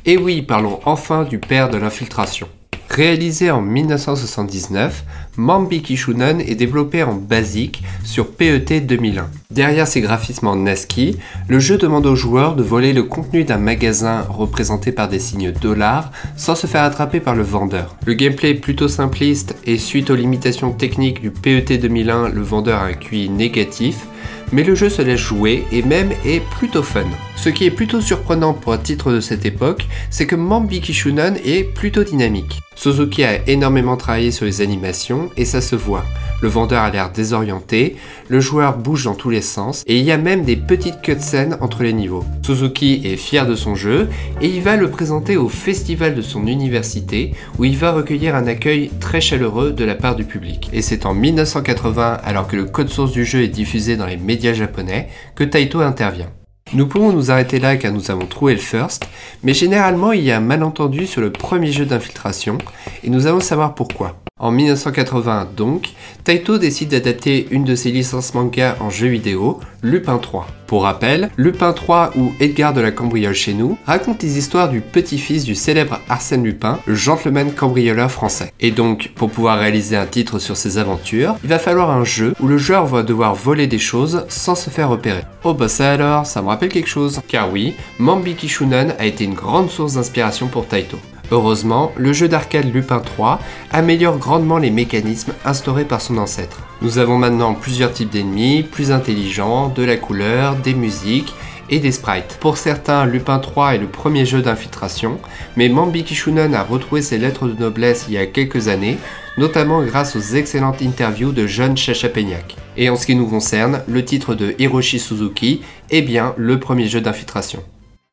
[0.06, 2.48] Et oui, parlons enfin du père de l'infiltration.
[2.90, 5.04] Réalisé en 1979,
[5.38, 9.28] Mambi Kishunan est développé en basique sur PET 2001.
[9.52, 11.18] Derrière ses graphismes en ASCII,
[11.48, 15.52] le jeu demande aux joueurs de voler le contenu d'un magasin représenté par des signes
[15.52, 17.95] dollars sans se faire attraper par le vendeur.
[18.06, 22.80] Le gameplay est plutôt simpliste et suite aux limitations techniques du PET 2001, le vendeur
[22.80, 24.07] a un QI négatif,
[24.52, 27.06] mais le jeu se laisse jouer et même est plutôt fun.
[27.36, 31.36] Ce qui est plutôt surprenant pour un titre de cette époque, c'est que Mambi Kishunan
[31.44, 32.62] est plutôt dynamique.
[32.76, 36.04] Suzuki a énormément travaillé sur les animations et ça se voit.
[36.42, 37.96] Le vendeur a l'air désorienté,
[38.28, 41.58] le joueur bouge dans tous les sens et il y a même des petites cutscenes
[41.62, 42.26] entre les niveaux.
[42.44, 44.10] Suzuki est fier de son jeu
[44.42, 48.48] et il va le présenter au festival de son université où il va recueillir un
[48.48, 50.70] accueil très chaleureux de la part du public.
[50.74, 54.18] Et c'est en 1980, alors que le code source du jeu est diffusé dans les
[54.18, 56.30] médias japonais, que Taito intervient.
[56.74, 59.08] Nous pouvons nous arrêter là car nous avons trouvé le first,
[59.44, 62.58] mais généralement il y a un malentendu sur le premier jeu d'infiltration
[63.04, 64.18] et nous allons savoir pourquoi.
[64.38, 65.94] En 1981 donc,
[66.26, 70.45] Taito décide d'adapter une de ses licences manga en jeu vidéo, Lupin 3.
[70.68, 74.82] Pour rappel, Lupin 3 ou Edgar de la cambriole chez nous raconte les histoires du
[74.82, 78.52] petit-fils du célèbre Arsène Lupin, le gentleman cambrioleur français.
[78.60, 82.34] Et donc, pour pouvoir réaliser un titre sur ses aventures, il va falloir un jeu
[82.41, 85.24] où le joueur va devoir voler des choses sans se faire repérer.
[85.45, 87.22] Oh bah ça alors, ça me rappelle quelque chose.
[87.30, 90.98] Car oui, Mambi Kishunan a été une grande source d'inspiration pour Taito.
[91.32, 93.40] Heureusement, le jeu d'arcade Lupin 3
[93.72, 96.62] améliore grandement les mécanismes instaurés par son ancêtre.
[96.82, 101.34] Nous avons maintenant plusieurs types d'ennemis, plus intelligents, de la couleur, des musiques
[101.70, 102.38] et des sprites.
[102.40, 105.20] Pour certains, Lupin 3 est le premier jeu d'infiltration,
[105.58, 108.98] mais Mambi Kishunan a retrouvé ses lettres de noblesse il y a quelques années,
[109.38, 112.56] notamment grâce aux excellentes interviews de John Chachapeignac.
[112.78, 116.88] Et en ce qui nous concerne, le titre de Hiroshi Suzuki est bien le premier
[116.88, 117.64] jeu d'infiltration.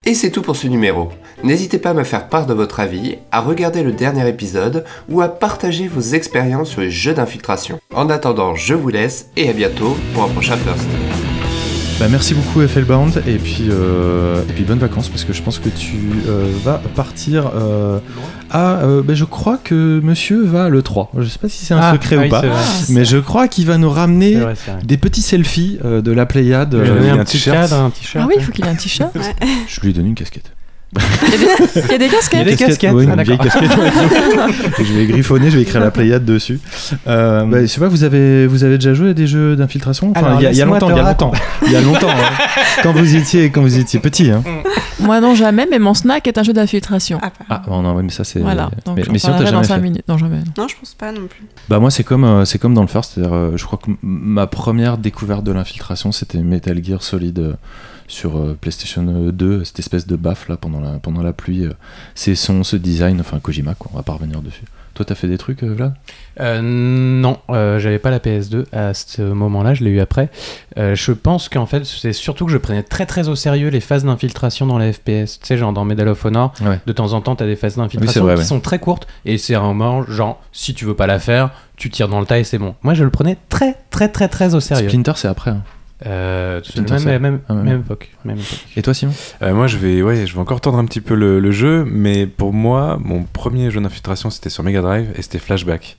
[0.05, 1.11] Et c'est tout pour ce numéro.
[1.45, 5.23] N'hésitez pas à me faire part de votre avis, à regarder le dernier épisode ou
[5.23, 7.79] à partager vos expériences sur les jeux d'infiltration.
[7.95, 10.89] En attendant, je vous laisse et à bientôt pour un prochain First.
[12.01, 15.61] Bah, merci beaucoup FLbound et puis, euh, et puis bonnes vacances parce que je pense
[15.61, 17.99] que tu euh, vas partir euh,
[18.51, 18.81] à...
[18.83, 21.13] euh, bah, je crois que monsieur va le 3.
[21.19, 22.43] Je sais pas si c'est un Ah, secret ou pas,
[22.89, 26.73] mais je crois qu'il va nous ramener vrai, des petits selfies euh, de la Pléiade.
[26.75, 27.73] Je lui ai Euh, donné il y a un t-shirt.
[27.73, 28.25] un t-shirt.
[28.25, 29.17] Ah oui, il faut qu'il ait un t-shirt.
[29.69, 30.52] je lui ai donné une casquette.
[30.95, 31.47] Il y a des,
[31.87, 32.47] il y a des Il y a casquettes.
[32.47, 32.93] des casquettes.
[32.93, 33.61] Ouais, Ah, une vieille d'accord.
[33.61, 33.79] casquette.
[34.81, 36.61] Et je vais griffonner, je vais écrire la Pléiade dessus.
[37.07, 40.13] Euh, bah, je sais pas, vous avez, vous avez déjà joué à des jeux d'infiltration?
[40.15, 41.33] Enfin, il y a, il y a laisse-moi longtemps, te il y a longtemps.
[41.67, 42.11] Il y a longtemps.
[42.11, 42.47] hein.
[42.83, 44.31] Quand vous étiez, quand vous étiez petit.
[44.31, 44.43] Hein.
[45.01, 47.19] Moi non, jamais, mais mon snack est un jeu d'infiltration.
[47.23, 47.33] Ah.
[47.49, 48.41] Ah bon, non, mais ça c'est.
[48.41, 49.81] Voilà, donc mais, mais sinon t'as parlerai dans jamais 5 fait.
[49.81, 50.05] minutes.
[50.09, 50.37] Non, jamais.
[50.37, 50.63] non.
[50.63, 51.43] Non, je pense pas non plus.
[51.69, 53.91] Bah moi c'est comme euh, c'est comme dans le first, c'est-à-dire euh, je crois que
[54.03, 57.53] ma première découverte de l'infiltration c'était Metal Gear Solid euh,
[58.13, 61.73] sur euh, PlayStation 2, cette espèce de baffe là pendant la pendant la pluie, euh,
[62.15, 64.65] ces sons, ce design, enfin Kojima quoi, on va pas revenir dessus.
[64.95, 65.95] Toi t'as fait des trucs euh, Vlad?
[66.41, 70.29] Euh, non, euh, j'avais pas la PS2 à ce moment-là, je l'ai eu après.
[70.77, 73.81] Euh, je pense qu'en fait, c'est surtout que je prenais très très au sérieux les
[73.81, 75.39] phases d'infiltration dans la FPS.
[75.41, 76.79] Tu sais, genre dans Medal of Honor, Ouais.
[76.85, 78.45] de temps en temps, t'as des phases Oui, d'infiltration vrai, qui ouais.
[78.47, 81.89] sont très courtes et c'est un moment, genre, si tu veux pas la faire, tu
[81.89, 82.75] tires dans le tas et c'est bon.
[82.83, 84.89] Moi, je le prenais très très très très au sérieux.
[84.91, 85.53] Splinter c'est après.
[85.53, 85.63] hein.
[86.07, 86.61] Euh,
[87.05, 88.11] même, même, Ah, époque.
[88.25, 88.67] Même époque.
[88.77, 89.13] Et toi Simon?
[89.43, 91.85] Euh, moi, je vais, ouais, je vais encore tendre un petit peu le, le jeu,
[91.87, 95.97] mais pour moi, mon premier jeu d'infiltration, c'était sur Mega Drive et c'était Flashback.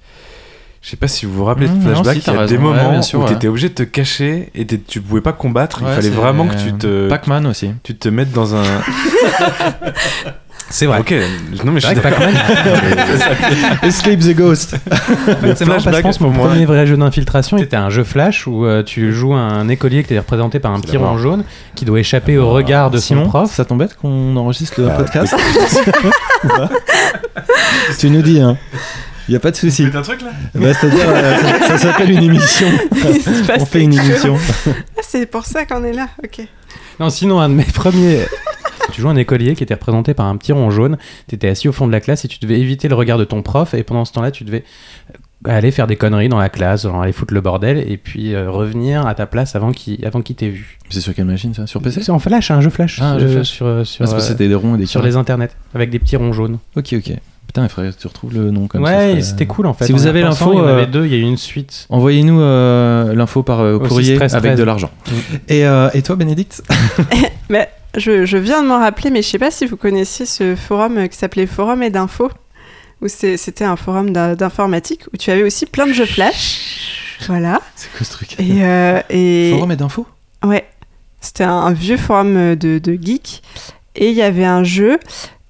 [0.82, 2.46] Je sais pas si vous vous rappelez Mmh, de non, Flashback, si, il y a
[2.46, 2.62] des raison.
[2.62, 3.30] Moments sûr, où ouais.
[3.30, 6.56] tu étais obligé de te cacher et tu pouvais pas combattre, il fallait vraiment que
[6.62, 7.72] tu te, Pac-Man aussi.
[7.84, 8.64] tu te mettes dans un.
[10.70, 11.00] C'est vrai.
[11.00, 11.14] Ok,
[11.66, 12.24] non mais je C'est suis d'accord.
[13.84, 14.76] Escape the Ghost.
[14.86, 17.58] C'est marrant parce que je Flashback, pense que pour mon moi, premier vrai jeu d'infiltration
[17.60, 20.78] c'était un jeu flash où euh, tu joues un écolier qui est représenté par un
[20.78, 21.44] C'est petit rond jaune
[21.76, 23.52] qui doit échapper au regard de son Simon, prof.
[23.54, 25.36] ça t'embête qu'on enregistre le Bah, podcast
[28.00, 28.58] Tu nous dis hein.
[29.30, 29.86] Y a pas de souci.
[29.94, 32.68] un truc là Bah, C'est-à-dire, euh, ça, ça s'appelle une émission.
[32.94, 34.36] Il se passe On fait une émission.
[34.68, 36.46] Ah, c'est pour ça qu'on est là, ok.
[37.00, 38.20] Non, sinon, un de mes premiers.
[38.92, 40.98] Tu joues un écolier qui était représenté par un petit rond jaune.
[41.28, 43.24] Tu étais assis au fond de la classe et tu devais éviter le regard de
[43.24, 43.74] ton prof.
[43.74, 44.64] Et pendant ce temps-là, tu devais
[45.46, 48.50] aller faire des conneries dans la classe, genre aller foutre le bordel et puis euh,
[48.50, 50.80] revenir à ta place avant qu'il avant qu'il t'ait vu.
[50.90, 51.68] C'est sur quelle machine ça?
[51.68, 53.00] Sur PC C'est en flash, un jeu flash.
[53.02, 53.50] Ah, un jeu euh, flash.
[53.50, 55.90] Sur, euh, sur, Parce que euh, c'était des ronds et des sur les internets avec
[55.90, 56.60] des petits ronds jaunes.
[56.78, 57.14] Ok, ok.
[57.48, 58.92] Putain, il faudrait que tu retrouves le nom comme ça.
[58.92, 59.86] ouais, serait- c'était cool en fait.
[59.86, 61.22] Si En vous avez l'info, il y en euh, avait deux, il y a eu
[61.22, 61.88] une suite.
[61.90, 64.36] Envoyez-nous euh, l'info par euh, courrier 613.
[64.36, 64.92] avec de l'argent.
[65.08, 65.12] Mm.
[65.50, 66.64] Et, euh, et toi, Bénédicte?
[67.50, 70.56] Mais je, je viens de m'en rappeler, mais je sais pas si vous connaissiez ce
[70.56, 72.30] forum euh, qui s'appelait Forum et d'info,
[73.02, 77.18] où c'était un forum d'in- d'informatique où tu avais aussi plein de jeux flash.
[77.28, 77.62] Voilà.
[77.76, 80.08] C'est quoi ce truc Et, euh, et Forum et d'infos
[80.46, 80.66] ouais,
[81.22, 83.42] c'était un, un vieux forum euh, de, de geeks.
[83.96, 85.00] Et il y avait un jeu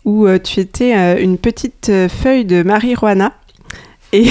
[0.05, 3.31] où euh, tu étais euh, une petite feuille de marijuana
[4.11, 4.27] Et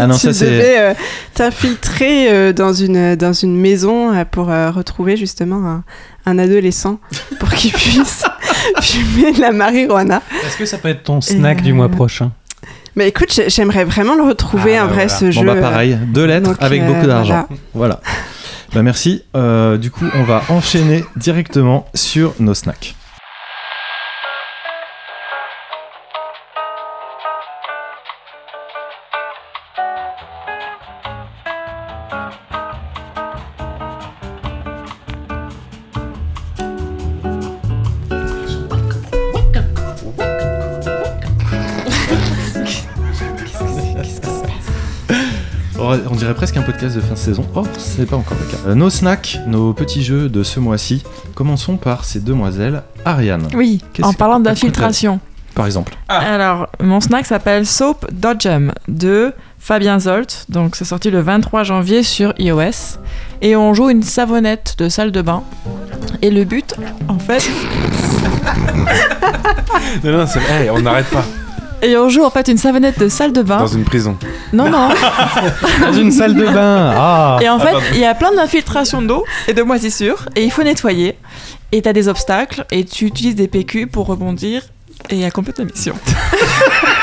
[0.00, 0.94] Ah non, tu ça, devais euh,
[1.34, 5.84] t'infiltrer euh, dans, une, dans une maison euh, pour retrouver justement un,
[6.26, 6.98] un adolescent
[7.38, 8.24] pour qu'il puisse
[8.82, 10.22] fumer de la marijuana.
[10.44, 12.32] Est-ce que ça peut être ton snack du euh, mois prochain?
[12.96, 15.18] Mais écoute, j'ai- j'aimerais vraiment le retrouver, Ah, un bah vrai voilà.
[15.20, 15.44] ce Bon jeu.
[15.46, 17.46] bah pareil, deux lettres Donc, avec euh, beaucoup d'argent.
[17.74, 18.00] voilà.
[18.00, 18.00] Voilà.
[18.74, 19.22] Bah merci.
[19.36, 22.94] Euh, du coup, on va enchaîner directement sur nos snacks.
[46.10, 47.44] On dirait presque un podcast de fin de saison.
[47.54, 48.58] Oh, ce n'est pas encore le cas.
[48.68, 51.02] Euh, nos snacks, nos petits jeux de ce mois-ci.
[51.34, 52.82] Commençons par ces demoiselles.
[53.04, 55.20] Ariane, Oui, en parlant d'infiltration.
[55.54, 55.96] par exemple.
[56.08, 60.44] Alors, mon snack s'appelle Soap Dodgem de Fabien Zolt.
[60.48, 62.98] Donc, c'est sorti le 23 janvier sur iOS.
[63.42, 65.42] Et on joue une savonnette de salle de bain.
[66.22, 66.74] Et le but,
[67.08, 67.42] en fait,
[70.04, 71.24] Non, non, hey, on n'arrête pas.
[71.86, 73.58] Et on joue en fait une savonnette de salle de bain.
[73.58, 74.16] Dans une prison.
[74.52, 74.88] Non, non.
[75.80, 79.24] Dans une salle de bain Ah Et en fait, il y a plein d'infiltrations d'eau
[79.46, 80.28] et de moisissures.
[80.34, 81.16] Et il faut nettoyer.
[81.70, 82.66] Et t'as des obstacles.
[82.72, 84.62] Et tu utilises des PQ pour rebondir
[85.10, 85.94] et accomplir ta mission.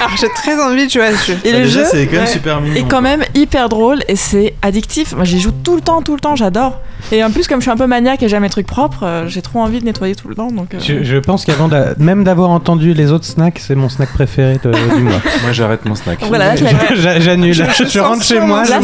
[0.00, 1.38] Alors j'ai très envie de jouer à ce jeu.
[1.44, 2.26] Et Bah, le déjà, jeu c'est quand même ouais.
[2.26, 2.74] super mignon.
[2.76, 5.14] est quand même hyper drôle et c'est addictif.
[5.14, 6.80] Moi, j'y joue tout le temps, tout le temps, j'adore.
[7.10, 9.26] Et en plus, comme je suis un peu maniaque et j'aime mes trucs propres, euh,
[9.26, 10.50] j'ai trop envie de nettoyer tout le temps.
[10.52, 14.12] Donc, euh, je, je pense qu'avant même d'avoir entendu les autres snacks, c'est mon snack
[14.12, 15.14] préféré de- du mois.
[15.42, 16.18] Moi, j'arrête mon snack.
[16.28, 17.52] Voilà, J'annule.
[17.54, 18.62] Je- je Je, rentre chez moi.
[18.64, 18.78] Là,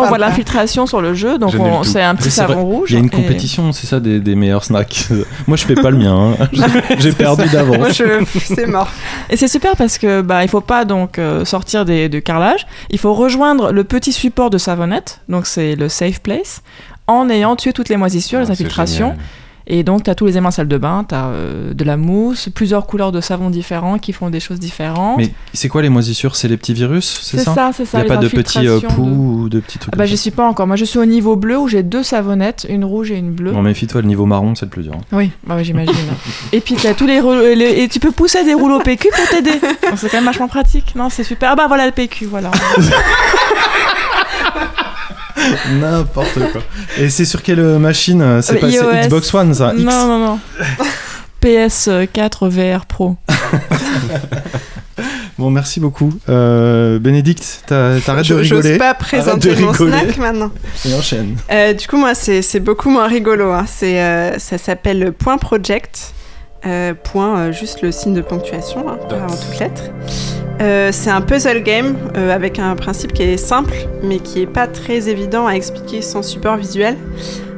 [0.00, 1.52] on voit l'infiltration sur le jeu, donc
[1.84, 2.90] c'est un petit savon rouge.
[2.90, 5.06] Il y a une et- compétition, c'est ça, des, des meilleurs snacks.
[5.48, 6.34] Moi, je fais pas le mien.
[6.40, 6.48] hein.
[6.98, 7.96] J'ai perdu Moi, d'avance.
[7.96, 8.04] je...
[8.54, 8.88] c'est mort.
[9.28, 12.66] Et c'est super parce que bah il faut pas donc euh, sortir des, de carrelage,
[12.90, 16.62] il faut rejoindre le petit support de savonnette, donc c'est le safe place,
[17.06, 19.16] en ayant tué toutes les moisissures, les Ah, infiltrations.
[19.70, 21.30] Et donc tu as tous les aimants salle de bain, tu as
[21.72, 25.18] de la mousse, plusieurs couleurs de savon différents qui font des choses différentes.
[25.18, 26.36] Mais c'est quoi les moisissures?
[26.36, 27.54] C'est les petits virus C'est c'est ça?
[27.54, 27.98] ça, c'est Il ça.
[27.98, 30.30] n'y a pas de petits euh, poux de- ou de petits trucs Ah bah suis
[30.30, 30.66] pas encore.
[30.66, 33.52] Moi je suis au niveau bleu où j'ai deux savonnettes, une rouge et une bleue.
[33.52, 34.92] Bon, méfie-toi, le niveau marron, c'est le plus dur.
[34.94, 35.00] hein.
[35.12, 35.92] Oui, bah ouais, j'imagine.
[36.52, 39.28] et puis t'as tous les, rouleaux- les- et tu peux pousser des rouleaux PQ pour
[39.28, 39.60] t'aider.
[39.96, 40.94] C'est quand même vachement pratique.
[40.96, 41.50] Non, c'est super.
[41.52, 42.50] Ah bah voilà le PQ, voilà.
[45.80, 46.62] N'importe quoi.
[46.98, 49.06] Et c'est sur quelle euh, machine euh, C'est Euh, pas c'est iOS.
[49.06, 50.38] Xbox One, ça X Non, non, non.
[51.42, 53.16] PS4 VR Pro.
[55.38, 56.12] Bon, merci beaucoup.
[56.28, 60.50] Euh, Bénédicte, t'as- t'arrêtes de Je- rigoler pas présenter mon snack maintenant.
[60.84, 61.36] et enchaîne.
[61.52, 63.52] Euh, du coup, moi, c'est beaucoup moins rigolo.
[63.52, 63.64] hein.
[63.68, 66.12] C'est, euh, ça s'appelle Point Project.
[66.66, 69.90] Euh, point, euh, juste le signe de ponctuation, hein, en toutes lettres.
[70.60, 74.46] Euh, c'est un puzzle game euh, avec un principe qui est simple, mais qui est
[74.46, 76.96] pas très évident à expliquer sans support visuel.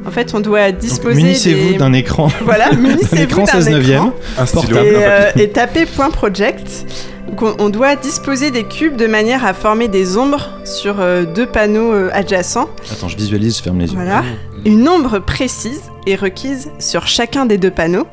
[0.05, 1.77] En fait, on doit disposer Munissez-vous des...
[1.77, 3.77] d'un écran, Voilà, d'un munissez-vous écran d'un 16 écran.
[3.77, 4.11] neuvième.
[4.37, 4.77] Un stylo.
[4.77, 6.85] Et, euh, et taper point project.
[7.27, 11.23] Donc on, on doit disposer des cubes de manière à former des ombres sur euh,
[11.25, 12.69] deux panneaux euh, adjacents.
[12.91, 13.95] Attends, je visualise, je ferme les yeux.
[13.95, 14.23] Voilà.
[14.65, 18.05] Une ombre précise est requise sur chacun des deux panneaux.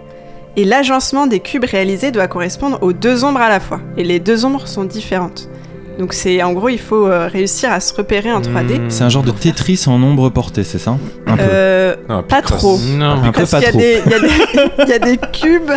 [0.59, 3.81] Et l'agencement des cubes réalisés doit correspondre aux deux ombres à la fois.
[3.97, 5.49] Et les deux ombres sont différentes.
[6.01, 8.79] Donc c'est en gros il faut euh, réussir à se repérer en 3D.
[8.81, 8.91] Mmh.
[8.91, 10.97] C'est un genre de Tetris en nombre portée, c'est ça?
[11.27, 11.43] Un peu.
[11.45, 12.77] Euh, Non, pas trop.
[12.97, 13.11] Non.
[13.23, 14.09] Un peu parce pas qu'il y, a trop.
[14.11, 14.23] des-
[14.85, 15.71] il y a des- cubes,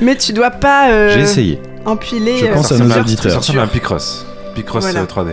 [0.00, 1.60] mais tu dois pas euh, J'ai essayé.
[1.84, 2.36] empiler.
[2.38, 3.32] Je euh, pense à Ça nos ressemble auditeurs.
[3.32, 4.26] Ça ressemble à un Picross.
[4.54, 5.00] Picross Voilà.
[5.00, 5.30] euh, 3D.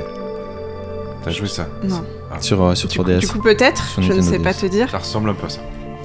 [1.24, 2.03] T'as joué ça Non.
[2.40, 3.19] Sur, euh, sur Du coup, 3DS.
[3.19, 4.90] du coup, peut-être, je ne sais pas te dire.
[4.91, 5.60] Ça ressemble un peu à ça.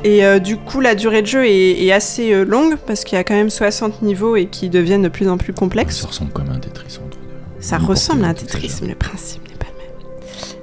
[0.04, 3.16] Et euh, du coup, la durée de jeu est, est assez euh, longue parce qu'il
[3.16, 6.00] y a quand même 60 niveaux et qui deviennent de plus en plus complexes.
[6.00, 7.18] Ça ressemble comme un Tetris en 3D.
[7.60, 9.41] Ça ressemble à un Tetris, le principe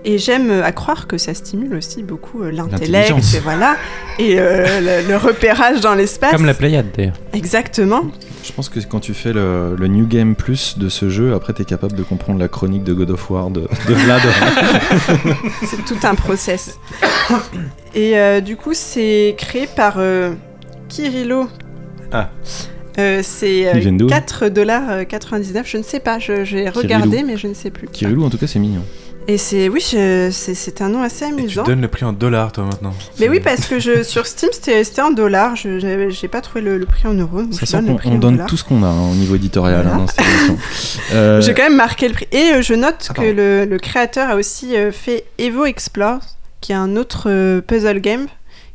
[0.05, 3.33] Et j'aime euh, à croire que ça stimule aussi beaucoup euh, l'intellect, L'intelligence.
[3.35, 3.75] et voilà,
[4.17, 6.31] et euh, le, le repérage dans l'espace.
[6.31, 7.15] Comme la Pléiade d'ailleurs.
[7.33, 8.03] Exactement.
[8.45, 11.51] Je pense que quand tu fais le, le New Game Plus de ce jeu, après
[11.51, 14.21] t'es capable de comprendre la chronique de God of War de, de Vlad.
[15.65, 16.79] C'est tout un process.
[17.93, 20.33] Et euh, du coup, c'est créé par euh,
[20.87, 21.47] Kirilo.
[22.11, 22.29] Ah.
[22.97, 27.47] Euh, c'est Il vient d'où 4,99$, je ne sais pas, je- j'ai regardé mais je
[27.47, 27.87] ne sais plus.
[27.87, 28.81] Kirilou, en tout cas, c'est mignon.
[29.31, 31.63] Et c'est, oui, c'est un nom assez Et tu amusant.
[31.63, 32.95] donnes le prix en dollars, toi, maintenant.
[33.19, 35.77] Mais oui, parce que je, sur Steam, c'était en dollars, je
[36.09, 37.43] j'ai pas trouvé le, le prix en euros.
[37.43, 38.47] donc Ça je donne le qu'on prix on en donne dollars.
[38.49, 39.97] tout ce qu'on a hein, au niveau éditorial Voilà.
[40.01, 40.05] hein,
[40.47, 40.57] dans.
[41.13, 42.27] Euh, J'ai quand même marqué le prix.
[42.31, 46.19] Et euh, je note Ah, que le, le créateur a aussi euh, fait Evo Explore,
[46.61, 48.25] qui est un autre euh, puzzle game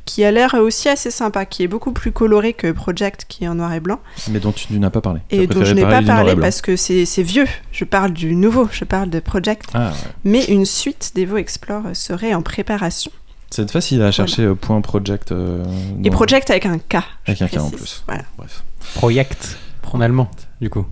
[0.05, 3.48] qui a l'air aussi assez sympa, qui est beaucoup plus coloré que Project, qui est
[3.48, 4.01] en noir et blanc,
[4.31, 5.20] Mais dont tu n'as pas parlé.
[5.32, 7.47] As et dont je n'ai pas parlé parce que c'est c'est vieux.
[7.72, 9.70] Je parle du nouveau, je parle de Project.
[9.74, 9.94] Ah, ouais.
[10.24, 13.10] Mais une suite d'Evo Explore serait en préparation.
[13.51, 15.31] C'est facile à chercher euh, point project.
[15.32, 15.62] euh,
[16.02, 16.97] Et Project avec un K.
[17.26, 18.02] Avec un K en plus.
[18.06, 18.22] Voilà.
[18.36, 18.64] Bref.
[18.94, 19.59] Project
[19.93, 20.28] en allemand,
[20.60, 20.85] du coup.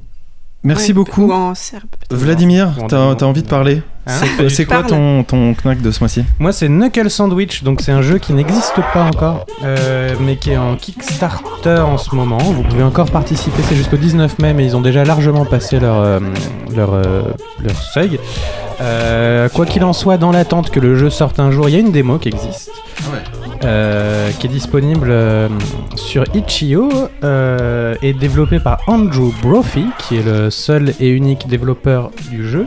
[0.62, 1.22] Merci Ouais, beaucoup.
[1.26, 1.88] Ou en serbe.
[1.90, 2.14] peut-être.
[2.16, 3.82] Vladimir, t'as t'as envie de parler?
[4.06, 4.18] Hein
[4.48, 8.02] C'est quoi- ton, ton knack de ce mois-ci Moi, c'est Knuckle Sandwich, donc c'est un
[8.02, 12.38] jeu qui n'existe pas encore, euh, mais qui est en Kickstarter en ce moment.
[12.38, 15.96] Vous pouvez encore participer, c'est jusqu'au 19 mai, mais ils ont déjà largement passé leur,
[16.00, 16.18] euh,
[16.74, 17.22] leur, euh,
[17.62, 18.18] leur seuil.
[18.80, 21.76] Euh, quoi qu'il en soit, dans l'attente que le jeu sorte un jour, il y
[21.76, 22.70] a une démo qui existe.
[23.64, 25.48] euh, qui est disponible euh,
[25.94, 26.88] sur itch.io
[27.22, 32.66] euh, et développé par Andrew Brophy, qui est le seul et unique développeur du jeu.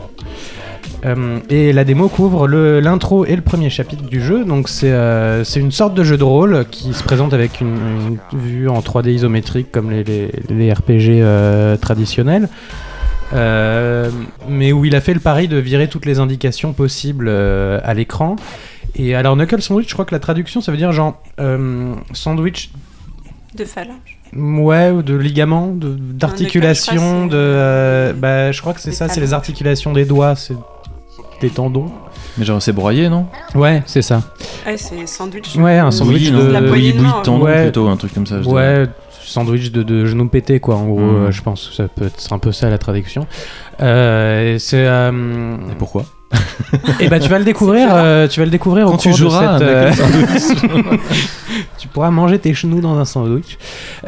[1.04, 4.44] Euh, et la démo couvre l'intro et le premier chapitre du jeu.
[4.44, 8.18] Donc c'est euh, c'est une sorte de jeu de rôle qui se présente avec une,
[8.32, 12.48] une vue en 3D isométrique comme les, les- les RPG euh, traditionnels.
[13.32, 18.36] Mais où il a fait le pari de virer toutes les indications possibles à l'écran.
[18.94, 21.22] Et alors Knuckle Sandwich, je crois que la traduction ça veut dire genre
[22.12, 22.70] sandwich
[23.56, 24.18] De phalange.
[24.34, 27.28] Ouais, ou de ligaments, d'articulation, crois de.
[27.28, 30.54] que c'est- euh, bah, je crois que c'est ça, c'est les articulations des doigts, c'est
[31.40, 31.90] des tendons.
[32.38, 33.26] Mais genre, c'est broyé, non?
[33.54, 34.22] Ouais, c'est ça.
[34.66, 35.56] Ouais, c'est sandwich.
[35.56, 36.38] Ouais, un sandwich de.
[36.50, 37.62] La poignée de tendon ouais.
[37.64, 38.38] plutôt, un truc comme ça.
[38.42, 38.54] je dirais.
[38.82, 38.86] Ouais,
[39.22, 41.26] sandwich de, de genoux pétés, quoi, en gros, Mhm.
[41.26, 41.72] euh, je pense.
[41.74, 43.26] Ça peut être un peu ça la traduction.
[43.80, 44.86] Euh, et c'est.
[44.86, 46.04] euh, Et pourquoi?
[47.00, 49.16] Et bah, tu vas le découvrir, euh, tu vas le découvrir au Quand tu cours
[49.18, 49.92] de joueras cette, euh,
[51.78, 53.58] tu pourras manger tes chenous dans un sandwich.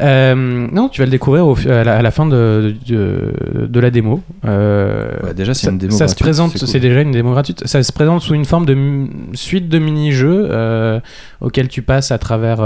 [0.01, 0.35] Euh,
[0.71, 3.33] non, tu vas le découvrir au, à, la, à la fin de, de,
[3.67, 4.21] de la démo.
[4.45, 6.79] Euh, Ouais, déjà, c'est une démo ça se gratuite, présente, c'est cool.
[6.81, 7.65] déjà une démo gratuite.
[7.65, 10.99] Ça se présente sous une forme de suite de mini-jeux euh,
[11.41, 12.57] auxquels tu passes à travers.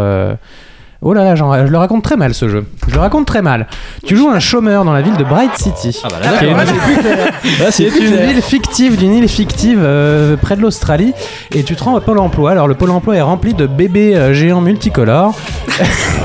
[1.06, 2.66] Oh là là, je le raconte très mal ce jeu.
[2.88, 3.68] Je le raconte très mal.
[4.06, 6.00] Tu joues un chômeur dans la ville de Bright City.
[6.04, 6.64] Ah bah là, qui est d'accord.
[6.64, 11.14] une- Là, c'est une ville fictive, d'une île fictive euh, près de l'Australie.
[11.54, 12.52] Et tu te rends au Pôle emploi.
[12.52, 15.36] Alors, le Pôle emploi est rempli de bébés euh, géants multicolores.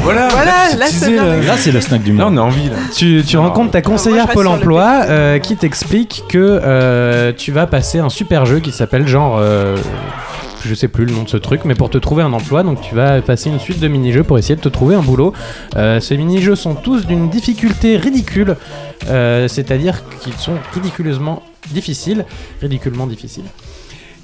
[0.05, 2.33] Voilà, Voilà, là, c'est euh, Là, c'est le snack du Là, mois.
[2.33, 2.77] on a envie, là.
[2.95, 3.43] Tu, tu Non.
[3.43, 8.09] rencontres ta conseillère Moi, Pôle emploi euh, qui t'explique que euh, tu vas passer un
[8.09, 9.39] super jeu qui s'appelle genre.
[10.69, 12.81] Je sais plus le nom de ce truc, mais pour te trouver un emploi, donc
[12.81, 15.33] tu vas passer une suite de mini-jeux pour essayer de te trouver un boulot.
[15.77, 18.57] Euh, ces mini-jeux sont tous d'une difficulté ridicule,
[19.09, 21.43] euh, c'est-à-dire qu'ils sont ridiculeusement
[21.73, 22.25] difficiles,
[22.61, 23.45] ridiculement difficiles.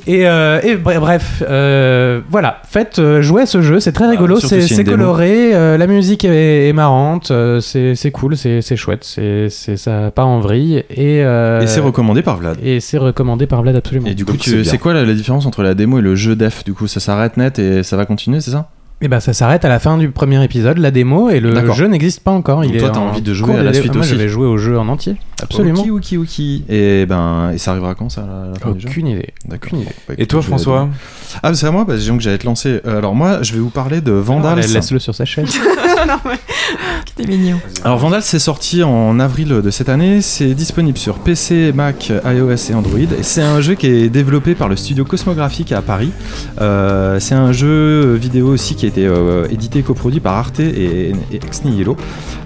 [0.06, 4.38] Et, euh, et bref, euh, voilà, faites euh, jouer à ce jeu, c'est très rigolo,
[4.38, 9.48] surtout c'est coloré, euh, la musique est, est marrante, euh, c'est cool, c'est chouette, c'est
[9.48, 12.58] ça part en vrille et, euh, Et c'est recommandé par Vlad.
[12.62, 14.06] et c'est recommandé par Vlad absolument.
[14.06, 16.64] Et du coup, c'est quoi la, la différence entre la démo et le jeu def
[16.64, 18.68] Du coup, ça s'arrête net et ça va continuer, c'est ça?
[19.04, 21.86] Et ben ça s'arrête à la fin du premier épisode, la démo, et le jeu
[21.88, 22.62] n'existe pas encore.
[22.62, 24.12] Donc il toi, est t'as en envie de jouer cours à la suite Moi, aussi.
[24.12, 25.82] je vais jouer au jeu en entier, absolument.
[25.82, 26.38] Ok, ok, ok.
[26.70, 29.28] Et ben, et ça arrivera quand ça la, la fin du jeu Aucune idée.
[29.46, 29.66] D'accord.
[29.74, 29.90] Aucune idée.
[30.08, 30.88] Bah, Et toi, je vais- François
[31.42, 32.80] Ah, c'est à moi bah, disons que j'allais te lancer.
[32.86, 34.58] Euh, Alors, moi, je vais vous parler de Vandals.
[34.60, 35.54] Allez, Laisse-le sur sa chaise.
[36.08, 36.38] non, mais-
[37.06, 37.58] C'était mignon.
[37.84, 42.70] Alors Vandal c'est sorti en avril de cette année, c'est disponible sur PC, Mac, iOS
[42.70, 42.98] et Android.
[42.98, 46.10] Et c'est un jeu qui est développé par le studio Cosmographique à Paris.
[46.62, 51.10] Euh, c'est un jeu vidéo aussi qui a euh, édité et coproduit par Arte et,
[51.10, 51.62] et Ex.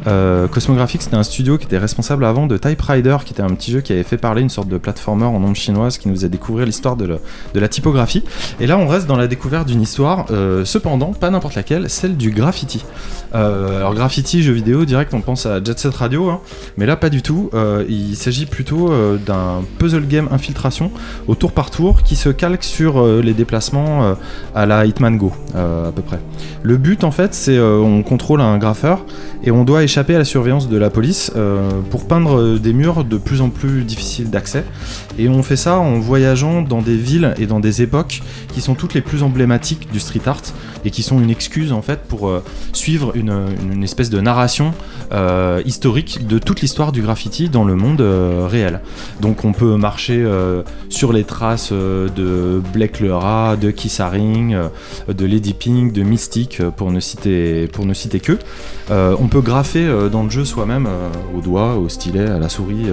[0.06, 0.46] Euh,
[1.00, 3.80] c'était un studio qui était responsable avant de Type Rider, qui était un petit jeu
[3.80, 6.66] qui avait fait parler une sorte de platformer en ombre chinoise qui nous faisait découvrir
[6.66, 7.18] l'histoire de,
[7.54, 8.24] la typographie.
[8.60, 12.16] Et là on reste dans la découverte d'une histoire, euh, cependant pas n'importe laquelle, celle
[12.16, 12.84] du graffiti.
[13.32, 16.40] Alors graffiti, jeu vidéo, direct on pense à Jet Set Radio, hein,
[16.76, 17.50] mais là pas du tout.
[17.88, 18.90] Il s'agit plutôt
[19.26, 20.90] d'un puzzle game infiltration
[21.26, 24.16] au tour par tour qui se calque sur les déplacements
[24.54, 26.18] à la Hitman Go à peu près.
[26.62, 29.04] Le but en fait c'est euh, on contrôle un graffeur
[29.42, 32.72] et on doit échapper à la surveillance de la police euh, pour peindre euh, des
[32.72, 34.64] murs de plus en plus difficiles d'accès.
[35.18, 38.74] Et on fait ça en voyageant dans des villes et dans des époques qui sont
[38.74, 40.42] toutes les plus emblématiques du street art
[40.84, 42.42] et qui sont une excuse en fait pour euh,
[42.72, 44.72] suivre une, espèce de narration
[45.64, 48.02] historique de toute l'histoire du graffiti dans le monde
[48.50, 48.80] réel.
[49.20, 50.26] Donc on peut marcher
[50.88, 53.72] sur les traces de Blake le Rat, de
[54.08, 54.68] euh,
[55.12, 56.17] de Lady Pink, de Mystique
[56.60, 58.38] euh, pour ne citer, pour ne citer que.
[58.90, 62.38] Euh, on peut graffer euh, dans le jeu soi-même euh, au doigt, au stylet, à
[62.38, 62.86] la souris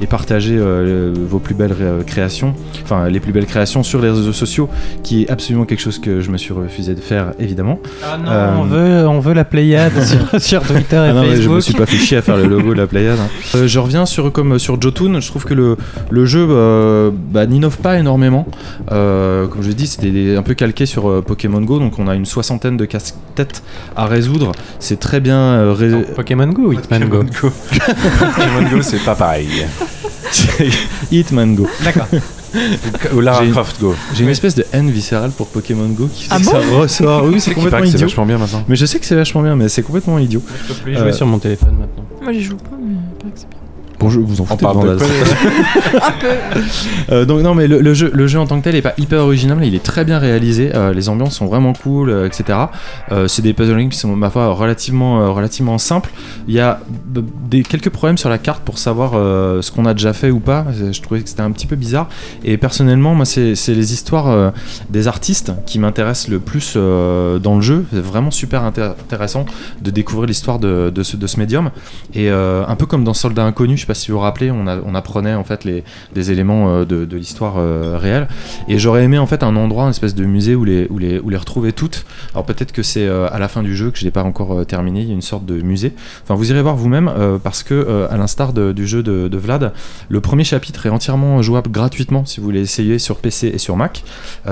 [0.00, 4.32] et partager vos plus belles ré- créations, enfin les plus belles créations sur les réseaux
[4.32, 4.68] sociaux,
[5.02, 7.78] qui est absolument quelque chose que je me suis refusé de faire évidemment.
[8.04, 9.92] Ah non, on, veut, on veut la Pléiade
[10.30, 11.56] sur, sur Twitter et Ah non, mais je Facebook.
[11.56, 13.18] me suis pas fait chier à faire le logo de la Pléiade.
[13.18, 13.66] hein.
[13.66, 15.76] Je reviens sur comme sur Jotun, je trouve que le,
[16.10, 16.46] le jeu
[17.30, 18.46] bah, n'innove pas énormément.
[18.88, 22.69] Comme je dit, c'était un peu calqué sur Pokémon Go, donc on a une soixantaine
[22.76, 23.62] de casse-têtes
[23.96, 24.52] à résoudre.
[24.78, 27.50] C'est très bien euh, ré- Non, Pokémon Go ou Hitman Go Go.
[27.70, 29.48] Pokémon Go, c'est pas pareil.
[31.10, 31.66] Hitman Go.
[31.84, 32.06] D'accord.
[33.14, 33.94] Ou Lara J'ai- Croft Go.
[34.14, 36.58] J'ai une espèce de haine viscérale pour Pokémon Go qui fait Ah que bon ça
[36.76, 37.24] ressort.
[37.24, 38.08] Oui, c'est complètement que c'est idiot.
[38.08, 38.64] vachement bien maintenant.
[38.68, 40.42] Mais je sais que c'est vachement bien, mais c'est complètement idiot.
[40.66, 42.04] Je peux plus y Euh, jouer sur mon téléphone maintenant.
[42.22, 43.59] Moi, j'y joue pas, mais paraît que c'est bien.
[44.00, 44.98] Bon, je vous en foutez de Un peu.
[47.10, 48.92] Euh, donc non mais le, le jeu, le jeu en tant que tel est pas
[48.98, 50.70] hyper original, mais il est très bien réalisé.
[50.74, 52.58] euh, les ambiances sont vraiment cool, euh, etc.
[53.10, 56.10] Euh, c'est des puzzle games qui sont ma foi relativement, euh, relativement simples.
[56.46, 56.80] Il y a
[57.48, 60.38] des, quelques problèmes sur la carte pour savoir euh, ce qu'on a déjà fait ou
[60.40, 60.66] pas.
[60.92, 62.08] Je trouvais que c'était un petit peu bizarre.
[62.44, 64.50] Et personnellement, moi c'est c'est les histoires euh,
[64.90, 67.84] des artistes qui m'intéressent le plus euh, dans le jeu.
[67.92, 69.46] C'est vraiment super intér- intéressant
[69.82, 71.70] de découvrir l'histoire de, de ce, de ce médium.
[72.14, 74.50] Et euh, un peu comme dans Soldat Inconnu, je sais pas si vous vous rappelez,
[74.50, 75.84] on, apprenait en fait les,
[76.14, 78.28] des éléments euh, de, l'histoire euh, réelle.
[78.68, 81.18] Et j'aurais aimé en fait un endroit, une espèce de musée où les, où les,
[81.18, 82.04] où les retrouver toutes.
[82.32, 84.64] Alors peut-être que c'est euh, à la fin du jeu que je l'ai pas encore
[84.66, 85.00] terminé.
[85.00, 85.92] Il y a une sorte de musée.
[86.22, 87.12] Enfin, vous irez voir vous-même
[87.42, 89.72] parce que à l'instar du jeu de, Vlad,
[90.08, 93.76] le premier chapitre est entièrement jouable gratuitement si vous voulez essayer sur PC et sur
[93.76, 94.04] Mac.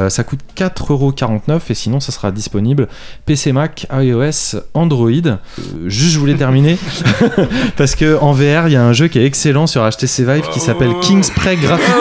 [0.08, 2.88] Ça coûte 4,49€ et sinon ça sera disponible
[3.26, 5.10] PC, Mac, iOS, Android.
[5.10, 6.78] Euh, juste je voulais terminer
[7.76, 10.48] parce que en VR il y a un jeu qui est excellent sur HTC Vive
[10.52, 11.92] qui s'appelle Kingspray Graffiti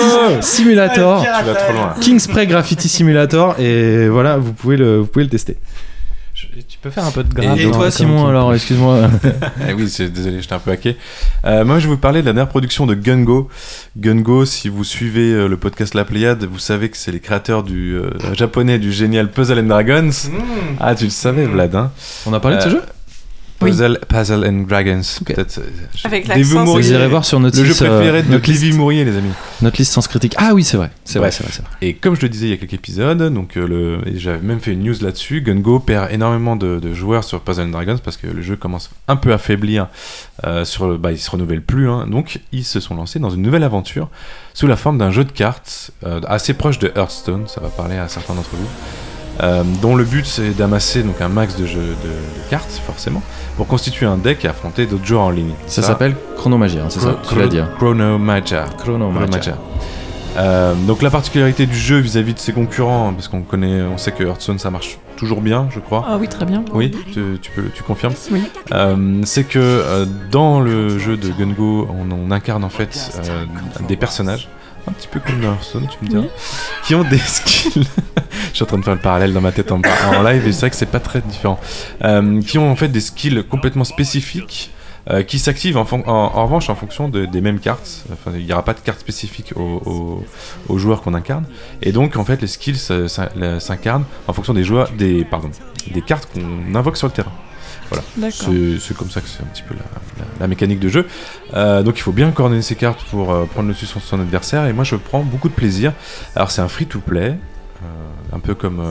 [0.42, 1.22] Simulator.
[1.24, 1.94] Tu vas trop loin.
[2.02, 5.58] Kingspray Graffiti Simulator et voilà vous pouvez le, vous pouvez le tester.
[6.34, 7.60] Je- tu peux faire un peu de grave.
[7.60, 9.10] Et, toi Simon tu- alors excuse-moi.
[9.70, 10.96] Eh oui, c'est- désolé, j'étais un peu hacké.
[11.46, 13.50] Euh, moi, je vais vous parler de la dernière production de Gungo.
[13.98, 17.64] Gungo, si vous suivez euh, le podcast La Pléiade, vous savez que c'est les créateurs
[17.64, 20.12] du euh, japonais du génial Puzzle and Dragons.
[20.80, 21.92] Ah, tu le savais, Vlad, hein
[22.28, 22.82] On a parlé de ce Euh,
[23.60, 23.72] Oui.
[23.72, 25.02] Puzzle, Puzzle and Dragons.
[25.22, 25.34] Ok.
[25.34, 25.58] Peut-être.
[25.58, 25.64] euh,
[26.04, 28.68] Avec l'accent, Vous irez voir sur notre Le jeu liste, euh, préféré de notre Lévi
[28.68, 29.32] liste, Mourier, les amis.
[29.64, 30.36] notre liste sans critique.
[30.38, 31.52] Ah oui c'est vrai, c'est vrai, c'est vrai.
[31.82, 34.60] Et comme je le disais il y a quelques épisodes, donc euh, le, j'avais même
[34.60, 38.18] fait une news là-dessus, Gungo perd énormément de, de joueurs sur Puzzle and Dragons parce
[38.18, 39.88] que le jeu commence un peu à faiblir,
[40.46, 42.06] euh, sur, le- bah, il se renouvelle plus, hein.
[42.08, 44.10] donc ils se sont lancés dans une nouvelle aventure
[44.54, 47.96] sous la forme d'un jeu de cartes euh, assez proche de Hearthstone, ça va parler
[47.98, 48.68] à certains d'entre vous.
[49.44, 53.22] Euh, dont le but c'est d'amasser donc un max de jeux de, de cartes forcément
[53.56, 55.54] pour constituer un deck et affronter d'autres joueurs en ligne.
[55.68, 57.60] Ça s'appelle Chronomagie, hein, c'est ça Tu l'as dit.
[57.60, 57.70] hein.
[57.78, 58.66] Chrono Magia.
[58.80, 59.28] Chronomagia.
[59.28, 59.58] Chronomagia.
[60.38, 64.12] Euh, donc la particularité du jeu vis-à-vis de ses concurrents, parce qu'on connaît, on sait
[64.12, 66.06] que Hearthstone ça marche toujours bien, je crois.
[66.08, 66.64] Ah oui, très bien.
[66.74, 68.14] Oui, tu, tu peux, tu confirmes.
[68.32, 68.44] Oui.
[68.72, 73.46] Euh, c'est que euh, dans le jeu de Gungo, on, on incarne en fait euh,
[73.88, 74.48] des personnages,
[74.88, 76.30] un petit peu comme dans Hearthstone, tu me diras, Oui.
[76.86, 77.88] qui ont des skills.
[78.52, 79.82] je suis en train de faire le parallèle dans ma tête en,
[80.16, 81.60] en live et c'est vrai que c'est pas très différent.
[82.04, 84.72] Euh, qui ont en fait des skills complètement spécifiques.
[85.10, 88.04] euh, qui s'activent en, fon- en, en revanche en fonction de- des mêmes cartes.
[88.12, 90.26] Enfin, il n'y aura pas de carte spécifique aux, aux-
[90.68, 91.46] aux joueurs qu'on incarne.
[91.82, 93.08] Et donc, en fait, les skills euh,
[93.60, 95.50] s'incarnent en fonction des joueurs, des pardon,
[95.94, 97.32] des cartes qu'on invoque sur le terrain.
[98.18, 98.54] D'accord.
[98.80, 99.82] C'est comme ça que c'est un petit peu la,
[100.20, 101.08] la- la mécanique de jeu.
[101.54, 104.20] Euh, donc il faut bien coordonner ses cartes pour euh, prendre le dessus sur son
[104.20, 104.66] adversaire.
[104.66, 105.94] Et moi je prends beaucoup de plaisir.
[106.36, 107.30] Alors c'est un free-to-play,
[107.84, 107.86] euh,
[108.36, 108.82] un peu comme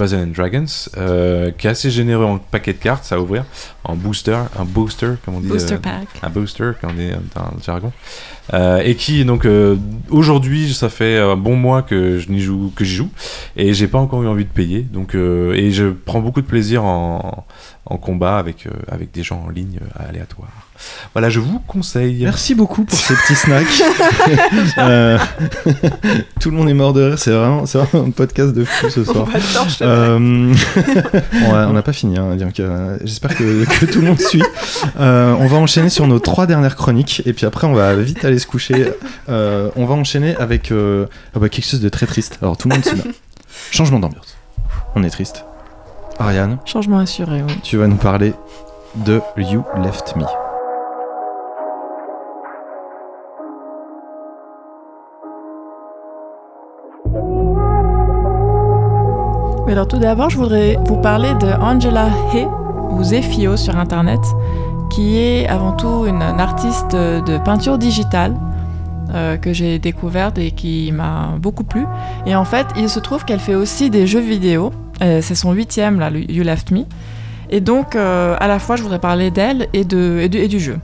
[0.00, 3.44] Puzzle and Dragons, euh, qui est assez généreux en paquet de cartes à ouvrir,
[3.84, 5.48] en booster, un booster comme on dit.
[5.48, 6.08] Booster euh, pack.
[6.22, 7.92] un booster, comme on dit dans le jargon.
[8.54, 9.76] Euh, et qui donc euh,
[10.08, 13.10] aujourd'hui ça fait un bon mois que je n'y joue que j'y joue
[13.56, 16.46] et j'ai pas encore eu envie de payer donc euh, et je prends beaucoup de
[16.46, 17.46] plaisir en,
[17.86, 20.48] en combat avec euh, avec des gens en ligne euh, aléatoires
[21.14, 23.66] voilà je vous conseille Merci beaucoup pour ces petits snacks.
[24.78, 25.18] Euh,
[26.40, 28.88] Tout le monde est mort de rire, c'est vraiment, c'est vraiment un podcast de fou
[28.90, 29.26] ce On soir.
[29.26, 29.84] va torcher.
[29.84, 30.52] Euh,
[31.32, 34.42] ouais, on n'a pas fini, hein, donc euh, j'espère que, que tout le monde suit.
[34.98, 38.24] Euh, on va enchaîner sur nos trois dernières chroniques et puis après on va vite
[38.24, 38.92] aller se coucher.
[39.28, 42.38] Euh, on va enchaîner avec euh, ah bah, quelque chose de très triste.
[42.42, 43.02] Alors tout le monde se met.
[43.70, 44.36] Changement d'ambiance.
[44.94, 45.44] On est triste.
[46.18, 47.54] Ariane, Changement assuré, oui.
[47.62, 48.34] tu vas nous parler
[48.96, 50.24] de You Left Me.
[59.70, 62.44] Alors tout d'abord, je voudrais vous parler de Angela Hay,
[62.90, 64.18] ou Zefio sur Internet,
[64.90, 68.34] qui est avant tout une, artiste de peinture digitale
[69.14, 71.86] euh, que j'ai découverte et qui m'a beaucoup plu.
[72.26, 74.72] Et en fait, il se trouve qu'elle fait aussi des jeux vidéo.
[75.02, 76.80] Euh, C'est son huitième, là, You Left Me.
[77.48, 80.80] Et donc, euh, à la fois, je voudrais parler d'elle et du jeu.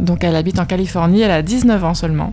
[0.00, 2.32] Donc, elle habite en Californie, elle a 19 ans seulement.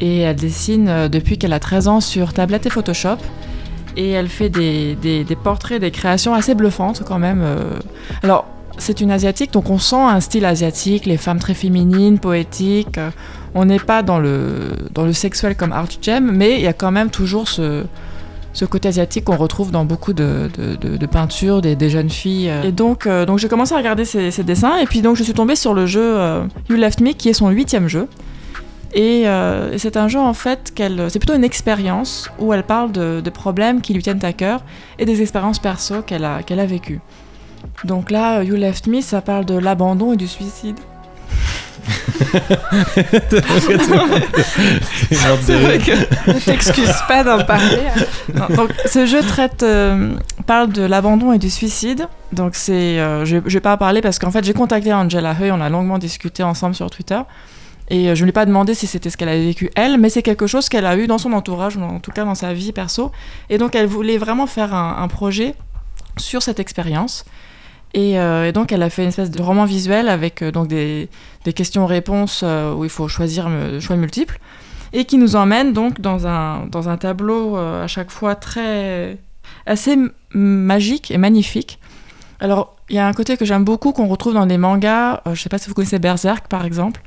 [0.00, 3.18] Et elle dessine euh, depuis qu'elle a 13 ans sur tablette et Photoshop.
[3.96, 7.42] Et elle fait des, des- portraits, des créations assez bluffantes quand même.
[7.42, 7.78] euh.
[8.22, 8.46] Alors,
[8.78, 12.98] c'est une asiatique, donc on sent un style asiatique, les femmes très féminines, poétiques.
[12.98, 13.10] euh,
[13.54, 16.72] On n'est pas dans le, dans le sexuel comme Art Gem, mais il y a
[16.72, 17.84] quand même toujours ce,
[18.52, 20.48] ce côté asiatique qu'on retrouve dans beaucoup de,
[20.80, 22.48] de, peintures des, des jeunes filles.
[22.48, 22.62] euh.
[22.62, 25.56] Et donc, donc j'ai commencé à regarder ces, dessins, et puis donc je suis tombée
[25.56, 26.16] sur le jeu
[26.70, 28.06] You Left Me, qui est son huitième jeu.
[28.92, 32.64] Et, euh, et c'est un jeu en fait qu'elle, c'est plutôt une expérience où elle
[32.64, 34.62] parle de, de problèmes qui lui tiennent à cœur
[34.98, 37.00] et des expériences perso qu'elle a, qu'elle a vécues.
[37.84, 40.76] Donc là, You Left Me, ça parle de l'abandon et du suicide.
[45.40, 47.78] C'est vrai que ne t'excuse pas d'en parler.
[47.96, 48.04] hein.
[48.34, 50.14] Non, donc ce jeu traite, euh,
[50.46, 52.06] parle de l'abandon et du suicide.
[52.32, 55.34] Donc c'est, euh, je, je vais pas en parler parce qu'en fait j'ai contacté Angela
[55.40, 57.20] Heu, on a longuement discuté ensemble sur Twitter.
[57.90, 59.98] Et euh, je ne lui ai pas demandé si c'était ce qu'elle avait vécu elle,
[59.98, 62.36] mais c'est quelque chose qu'elle a eu dans son entourage, ou en tout cas dans
[62.36, 63.10] sa vie perso.
[63.50, 65.54] Et donc elle voulait vraiment faire un, projet
[66.16, 67.24] sur cette expérience.
[67.92, 70.68] Et, euh, et donc elle a fait une espèce de roman visuel avec euh, donc
[70.68, 71.08] des,
[71.44, 72.44] questions-réponses
[72.76, 73.50] où il faut choisir
[73.80, 74.38] choix multiples
[74.92, 79.18] et qui nous emmène donc dans un, dans un tableau à chaque fois très
[79.66, 79.96] assez
[80.32, 81.80] magique et magnifique.
[82.40, 85.34] Alors, il y a un côté que j'aime beaucoup qu'on retrouve dans les mangas, euh,
[85.34, 87.00] je sais pas si vous connaissez Berserk par exemple,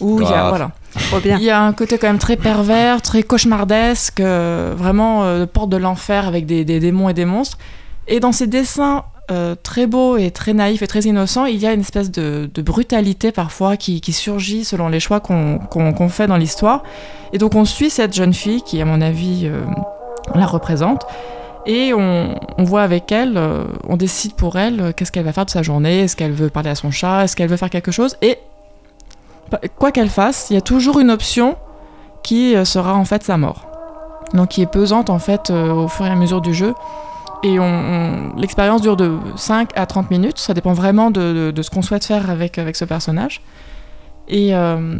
[0.00, 0.70] où il y a voilà,
[1.38, 5.68] il y a un côté quand même très pervers, très cauchemardesque, euh, vraiment euh, porte
[5.70, 7.58] de l'enfer avec des, des démons et des monstres.
[8.08, 11.66] Et dans ces dessins euh, très beaux et très naïfs et très innocents, il y
[11.66, 15.92] a une espèce de, de brutalité parfois qui, qui surgit selon les choix qu'on qu'on-
[15.92, 16.82] qu'on fait dans l'histoire.
[17.32, 19.60] Et donc on suit cette jeune fille qui, à mon avis, euh,
[20.34, 21.04] la représente.
[21.66, 25.46] Et on, voit avec elle, euh, on décide pour elle euh, qu'est-ce qu'elle va faire
[25.46, 27.90] de sa journée, est-ce qu'elle veut parler à son chat, est-ce qu'elle veut faire quelque
[27.90, 28.16] chose?
[28.22, 28.38] Et
[29.76, 31.56] quoi qu'elle fasse, il y a toujours une option
[32.22, 33.66] qui euh, sera en fait sa mort.
[34.32, 36.74] Donc qui est pesante en fait au fur et à mesure du jeu.
[37.44, 37.58] Et
[38.36, 41.82] l'expérience dure de 5 à 30 minutes, ça dépend vraiment de, de- de ce qu'on
[41.82, 43.40] souhaite faire avec, avec ce personnage.
[44.28, 44.98] Et, euh,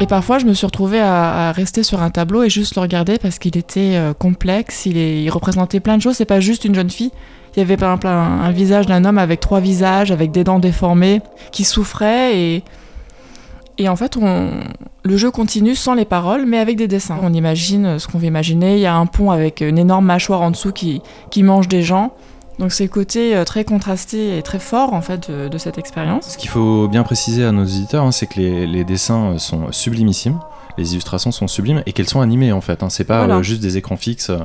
[0.00, 3.18] et parfois je me suis retrouvée à, rester sur un tableau et juste le regarder
[3.18, 6.74] parce qu'il était euh, complexe, il, est, représentait plein de choses, c'est pas juste une
[6.74, 7.10] jeune fille.
[7.56, 10.44] Il y avait par exemple un, un visage d'un homme avec trois visages, avec des
[10.44, 11.20] dents déformées,
[11.52, 12.62] qui souffrait
[13.76, 14.50] et, en fait, on,
[15.02, 17.18] le jeu continue sans les paroles, mais avec des dessins.
[17.22, 18.74] On imagine ce qu'on veut imaginer.
[18.76, 21.02] Il y a un pont avec une énorme mâchoire en dessous qui
[21.42, 22.12] mange des gens.
[22.58, 25.76] Donc c'est le côté euh, très contrasté et très fort en fait de, de cette
[25.78, 26.30] expérience.
[26.30, 29.72] Ce qu'il faut bien préciser à nos auditeurs, hein, c'est que les, les dessins sont
[29.72, 30.38] sublimissimes,
[30.78, 32.82] les illustrations sont sublimes et qu'elles sont animées en fait.
[32.82, 32.90] hein.
[32.90, 33.36] C'est pas Voilà.
[33.36, 34.30] euh, juste des écrans fixes.
[34.30, 34.38] euh,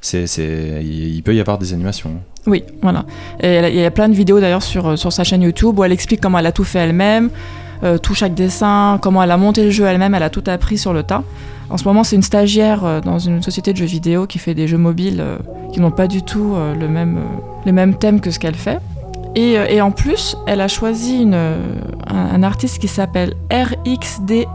[0.00, 2.12] C'est, c'est, il peut y avoir des animations.
[2.46, 3.04] Oui, voilà.
[3.42, 5.84] Et il y a plein de vidéos d'ailleurs sur, euh, sur sa chaîne YouTube où
[5.84, 7.28] elle explique comment elle a tout fait elle-même,
[7.84, 10.78] euh, tout chaque dessin, comment elle a monté le jeu elle-même, elle a tout appris
[10.78, 11.22] sur le tas.
[11.70, 14.54] En ce moment, c'est une stagiaire euh, dans une société de jeux vidéo qui fait
[14.54, 15.38] des jeux mobiles euh,
[15.72, 17.20] qui n'ont pas du tout euh, le même,
[17.64, 18.80] les mêmes thèmes que ce qu'elle fait.
[19.36, 24.48] Et, en plus, elle a choisi un, artiste qui s'appelle RXDLXST,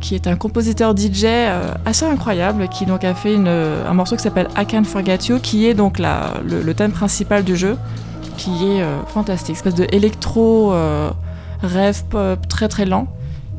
[0.00, 1.26] qui est un compositeur DJ
[1.84, 5.66] assez incroyable, qui donc a fait un morceau qui s'appelle I Can't Forget You, qui
[5.66, 7.76] est donc le, thème principal du jeu,
[8.38, 10.72] qui est euh, fantastique, espèce de électro
[11.62, 13.06] rêve pop très très lent.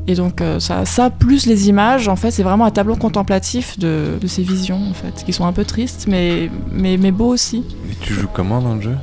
[0.06, 3.78] Et donc euh, ça, ça plus les images, en fait, c'est vraiment un tableau contemplatif
[3.78, 7.32] de, de ces visions, en fait, qui sont un peu tristes, mais, mais, mais beaux
[7.32, 7.64] aussi.
[7.90, 8.96] Et tu joues comment dans le jeu?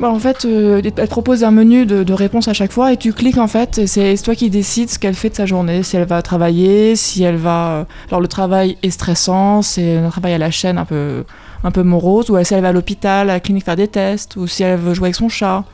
[0.00, 2.92] Bah, en fait, euh, elle te propose un menu de, de réponses à chaque fois
[2.92, 3.78] et tu cliques en fait.
[3.78, 6.94] et C'est toi qui décides ce qu'elle fait de sa journée, si elle va travailler,
[6.96, 7.70] si elle va.
[7.70, 11.24] euh, Alors le travail est stressant, c'est un travail à la chaîne un peu
[11.62, 14.36] un peu morose, ou si elle va à l'hôpital, à la clinique faire des tests,
[14.36, 15.64] ou si elle veut jouer avec son chat.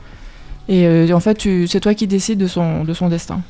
[0.69, 3.41] Et euh, en fait, c'est toi qui décides de son de son destin.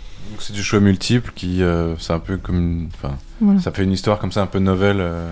[0.42, 3.60] C'est du choix multiple qui, euh, c'est un peu comme, une- enfin, Voilà.
[3.60, 4.98] ça fait une histoire comme ça un peu nouvelle.
[5.00, 5.32] euh.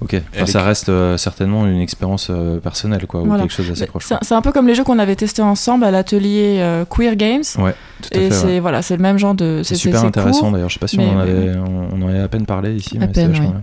[0.00, 0.14] Ok.
[0.14, 3.42] Enfin, Elle ça est- reste euh, certainement une expérience euh, personnelle, quoi, ou Voilà.
[3.42, 4.04] quelque chose d'assez Mais proche.
[4.06, 7.16] C'est c'est un peu comme les jeux qu'on avait testés ensemble à l'atelier euh, Queer
[7.16, 7.44] Games.
[7.58, 8.34] Ouais, tout à Et fait.
[8.34, 8.60] c'est ouais.
[8.60, 9.62] voilà, c'est le même genre de.
[9.64, 10.68] C'est super c'est intéressant d'ailleurs.
[10.68, 12.44] Je sais pas si mais- on, en mais- avait, on, on en avait à peine
[12.46, 12.96] parlé ici.
[12.96, 13.52] À mais c'est peine, vachement oui.
[13.52, 13.62] bien.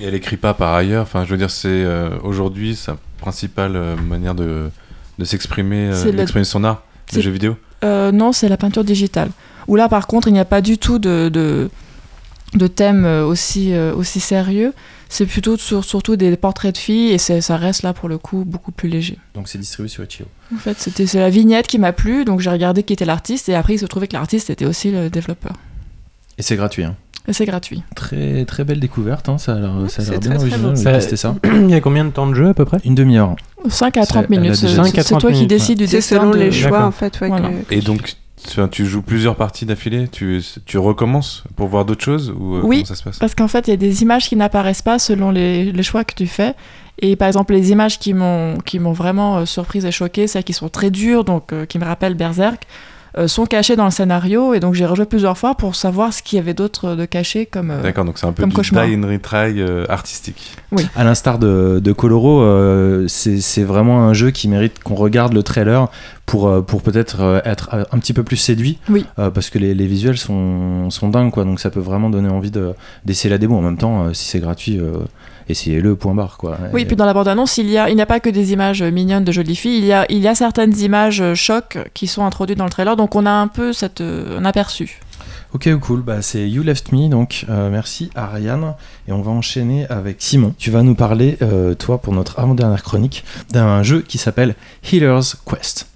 [0.00, 1.02] Et elle écrit pas par ailleurs.
[1.02, 4.70] Enfin, je veux dire, c'est euh, aujourd'hui sa principale euh, manière de,
[5.18, 7.56] de s'exprimer, euh, C'est le- d'exprimer son art, les c'est- jeux vidéo.
[7.84, 9.30] Euh, non, c'est la peinture digitale.
[9.68, 11.70] Où là, par contre, il n'y a pas du tout de, de,
[12.54, 14.72] de thème euh, aussi, euh, aussi sérieux.
[15.10, 18.44] C'est plutôt sur- surtout des portraits de filles et ça reste là pour le coup
[18.46, 19.16] beaucoup plus léger.
[19.34, 20.26] Donc c'est distribué sur Itch.io.
[20.54, 23.48] En fait, c'était c'est la vignette qui m'a plu, donc j'ai regardé qui était l'artiste
[23.48, 25.52] et après il se trouvait que l'artiste était aussi le développeur.
[26.36, 26.84] Et c'est gratuit.
[26.84, 26.94] Hein.
[27.28, 27.82] Et c'est gratuit.
[27.94, 29.28] Très très belle découverte.
[29.28, 29.36] Hein.
[29.38, 30.74] Ça a l'air, ça a c'est l'air très, bien très original.
[30.76, 31.34] vais tester ça.
[31.44, 32.78] Il y a combien de temps de jeu à peu près?
[32.84, 33.36] Une demi-heure.
[33.68, 34.72] 5 à C'est- 30 elle a minutes, c'est dit.
[34.72, 36.70] c'est- 5 à c'est 30 toi qui décides du C'est destin selon de- les choix
[36.70, 36.86] D'accord.
[36.86, 37.20] en fait.
[37.20, 37.50] ouais, Voilà.
[37.68, 38.14] que- Et donc,
[38.48, 42.60] Tu, tu joues plusieurs parties d'affilée tu, tu recommences pour voir d'autres choses ou euh,
[42.62, 42.76] Oui.
[42.76, 43.18] comment ça se passe?
[43.18, 46.04] Parce qu'en fait, il y a des images qui n'apparaissent pas selon les, les choix
[46.04, 46.54] que tu fais.
[47.00, 50.44] Et par exemple, les images qui m'ont qui m'ont vraiment euh, surprise et choquée, celles
[50.44, 52.66] qui sont très dures, donc euh, qui me rappellent Berserk, euh,
[53.26, 54.54] sont cachées dans le scénario.
[54.54, 57.46] Et donc j'ai rejoué plusieurs fois pour savoir ce qu'il y avait d'autre de caché
[57.46, 57.70] comme.
[57.70, 58.86] euh, D'accord, donc c'est un peu du cauchemar.
[58.86, 60.54] die and retry euh, artistique.
[60.94, 65.32] À l'instar de, de Coloro, euh, c'est c'est vraiment un jeu qui mérite qu'on regarde
[65.32, 65.88] le trailer
[66.26, 68.78] pour, euh, pour peut-être euh, être euh, un petit peu plus séduit.
[68.90, 69.06] Oui.
[69.18, 71.44] Euh, parce que les, les visuels sont, sont dingues, quoi.
[71.44, 72.74] Donc ça peut vraiment donner envie de-
[73.06, 73.56] d'essayer la démo.
[73.56, 74.98] En même temps, euh, si c'est gratuit, euh,
[75.48, 76.58] essayez-le, point barre, quoi.
[76.72, 78.52] Oui, Et- puis dans la bande-annonce, il y a, il n'y a pas que des
[78.52, 81.78] images mignonnes de jolies filles, il y a, il y a certaines images euh, chocs
[81.94, 85.00] qui sont introduites dans le trailer, donc on a un peu cette, euh, un aperçu.
[85.54, 86.02] Ok, cool.
[86.02, 88.74] Bah, c'est You Left Me, donc euh, merci Ariane.
[89.08, 90.54] Et on va enchaîner avec Simon.
[90.58, 94.54] Tu vas nous parler, euh, toi, pour notre avant-dernière chronique, d'un jeu qui s'appelle
[94.92, 95.86] Healer's Quest.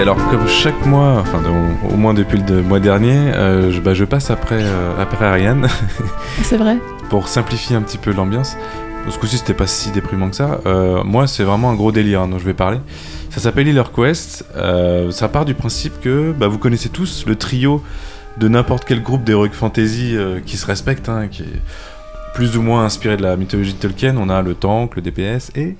[0.00, 1.42] Oui, alors comme chaque mois, enfin
[1.92, 5.68] au moins depuis le mois dernier, euh, je, bah, je passe après, euh, après Ariane
[6.42, 6.78] C'est vrai
[7.10, 8.56] pour simplifier un petit peu l'ambiance.
[9.10, 10.60] Ce coup-ci, c'était pas si déprimant que ça.
[10.64, 12.78] Euh, moi, c'est vraiment un gros délire hein, dont je vais parler.
[13.28, 14.46] Ça s'appelle Healer Quest.
[15.10, 17.84] Ça part du principe que bah, vous connaissez tous le trio
[18.38, 20.16] de n'importe quel groupe d'Heroic Fantasy
[20.46, 21.60] qui se respecte, hein, qui est
[22.32, 24.16] plus ou moins inspiré de la mythologie de Tolkien.
[24.16, 25.76] On a le tank, le DPS et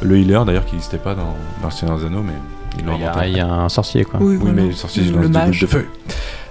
[0.00, 2.32] le healer, d'ailleurs, qui n'existait pas dans, dans le Seigneur des Anneaux, mais
[2.78, 4.20] Il y, a, il y a un sorcier, quoi.
[4.22, 5.60] Oui, mais le sorcier, il Le lance des mage.
[5.60, 5.86] de feu.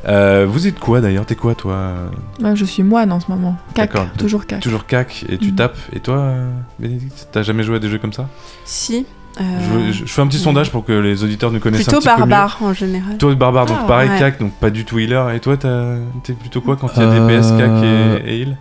[0.07, 1.25] Euh, vous êtes quoi d'ailleurs?
[1.25, 1.93] T'es quoi toi?
[2.39, 3.57] Moi, je suis moine en ce moment.
[3.73, 4.09] Cac, D'accord.
[4.17, 4.59] toujours cac.
[4.61, 5.55] Toujours cac et tu Mhm.
[5.55, 5.77] tapes.
[5.93, 6.49] Et toi, euh,
[6.79, 8.27] Bénédicte T'as jamais joué à des jeux comme ça?
[8.65, 9.05] Si.
[9.39, 9.43] euh,
[9.87, 11.99] je, je- je fais un petit sondage pour que les auditeurs nous connaissent Plutôt un
[11.99, 12.29] petit peu mieux.
[12.29, 13.17] barbare en général.
[13.17, 14.19] Toi, barbare, donc Ah, pareil, ouais.
[14.19, 15.31] cac, donc pas du tout healer.
[15.35, 18.41] Et toi, t'as- t'es plutôt quoi quand il y a Euh, DPS, cac et, et
[18.41, 18.57] heal?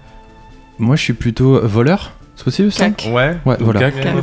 [0.79, 2.13] Moi, je suis plutôt voleur.
[2.35, 2.91] C'est possible ça?
[2.91, 3.09] Cac.
[3.13, 3.81] Ouais, Ouais, donc voilà.
[3.81, 4.23] cac, Quelle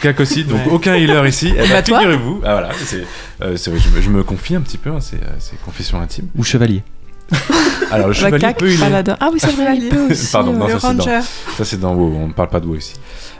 [0.00, 0.72] cac aussi, donc Ouais.
[0.72, 1.52] aucun healer ici.
[1.54, 3.04] Eh ben, Bah, figurez-vous, ah, voilà, c'est,
[3.42, 6.26] euh, je, me- je me confie un petit peu, hein, c'est, euh, confession intime.
[6.36, 6.82] Ou chevalier.
[7.90, 8.78] Alors, le chevalier cac, peut healer.
[8.80, 9.16] paladin.
[9.20, 10.30] Ah oui, c'est vrai, il peut aussi.
[10.32, 11.20] Pardon, euh, non, le ça, c'est dans- ranger.
[11.56, 12.94] Ça c'est dans WoW, on ne parle pas de WoW ici.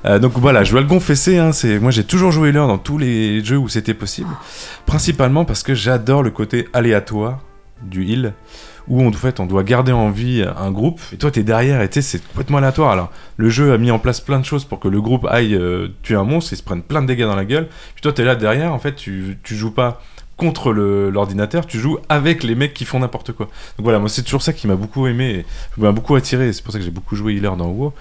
[0.05, 2.79] Euh, donc voilà, je dois le confesser, hein, c'est moi j'ai toujours joué healer dans
[2.79, 4.31] tous les jeux où c'était possible,
[4.87, 7.39] principalement parce que j'adore le côté aléatoire
[7.83, 8.33] du heal,
[8.89, 11.89] où en fait on doit garder en vie un groupe, et toi t'es derrière et
[12.01, 12.91] c'est complètement aléatoire.
[12.91, 15.55] Alors le jeu a mis en place plein de choses pour que le groupe aille
[15.55, 18.13] euh, tuer un monstre, et se prenne plein de dégâts dans la gueule, puis toi
[18.13, 20.01] t'es là derrière, en fait tu, tu joues pas
[20.37, 23.47] contre l'ordinateur, tu joues avec les mecs qui font n'importe quoi.
[23.47, 25.45] Donc voilà, moi c'est toujours ça qui m'a beaucoup aimé,
[25.77, 27.93] m'a beaucoup attiré, c'est pour ça que j'ai beaucoup joué healer dans WoW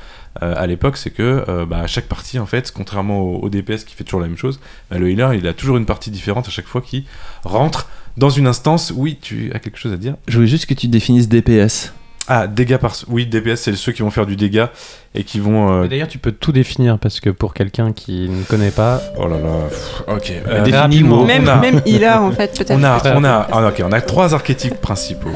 [0.42, 3.50] euh, à l'époque, c'est que euh, bah, à chaque partie, en fait, contrairement au, au
[3.50, 4.60] DPS qui fait toujours la même chose,
[4.90, 7.06] bah, le healer il a toujours une partie différente à chaque fois qui
[7.44, 8.94] rentre dans une instance.
[8.96, 10.16] Oui, tu as quelque chose à dire?
[10.28, 11.94] Je voulais juste que tu définisses DPS.
[12.28, 12.94] Ah, dégâts par.
[13.10, 14.70] Oui, DPS, c'est ceux qui vont faire du dégât
[15.16, 15.84] et qui vont.
[15.84, 19.28] euh, D'ailleurs, tu peux tout définir parce que pour quelqu'un qui ne connaît pas, Oh
[19.28, 20.32] là là, pff, ok.
[20.48, 21.26] Euh, Définis rapidement, le mot.
[21.26, 22.78] Même, a- même healer en fait, peut-être.
[22.80, 25.32] On a, on a, ah, ok, on a trois archétypes principaux.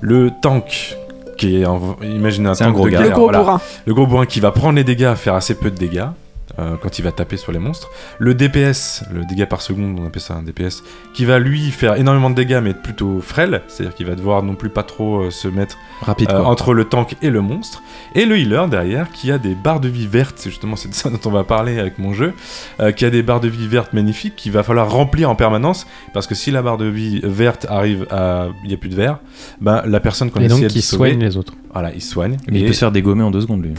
[0.00, 0.96] Le tank,
[1.38, 2.98] qui est, un, imaginez un tank gros de gars.
[2.98, 3.38] guerre, Le gros voilà.
[3.38, 3.60] bourrin.
[3.86, 6.04] Le gros bourrin qui va prendre les dégâts, faire assez peu de dégâts
[6.58, 7.90] euh, quand il va taper sur les monstres.
[8.18, 10.82] Le DPS, le dégâts par seconde, on appelle ça un DPS,
[11.14, 14.42] qui va lui faire énormément de dégâts mais être plutôt frêle, c'est-à-dire qu'il va devoir
[14.42, 17.82] non plus pas trop euh, se mettre Rapide, euh, entre le tank et le monstre.
[18.14, 20.94] Et le healer derrière qui a des barres de vie vertes, c'est justement c'est de
[20.94, 22.32] ça dont on va parler avec mon jeu,
[22.96, 26.26] qui a des barres de vie vertes magnifiques qu'il va falloir remplir en permanence parce
[26.26, 29.18] que si la barre de vie verte arrive à il n'y a plus de verre,
[29.60, 31.52] ben la personne qu'on essaie qui de sauver, soigne les autres.
[31.76, 32.38] Voilà, il soigne.
[32.50, 33.74] Mais il peut se faire dégommer en deux secondes, lui.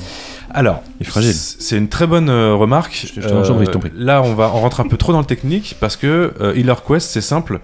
[0.52, 1.34] alors, Il est fragile.
[1.34, 2.94] C'est une très bonne euh, remarque.
[2.94, 3.92] Je je prie, je prie.
[3.96, 6.84] Là, on va on rentre un peu trop dans le technique parce que euh, Healer
[6.88, 7.60] Quest, c'est simple.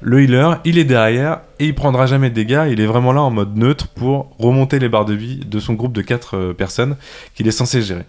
[0.00, 2.66] Le healer, il est derrière et il prendra jamais de dégâts.
[2.70, 5.74] Il est vraiment là en mode neutre pour remonter les barres de vie de son
[5.74, 6.94] groupe de 4 personnes
[7.34, 8.04] qu'il est censé gérer.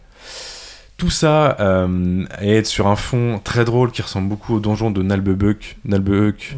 [0.95, 5.01] Tout ça euh, être sur un fond très drôle qui ressemble beaucoup au donjon de
[5.01, 5.77] Nalbebuck.
[5.85, 6.55] Nalbeuk.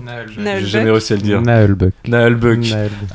[0.59, 1.41] J'ai jamais réussi à le dire.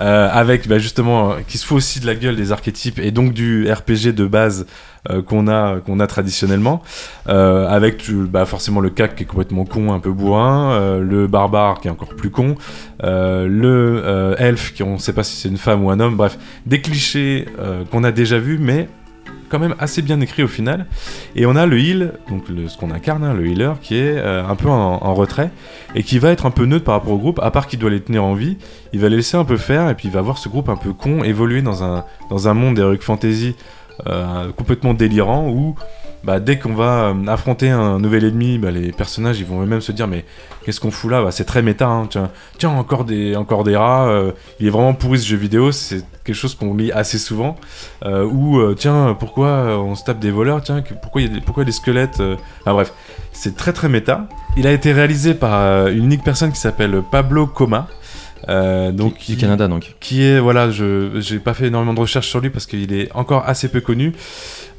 [0.00, 3.10] Euh, avec bah, justement euh, qui se fout aussi de la gueule des archétypes et
[3.12, 4.66] donc du RPG de base
[5.10, 6.82] euh, qu'on a qu'on a traditionnellement
[7.28, 11.00] euh, avec tu- bah, forcément le cac qui est complètement con un peu bourrin euh,
[11.00, 12.56] le barbare qui est encore plus con
[13.04, 16.16] euh, le euh, elfe qui on sait pas si c'est une femme ou un homme
[16.16, 18.88] bref des clichés euh, qu'on a déjà vus mais
[19.50, 20.86] quand même assez bien écrit au final.
[21.36, 24.46] Et on a le heal donc ce qu'on incarne hein, le healer qui est euh,
[24.46, 25.50] un peu en, en retrait
[25.94, 27.90] et qui va être un peu neutre par rapport au groupe à part qu'il doit
[27.90, 28.56] les tenir en vie.
[28.92, 30.76] Il va les laisser un peu faire et puis il va voir ce groupe un
[30.76, 33.54] peu con évoluer dans un, dans un monde d'Heroic Fantasy
[34.06, 35.74] euh, complètement délirant où
[36.24, 39.80] bah, dès qu'on va euh, affronter un nouvel ennemi, bah, les personnages ils vont eux-mêmes
[39.80, 40.24] se dire mais
[40.64, 41.22] qu'est-ce qu'on fout là?
[41.22, 41.86] Bah, C'est très méta.
[41.88, 42.06] hein.
[42.10, 44.08] Tiens, tiens, encore des, encore des rats.
[44.08, 45.72] euh, il est vraiment pourri ce jeu vidéo.
[45.72, 47.56] C'est quelque chose qu'on lit assez souvent.
[48.04, 50.62] Euh, ou euh, tiens, pourquoi on se tape des voleurs?
[50.62, 52.20] Tiens, pourquoi il y a des, pourquoi des squelettes
[52.60, 52.92] Enfin bref,
[53.32, 54.28] c'est très très méta.
[54.56, 57.88] Il a été réalisé par une unique personne qui s'appelle Pablo Coma.
[58.48, 59.96] Euh, donc Du Canada donc.
[60.00, 63.12] qui est voilà je j'ai pas fait énormément de recherches sur lui parce qu'il est
[63.14, 64.14] encore assez peu connu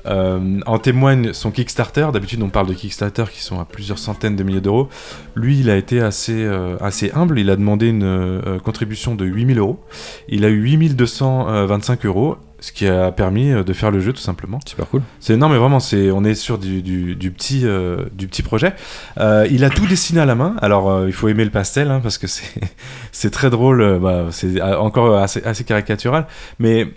[0.05, 2.07] Euh, en témoigne son Kickstarter.
[2.13, 4.89] D'habitude on parle de Kickstarter qui sont à plusieurs centaines de milliers d'euros.
[5.35, 7.39] Lui il a été assez euh, assez humble.
[7.39, 9.79] Il a demandé une euh, contribution de 8000 euros.
[10.27, 14.21] Il a eu 8225 euros ce qui a permis euh, de faire le jeu tout
[14.21, 15.01] simplement Super cool.
[15.19, 18.43] c'est non mais vraiment c'est on est sur du, du, du petit euh, du petit
[18.43, 18.73] projet.
[19.19, 20.55] Euh, il a tout dessiné à la main.
[20.61, 22.61] Alors euh, il faut aimer le pastel hein, parce que c'est
[23.11, 23.99] c'est très drôle.
[23.99, 26.27] bah, c'est encore assez, assez caricatural.
[26.59, 26.87] Mais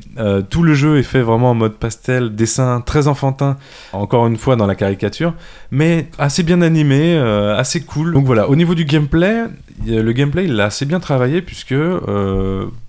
[0.51, 3.57] tout le jeu est fait vraiment en mode pastel, dessin très enfantin.
[3.93, 5.35] Encore une fois dans la caricature,
[5.71, 8.13] mais assez bien animé, assez cool.
[8.13, 8.49] Donc voilà.
[8.49, 9.45] Au niveau du gameplay,
[9.87, 11.75] le gameplay il l'a assez bien travaillé puisque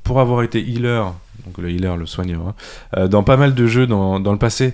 [0.04, 1.14] pour avoir été healer,
[1.62, 2.54] le healer, le soigneur,
[2.98, 4.74] euh, dans pas mal de jeux dans, le passé,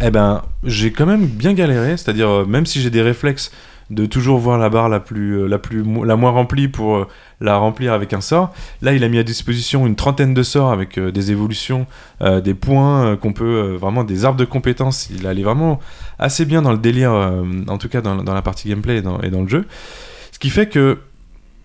[0.00, 3.50] eh ben, j'ai quand même bien galéré, c'est-à-dire euh, même si j'ai des réflexes
[3.90, 7.06] de toujours voir la barre la plus, euh, la plus, la moins remplie pour
[7.40, 8.52] la remplir avec un sort.
[8.82, 11.86] Là, il a mis à disposition une trentaine de sorts avec des évolutions,
[12.20, 15.08] des points qu'on peut vraiment des arbres de compétences.
[15.08, 15.78] Il allait vraiment
[16.18, 19.48] assez bien dans le délire, en tout cas dans, la partie gameplay et dans le
[19.48, 19.66] jeu.
[20.32, 20.98] Ce qui fait que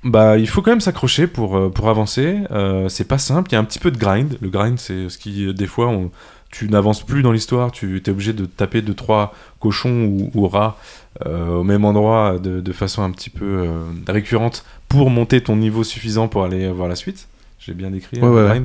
[0.03, 2.39] bah, il faut quand même s'accrocher pour, euh, pour avancer.
[2.51, 4.38] Euh, c'est pas simple, il y a un petit peu de grind.
[4.41, 6.11] Le grind, c'est ce qui, des fois, on,
[6.51, 10.47] tu n'avances plus dans l'histoire, tu es obligé de taper deux trois cochons ou, ou
[10.47, 10.77] rats
[11.25, 13.67] euh, au même endroit de, de façon un petit peu
[14.07, 17.27] récurrente pour monter ton niveau suffisant pour aller voir la suite.
[17.65, 18.61] J'ai bien décrit Ouais, hein, ouais.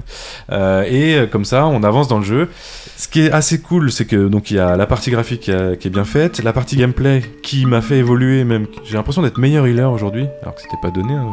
[0.51, 2.49] Euh, et euh, comme ça, on avance dans le jeu.
[2.97, 5.53] Ce qui est assez cool, c'est que donc il y a la partie graphique qui,
[5.53, 8.66] a- qui est bien faite, la partie gameplay qui m'a fait évoluer même.
[8.85, 11.12] J'ai l'impression d'être meilleur healer aujourd'hui, alors que c'était pas donné.
[11.15, 11.31] hein,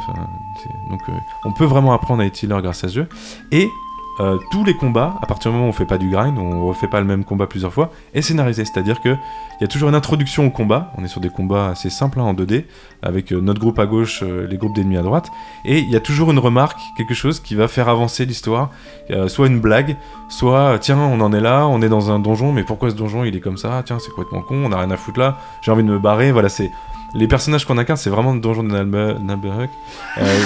[0.89, 1.13] donc euh,
[1.45, 3.07] on peut vraiment apprendre à être healer grâce à ce jeu.
[3.51, 3.67] Et
[4.21, 6.67] euh, tous les combats, à partir du moment où on fait pas du grind, on
[6.67, 8.63] refait pas le même combat plusieurs fois, est scénarisé.
[8.63, 9.15] C'est-à-dire que
[9.59, 10.91] il y a toujours une introduction au combat.
[10.97, 12.65] On est sur des combats assez simples hein, en 2D,
[13.01, 15.29] avec euh, notre groupe à gauche, euh, les groupes d'ennemis à droite.
[15.63, 18.71] Et il y a toujours une remarque, quelque chose qui va faire avancer l'histoire.
[19.11, 19.95] Euh, soit une blague,
[20.29, 23.23] soit tiens, on en est là, on est dans un donjon, mais pourquoi ce donjon
[23.23, 23.81] il est comme ça?
[23.85, 26.31] Tiens, c'est complètement con, on a rien à foutre là, j'ai envie de me barrer.
[26.31, 26.69] Voilà, c'est.
[27.17, 29.69] Les personnages qu'on incarne, c'est vraiment le donjon de Nalbe- Nalberg.
[30.17, 30.37] Euh,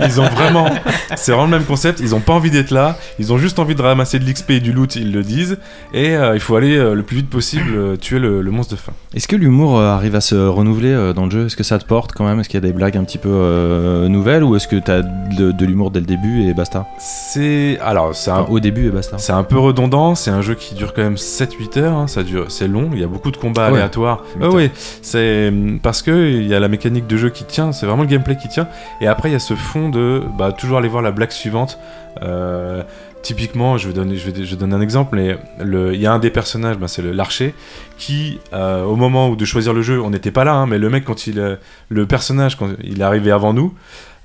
[0.06, 0.70] ils ont vraiment.
[1.16, 3.74] C'est vraiment le même concept, ils ont pas envie d'être là, ils ont juste envie
[3.74, 5.58] de ramasser de l'XP et du loot, ils le disent.
[5.92, 8.92] Et il faut aller le plus vite possible tuer le, le monstre de fin.
[9.14, 11.46] Est-ce que l'humour euh, arrive à se renouveler euh, dans le jeu?
[11.46, 12.40] Est-ce que ça te porte quand même?
[12.40, 15.02] Est-ce qu'il y a des blagues un petit peu euh, nouvelles ou est-ce que t'as
[15.02, 16.86] de, de l'humour dès le début et basta?
[16.98, 17.78] C'est.
[17.80, 19.18] Alors, c'est un, Enfin, Au début et basta.
[19.18, 22.22] C'est un peu redondant, c'est un jeu qui dure quand même 7-8 heures, hein, ça
[22.22, 24.22] dure, c'est long, il y a beaucoup de combats Ouais, aléatoires.
[24.40, 24.70] Ah oui,
[25.02, 28.02] c'est hum, parce que il y a la mécanique de jeu qui tient, c'est vraiment
[28.02, 28.68] le gameplay qui tient.
[29.00, 31.78] Et après il y a ce fond de bah, toujours aller voir la blague suivante.
[32.22, 32.82] Euh,
[33.24, 34.16] typiquement, je vais donner,
[34.58, 37.54] donner un exemple, mais il y a un des personnages, bah, c'est l'archer,
[37.98, 40.90] qui euh, au moment de choisir le jeu, on n'était pas là, hein, mais le
[40.90, 41.56] mec quand il, euh,
[41.88, 43.74] le personnage quand il est avant nous.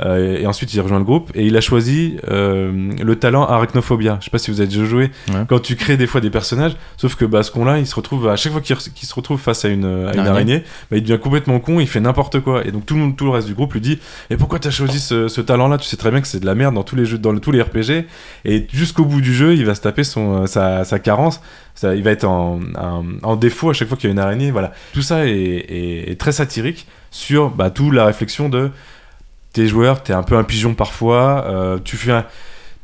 [0.02, 4.18] Euh, et ensuite, il rejoint le groupe et il a choisi euh, le talent arachnophobia.
[4.22, 5.12] Je sais pas si vous avez déjà joué.
[5.30, 5.42] Ouais.
[5.48, 8.28] Quand tu crées des fois des personnages, sauf que bah, ce con-là, il se retrouve
[8.30, 10.64] à chaque fois qu'il se retrouve face à une, à une Araignée.
[10.90, 12.66] bah, il devient complètement con, il fait n'importe quoi.
[12.66, 14.00] Et donc tout le, monde, tout le reste du groupe lui dit
[14.30, 15.78] Et pourquoi t'as choisi ce, ce talent-là?
[15.78, 17.40] Tu sais très bien que c'est de la merde dans tous les jeux, dans le-
[17.40, 18.06] tous les RPG.
[18.46, 21.42] Et jusqu'au bout du jeu, il va se taper son, euh, sa, sa carence.
[21.76, 24.20] Ça, il va être en, en, en défaut à chaque fois qu'il y a une
[24.20, 24.52] araignée.
[24.52, 24.72] Voilà.
[24.94, 28.70] Tout ça est, est- est très satirique sur bah, toute la réflexion de
[29.54, 32.26] t'es joueur, t'es un peu un pigeon parfois, euh, tu fais un.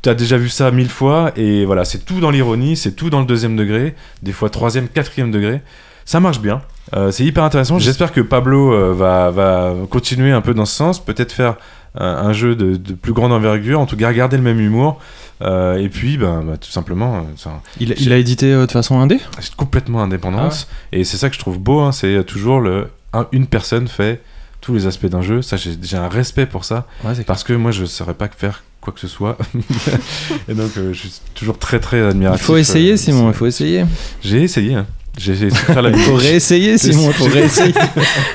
[0.02, 3.22] T'as déjà vu ça mille fois, et voilà, c'est tout dans l'ironie, c'est tout dans
[3.22, 5.62] le deuxième degré, des fois troisième, quatrième degré.
[6.06, 6.62] Ça marche bien,
[6.96, 7.80] Euh, c'est hyper intéressant.
[7.80, 11.56] J'espère que Pablo euh, va, va continuer un peu dans ce sens, peut-être faire
[11.98, 15.00] un, jeu de, de plus grande envergure, en tout cas garder le même humour,
[15.42, 19.00] euh, et puis ben, bah, tout simplement, euh, Il, il a édité euh, de façon
[19.00, 19.20] indé?
[19.40, 23.26] C'est complètement indépendance, et c'est ça que je trouve beau, hein, c'est toujours le, un-
[23.32, 24.22] une personne fait
[24.62, 26.88] tous les aspects d'un jeu, ça j'ai j'ai un respect pour ça.
[27.04, 29.38] Ouais, c'est Parce que moi, je ne saurais pas faire quoi que ce soit.
[30.50, 32.46] et donc, euh, je suis toujours très, très Il admiratif.
[32.46, 33.86] faut essayer, euh, Simon, il c'est- faut essayer.
[34.24, 34.76] J'ai essayé.
[34.76, 34.86] hein.
[35.18, 37.74] J'ai essayé de faire la Il faut réessayer, Simon, il faut réessayer.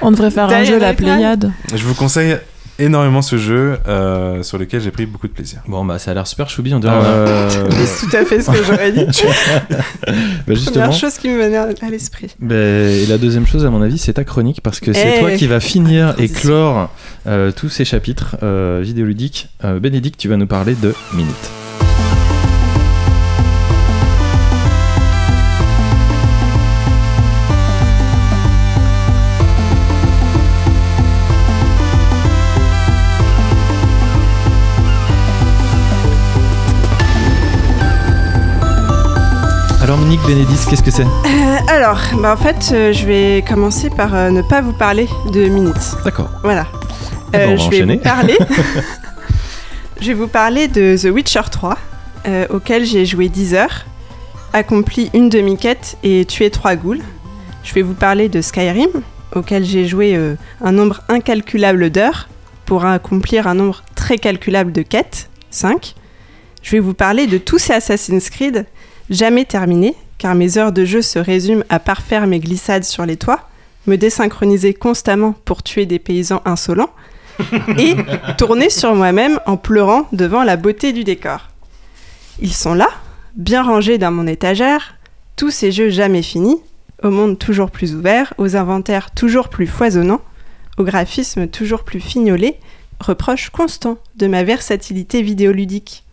[0.02, 0.94] On devrait faire un jeu, la.
[0.94, 1.52] Pléiade.
[1.74, 2.38] Je vous conseille
[2.81, 5.61] énormément ce jeu euh, sur lequel j'ai pris beaucoup de plaisir.
[5.66, 6.94] Bon, bah, ça a l'air super choubi, on dirait.
[6.94, 7.48] Euh,
[7.85, 9.05] C'est tout à fait ce que j'aurais dit.
[9.07, 10.12] bah,
[10.48, 10.86] justement.
[10.86, 12.35] Première chose qui me venait à à l'esprit.
[12.40, 15.20] Ben, et la deuxième chose, à mon avis, c'est ta chronique, parce que c'est Eh,
[15.20, 16.90] toi qui vas finir et clore
[17.27, 19.48] euh, tous ces chapitres euh, vidéoludiques.
[19.65, 21.60] Euh, Bénédicte, tu vas nous parler de Minute.
[39.90, 43.90] Alors Monique Bénédis, qu'est-ce que c'est Euh, alors, bah, en fait, euh, je vais commencer
[43.90, 45.96] par euh, ne pas vous parler de minutes.
[46.04, 46.30] D'accord.
[46.44, 46.68] Voilà.
[47.34, 47.96] Eh ben, on va je vais enchaîner.
[47.96, 48.38] vous parler.
[50.00, 51.76] je vais vous parler de The Witcher 3,
[52.28, 53.84] euh, auquel j'ai joué 10 heures,
[54.52, 57.02] accompli une demi-quête et tué 3 ghouls.
[57.64, 59.02] Je vais vous parler de Skyrim,
[59.34, 60.16] auquel j'ai joué
[60.60, 62.28] un nombre incalculable d'heures
[62.64, 65.96] pour accomplir un nombre très calculable de quêtes, 5.
[66.62, 68.66] Je vais vous parler de tous ces Assassin's Creed
[69.11, 73.16] jamais terminés, car mes heures de jeu se résument à parfaire mes glissades sur les
[73.16, 73.49] toits,
[73.87, 76.91] me désynchroniser constamment pour tuer des paysans insolents,
[77.78, 77.97] et
[78.39, 81.49] tourner sur moi-même en pleurant devant la beauté du décor.
[82.41, 82.89] Ils sont là,
[83.35, 84.97] bien rangés dans mon étagère,
[85.37, 86.59] tous ces jeux jamais finis,
[87.03, 90.20] au monde toujours plus ouvert, aux inventaires toujours plus foisonnants,
[90.77, 92.57] au graphisme toujours plus fignolé,
[93.01, 96.05] reproche constant de ma versatilité vidéoludique.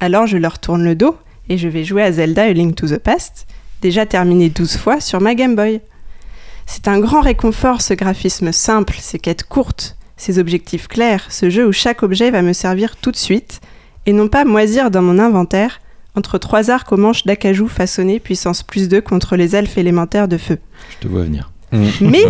[0.00, 1.16] Alors je leur tourne le dos
[1.48, 3.46] et je vais jouer à Zelda A Link to the Past,
[3.82, 5.80] déjà terminé 12 fois sur ma Game Boy.
[6.66, 11.66] C'est un grand réconfort ce graphisme simple, ces quêtes courtes, ces objectifs clairs, ce jeu
[11.66, 13.60] où chaque objet va me servir tout de suite,
[14.06, 15.80] et non pas moisir dans mon inventaire
[16.14, 20.38] entre trois arcs aux manches d'acajou façonnés puissance plus 2 contre les elfes élémentaires de
[20.38, 20.58] feu.
[20.90, 21.50] Je te vois venir.
[22.00, 22.24] Mais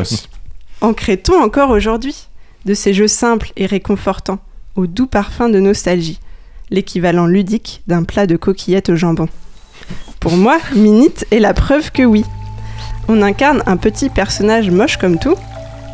[0.81, 2.28] en crée-t-on encore aujourd'hui
[2.65, 4.39] de ces jeux simples et réconfortants,
[4.74, 6.19] au doux parfum de nostalgie,
[6.70, 9.28] l'équivalent ludique d'un plat de coquillettes au jambon
[10.20, 12.24] Pour moi, Minute est la preuve que oui.
[13.09, 15.36] On incarne un petit personnage moche comme tout,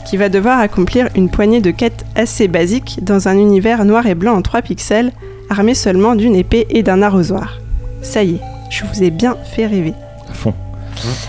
[0.06, 4.14] qui va devoir accomplir une poignée de quêtes assez basiques dans un univers noir et
[4.14, 5.12] blanc en 3 pixels,
[5.48, 7.58] armé seulement d'une épée et d'un arrosoir.
[8.02, 8.40] Ça y est,
[8.70, 9.94] je vous ai bien fait rêver.
[10.28, 10.54] À fond.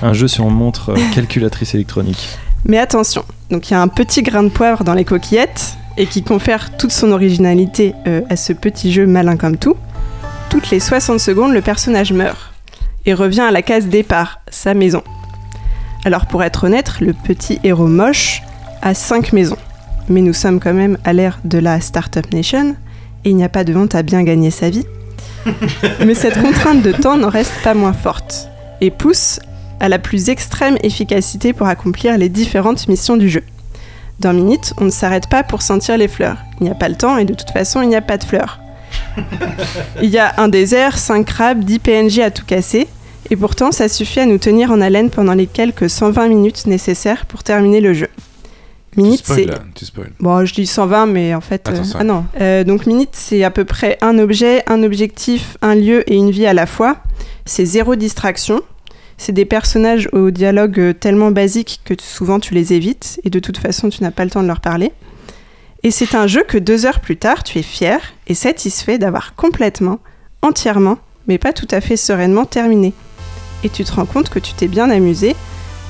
[0.02, 2.38] Un jeu sur montre euh, calculatrice électronique.
[2.66, 6.06] Mais attention, donc il y a un petit grain de poivre dans les coquillettes et
[6.06, 9.76] qui confère toute son originalité euh, à ce petit jeu malin comme tout.
[10.50, 12.54] Toutes les 60 secondes, le personnage meurt
[13.06, 15.04] et revient à la case départ, sa maison.
[16.06, 18.42] Alors pour être honnête, le petit héros moche
[18.82, 19.58] a 5 maisons.
[20.10, 22.76] Mais nous sommes quand même à l'ère de la Startup Nation
[23.24, 24.86] et il n'y a pas de honte à bien gagner sa vie.
[26.06, 28.50] Mais cette contrainte de temps n'en reste pas moins forte
[28.82, 29.40] et pousse
[29.80, 33.44] à la plus extrême efficacité pour accomplir les différentes missions du jeu.
[34.22, 36.38] Dans Minute, on ne s'arrête pas pour sentir les fleurs.
[36.60, 38.24] Il n'y a pas le temps et de toute façon, il n'y a pas de
[38.24, 38.60] fleurs.
[40.04, 42.88] Il y a un désert, 5 crabes, 10 PNJ à tout casser,
[43.32, 47.26] et pourtant ça suffit à nous tenir en haleine pendant les quelques 120 minutes nécessaires
[47.26, 48.10] pour terminer le jeu.
[48.96, 49.48] Minute, c'est.
[50.20, 51.68] Bon, je dis 120, mais en fait.
[51.68, 52.26] Attends, euh, ah non.
[52.42, 56.30] Euh, donc, Minute, c'est à peu près un objet, un objectif, un lieu et une
[56.30, 56.98] vie à la fois.
[57.46, 58.62] C'est zéro distraction.
[59.24, 63.38] C'est des personnages au dialogue euh, tellement basique que souvent tu les évites et de
[63.38, 64.94] toute façon tu n'as pas le temps de leur parler.
[65.84, 69.36] Et c'est un jeu que deux heures plus tard tu es fier et satisfait d'avoir
[69.36, 70.00] complètement,
[70.42, 72.94] entièrement, mais pas tout à fait sereinement terminé.
[73.64, 75.36] Et tu te rends compte que tu t'es bien amusé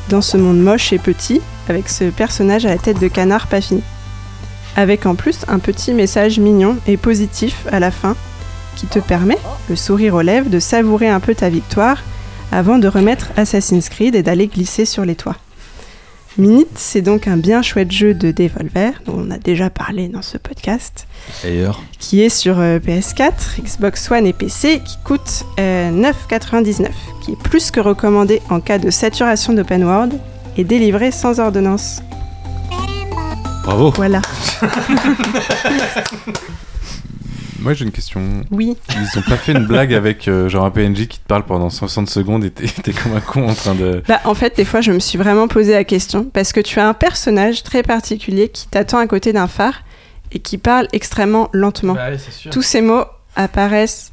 [0.10, 1.40] dans ce monde moche et petit
[1.70, 3.82] avec ce personnage à la tête de canard pas fini.
[4.76, 8.18] Avec en plus un petit message mignon et positif à la fin
[8.76, 9.38] qui te permet,
[9.70, 12.04] le sourire aux lèvres, de savourer un peu ta victoire
[12.52, 15.38] avant de remettre Assassin's Creed et d'aller glisser sur les toits.
[16.38, 20.22] Minute, c'est donc un bien chouette jeu de Devolver, dont on a déjà parlé dans
[20.22, 21.06] ce podcast,
[21.44, 26.88] D'ailleurs, qui est sur euh, PS4, Xbox One et PC, qui coûte euh, 9,99,
[27.24, 30.14] qui est plus que recommandé en cas de saturation d'open world
[30.56, 32.02] et délivré sans ordonnance.
[33.66, 33.92] bravo.
[33.92, 34.22] Voilà.
[37.62, 38.44] Moi j'ai une question.
[38.52, 38.76] Oui.
[38.90, 41.70] Ils ont pas fait une blague avec euh, genre un PNJ qui te parle pendant
[41.70, 44.04] 60 secondes et t'es t'es comme un con en train de.
[44.08, 46.80] Bah, en fait, des fois, je me suis vraiment posé la question parce que tu
[46.80, 49.84] as un personnage très particulier qui t'attend à côté d'un phare
[50.32, 51.94] et qui parle extrêmement lentement.
[51.94, 52.10] Bah.
[52.52, 53.06] Tous ces mots
[53.36, 54.12] apparaissent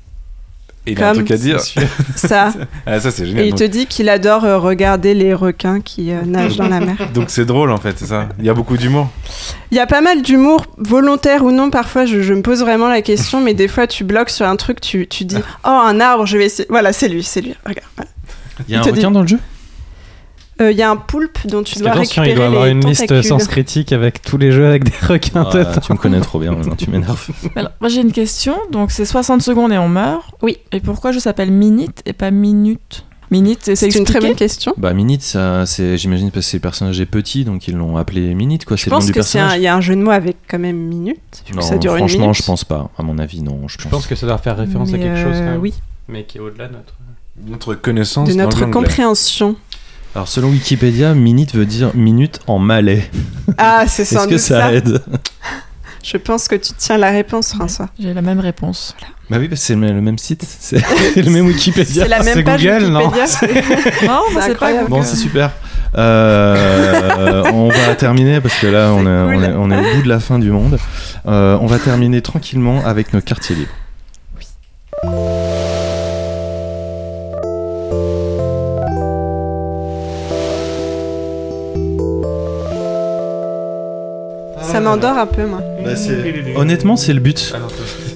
[0.88, 1.60] Et il a un Comme truc à dire.
[2.16, 2.52] ça.
[2.86, 3.46] Ah, ça c'est Et génial.
[3.46, 6.96] il te dit qu'il adore euh, regarder les requins qui euh, nagent dans la mer.
[7.12, 8.28] Donc c'est drôle en fait, c'est ça.
[8.38, 9.10] Il y a beaucoup d'humour.
[9.70, 11.68] Il y a pas mal d'humour, volontaire ou non.
[11.70, 14.56] Parfois, je, je me pose vraiment la question, mais des fois, tu bloques sur un
[14.56, 16.66] truc, tu, tu dis Oh, un arbre, je vais essayer.
[16.70, 17.54] Voilà, c'est lui, c'est lui.
[17.66, 17.86] Regarde.
[17.96, 18.10] voilà.
[18.68, 19.38] Il y a un Il dit- requin dans le jeu?
[20.60, 22.84] Euh, Il y a un poulpe dont tu dois récupérer il doit avoir les une
[22.86, 25.80] liste sens critique avec tous les jeux avec des requins Ah.
[25.80, 27.28] Tu me connais trop bien, maintenant, tu m'énerves.
[27.56, 28.56] Alors, moi j'ai une question.
[28.72, 30.24] Donc c'est 60 secondes et on meurt.
[30.42, 30.58] Oui.
[30.72, 33.04] Et pourquoi je s'appelle Minute et pas Minute?
[33.30, 34.72] Minute, c'est une très bonne question.
[34.78, 38.34] Bah, Minute, ça, c'est, j'imagine parce que le personnage est petit, donc ils l'ont appelé
[38.34, 38.78] Minute, quoi.
[38.78, 39.60] C'est Je le nom pense du que c'est un- personnage.
[39.60, 41.20] il y a un jeu de mots avec quand même minute.
[41.54, 42.36] Non, ça dure une franchement, minute.
[42.36, 42.90] je pense pas.
[42.96, 43.68] À mon avis, non.
[43.68, 43.82] Je pense.
[43.84, 45.60] Je pense que ça doit faire référence à quelque chose quand euh, même.
[45.60, 45.74] Oui,
[46.08, 46.94] Mais qui est au-delà de notre.
[47.46, 49.56] Notre connaissance de notre compréhension.
[50.14, 53.08] Alors, selon Wikipédia, Minute veut dire minute en malais.
[53.56, 54.72] Ah, c'est sans Est-ce que ça, ça.
[54.72, 55.02] aide
[56.02, 57.88] Je pense que tu tiens la réponse, François.
[58.00, 58.96] J'ai la même réponse.
[59.30, 60.80] Bah oui, parce que c'est le même site, c'est
[61.16, 62.02] le même Wikipédia.
[62.04, 63.62] C'est la même page Google, non Wikipédia.
[64.06, 64.88] Non, C'est bah, c'est pas incroyable.
[64.88, 65.50] Bon, c'est super.
[65.96, 70.02] Euh, on va terminer parce que là, on est, on, est, on est au bout
[70.02, 70.78] de la fin du monde.
[71.26, 73.70] Euh, on va terminer tranquillement avec nos quartiers libres.
[84.78, 85.60] Ça m'endort un peu, moi.
[85.84, 85.90] Bah,
[86.54, 87.52] Honnêtement, c'est le but.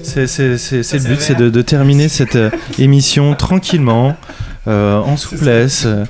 [0.01, 2.49] C'est le but, c'est de, de terminer cette euh,
[2.79, 4.15] émission tranquillement,
[4.69, 5.83] euh, en souplesse.
[5.85, 6.05] euh.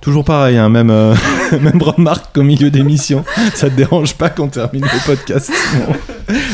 [0.00, 1.14] Toujours pareil, hein, même, euh,
[1.60, 3.24] même remarque au milieu d'émission.
[3.54, 5.94] Ça te dérange pas qu'on termine le podcast Bon.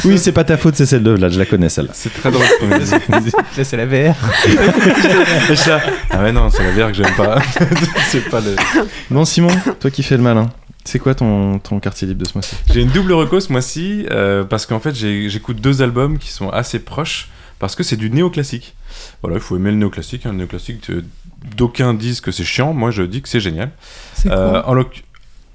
[0.07, 1.93] Oui, c'est pas ta faute, c'est celle de là, je la connais celle-là.
[1.94, 2.44] C'est très drôle.
[3.59, 4.15] Là, c'est la VR.
[6.12, 7.40] Ah ouais, non, c'est la bière que j'aime pas.
[8.09, 8.57] c'est pas le.
[9.11, 10.48] Bon, Simon, toi qui fais le malin,
[10.85, 12.57] c'est quoi ton, ton quartier libre de ce mois-ci?
[12.73, 16.51] J'ai une double reco ce mois-ci euh, parce qu'en fait j'écoute deux albums qui sont
[16.51, 17.28] assez proches
[17.59, 18.74] parce que c'est du néoclassique.
[19.23, 20.27] Voilà, il faut aimer le néoclassique.
[20.27, 21.02] Un néoclassique, euh,
[21.57, 23.70] d'aucuns disent que c'est chiant, moi je dis que c'est génial.
[24.15, 24.74] C'est Euh, en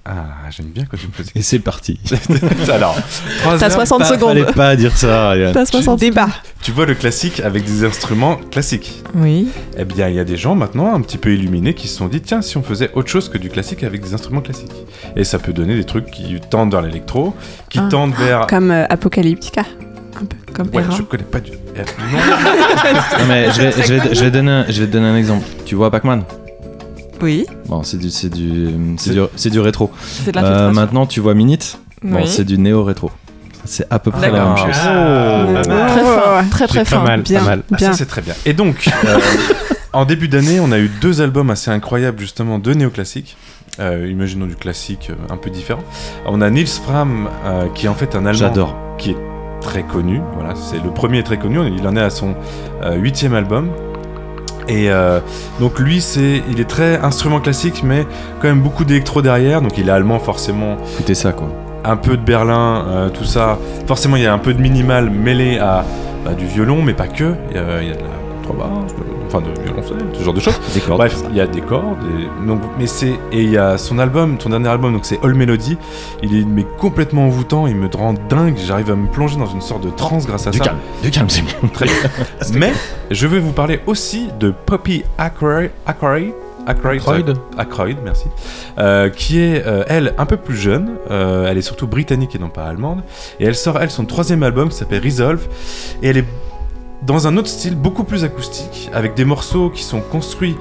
[0.07, 1.99] Ah, j'aime bien quand tu me poses Et c'est parti.
[2.71, 2.95] Alors,
[3.57, 4.37] T'as heures, 60 Pas- secondes.
[4.37, 5.33] Fallait pas dire ça.
[5.51, 6.27] T'as 60 Débat.
[6.61, 9.01] tu vois le classique avec des instruments classiques.
[9.15, 9.47] Oui.
[9.77, 12.07] Eh bien, il y a des gens maintenant un petit peu illuminés qui se sont
[12.07, 14.71] dit tiens, si on faisait autre chose que du classique avec des instruments classiques.
[15.15, 17.35] Et ça peut donner des trucs qui tendent vers l'électro,
[17.71, 17.87] qui Ah.
[17.89, 18.45] tendent vers.
[18.45, 19.63] Comme euh, Apocalyptica.
[20.21, 20.37] Un peu.
[20.53, 20.95] Comme Ouais, Hera.
[20.95, 21.51] je connais pas du.
[21.75, 21.83] Non,
[23.19, 25.17] Non, mais je vais, je, vais, je, vais donner un, je vais te donner un
[25.17, 25.45] exemple.
[25.65, 26.23] Tu vois Pac-Man?
[27.25, 27.45] Oui.
[27.67, 29.89] Bon, c'est du, c'est du, c'est du, c'est du rétro.
[30.01, 32.27] C'est de Euh, maintenant, tu vois Minute Bon, Oui.
[32.27, 33.09] c'est du néo-rétro.
[33.63, 34.53] C'est à peu près la D'accord.
[34.55, 34.81] même chose.
[34.85, 35.87] Ah, pas mal.
[35.89, 36.43] Très fin.
[36.51, 37.03] Très très Pas fin.
[37.03, 37.39] mal, Bien.
[37.39, 37.63] pas mal.
[37.71, 37.91] Ah, Bien.
[37.91, 38.35] ça c'est très bien.
[38.45, 39.17] Et donc, euh,
[39.91, 43.37] en début d'année, on a eu deux albums assez incroyables justement de néoclassique.
[43.79, 45.81] Euh, imaginons du classique euh, un peu différent.
[46.27, 48.75] On a Nils Fram, euh, qui est en fait un Allemand J'adore.
[48.99, 49.17] qui est
[49.61, 50.21] très connu.
[50.35, 51.57] Voilà, c'est le premier est très connu.
[51.75, 52.35] Il en est à son
[52.83, 53.69] euh, huitième album.
[54.67, 55.19] Et euh,
[55.59, 58.05] donc lui, c'est, il est très instrument classique, mais
[58.41, 59.61] quand même beaucoup d'électro derrière.
[59.61, 61.49] Donc il est allemand forcément, Écoutez ça, quoi.
[61.83, 63.57] un peu de Berlin, euh, tout ça.
[63.87, 65.85] Forcément, il y a un peu de minimal mêlé à
[66.23, 67.35] bah, du violon, mais pas que.
[67.51, 70.33] Il y a, il y a de la contrebasse, de- enfin de violoncelle, ce genre
[70.33, 70.59] de choses.
[70.73, 70.99] Des cordes.
[70.99, 73.99] Bref, il y a des cordes, et, donc, mais c'est et il y a son
[73.99, 75.77] album, son dernier album, donc c'est All Melody.
[76.23, 78.57] Il est mais complètement envoûtant, il me rend dingue.
[78.65, 80.65] J'arrive à me plonger dans une sorte de transe grâce à Du ça.
[80.65, 81.67] calme, du calme, c'est bon.
[81.69, 81.95] Très bien.
[82.53, 82.73] mais
[83.11, 86.33] je vais vous parler aussi de Poppy Ackroyd, Ackroyd.
[87.57, 88.25] Ackroyd, merci.
[88.79, 90.93] Euh, qui est, euh, elle, un peu plus jeune.
[91.11, 93.03] Euh, elle est surtout britannique et non pas allemande.
[93.39, 95.47] Et elle sort, elle, son troisième album qui s'appelle Resolve.
[96.01, 96.25] Et elle est
[97.03, 100.55] dans un autre style, beaucoup plus acoustique, avec des morceaux qui sont construits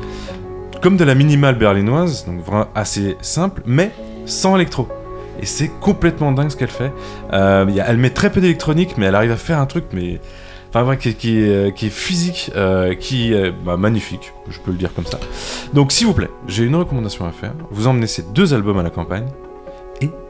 [0.82, 3.90] comme de la minimale berlinoise, donc vraiment assez simple, mais
[4.26, 4.86] sans électro.
[5.40, 6.92] Et c'est complètement dingue ce qu'elle fait.
[7.32, 10.20] Euh, elle met très peu d'électronique, mais elle arrive à faire un truc, mais.
[10.68, 15.06] Enfin, euh, qui est physique, euh, qui est bah, magnifique, je peux le dire comme
[15.06, 15.20] ça.
[15.72, 17.52] Donc, s'il vous plaît, j'ai une recommandation à faire.
[17.70, 19.26] Vous emmenez ces deux albums à la campagne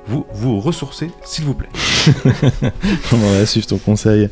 [0.06, 1.68] vous vous ressourcez, s'il vous plaît.
[3.12, 4.28] On va suivre ton conseil.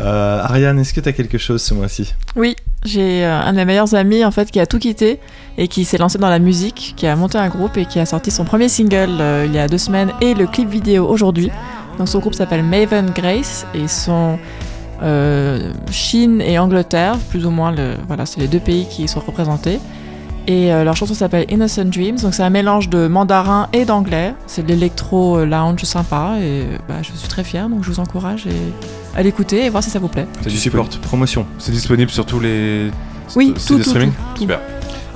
[0.00, 2.14] Euh, Ariane, est-ce que tu as quelque chose ce mois-ci?
[2.36, 5.20] Oui, j'ai euh, un de mes meilleurs amis en fait qui a tout quitté
[5.58, 8.06] et qui s'est lancé dans la musique, qui a monté un groupe et qui a
[8.06, 11.50] sorti son premier single euh, il y a deux semaines et le clip vidéo aujourd'hui.
[11.98, 14.38] Donc son groupe s'appelle Maven Grace et sont
[15.02, 19.20] euh, Chine et Angleterre, plus ou moins le, voilà, c'est les deux pays qui sont
[19.20, 19.78] représentés.
[20.48, 24.34] Et euh, leur chanson s'appelle Innocent Dreams, donc c'est un mélange de mandarin et d'anglais.
[24.46, 27.90] C'est de l'électro euh, lounge sympa et euh, bah, je suis très fière, donc je
[27.90, 28.50] vous encourage et-
[29.16, 30.26] à l'écouter et voir si ça vous plaît.
[30.40, 31.46] C'est disponible- supportes Promotion.
[31.58, 32.90] C'est disponible sur tous les.
[33.36, 34.40] Oui, tout, tout, streaming tout, tout.
[34.40, 34.60] Super.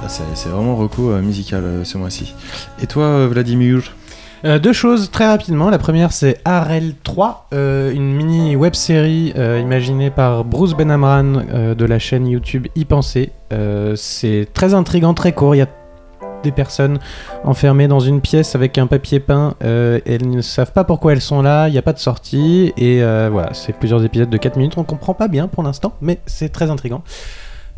[0.02, 2.34] Ah, c'est vraiment recours musical ce mois-ci.
[2.80, 3.94] Et toi, Vladimir?
[4.46, 5.70] Euh, deux choses très rapidement.
[5.70, 11.42] La première, c'est Arel 3, euh, une mini web série euh, imaginée par Bruce Benamran
[11.74, 13.32] de la chaîne YouTube Y Penser.
[13.96, 15.56] C'est très intrigant, très court.
[15.56, 15.68] Il y a
[16.44, 17.00] des personnes
[17.42, 19.54] enfermées dans une pièce avec un papier peint.
[19.60, 21.66] elles ne savent pas pourquoi elles sont là.
[21.68, 22.72] Il n'y a pas de sortie.
[22.76, 24.74] Et voilà, c'est plusieurs épisodes de 4 minutes.
[24.76, 27.02] On comprend pas bien pour l'instant, mais c'est très intrigant.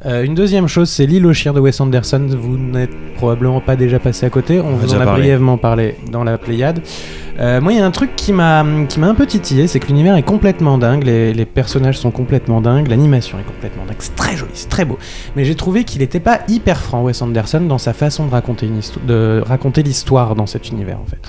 [0.07, 2.25] Euh, une deuxième chose, c'est L'île aux chiens de Wes Anderson.
[2.31, 4.61] Vous n'êtes probablement pas déjà passé à côté.
[4.61, 5.23] On vous en a parlé.
[5.23, 6.81] brièvement parlé dans la Pléiade.
[7.41, 9.79] Euh, moi, il y a un truc qui m'a qui m'a un peu titillé, c'est
[9.81, 13.97] que l'univers est complètement dingue, les, les personnages sont complètement dingues, l'animation est complètement dingue,
[14.01, 14.99] c'est très joli, c'est très beau.
[15.37, 18.67] Mais j'ai trouvé qu'il n'était pas hyper franc, Wes Anderson, dans sa façon de raconter
[18.67, 21.21] une histo- de raconter l'histoire dans cet univers en fait,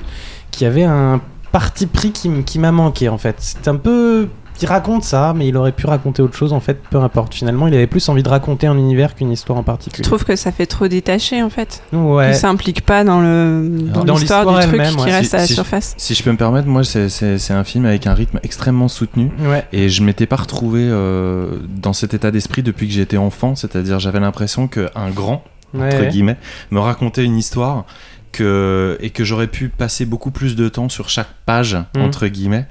[0.49, 1.21] qui avait un
[1.51, 3.35] parti pris qui, qui m'a manqué en fait.
[3.39, 4.29] C'est un peu
[4.61, 7.33] il raconte ça, mais il aurait pu raconter autre chose en fait, peu importe.
[7.33, 10.03] Finalement, il avait plus envie de raconter un univers qu'une histoire en Je particulier.
[10.03, 11.81] trouve que ça fait trop détaché en fait.
[11.93, 12.31] Ouais.
[12.31, 15.11] Que ça implique pas dans le dans, Dans l'histoire du truc qui ouais.
[15.11, 15.93] reste Si- à la si- surface.
[15.97, 19.31] Si je peux me permettre, moi, c'est- un film avec un rythme extrêmement soutenu.
[19.39, 19.65] Ouais.
[19.73, 21.47] Et je m'étais pas retrouvé euh,
[21.81, 25.43] dans cet état d'esprit depuis que j'étais enfant, c'est-à-dire j'avais l'impression qu'un grand,
[25.75, 26.07] entre Ouais.
[26.09, 26.37] guillemets,
[26.71, 27.85] me racontait une histoire
[28.31, 32.03] que, et que j'aurais pu passer beaucoup plus de temps sur chaque page, Mhm.
[32.03, 32.65] entre guillemets,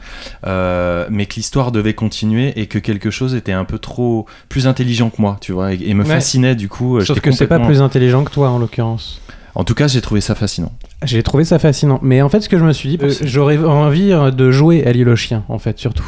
[0.46, 4.66] euh, mais que l'histoire devait continuer et que quelque chose était un peu trop plus
[4.66, 6.10] intelligent que moi, tu vois, et, et me Ouais.
[6.14, 6.98] fascinait du coup.
[6.98, 9.20] euh, Sauf que c'est pas plus intelligent que toi en l'occurrence.
[9.54, 10.72] En tout cas, j'ai trouvé ça fascinant.
[11.04, 11.98] J'ai trouvé ça fascinant.
[12.02, 14.86] Mais en fait, ce que je me suis dit, euh, j'aurais envie euh, de jouer
[14.86, 16.04] à l'île aux chiens, en fait, surtout.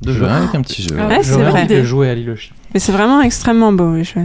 [0.00, 0.96] De jouer avec un petit jeu.
[0.98, 1.62] Ah Ouais, c'est vrai.
[1.62, 2.54] envie de jouer à l'île aux chiens.
[2.72, 3.92] Mais c'est vraiment extrêmement beau.
[3.94, 4.20] oui, je-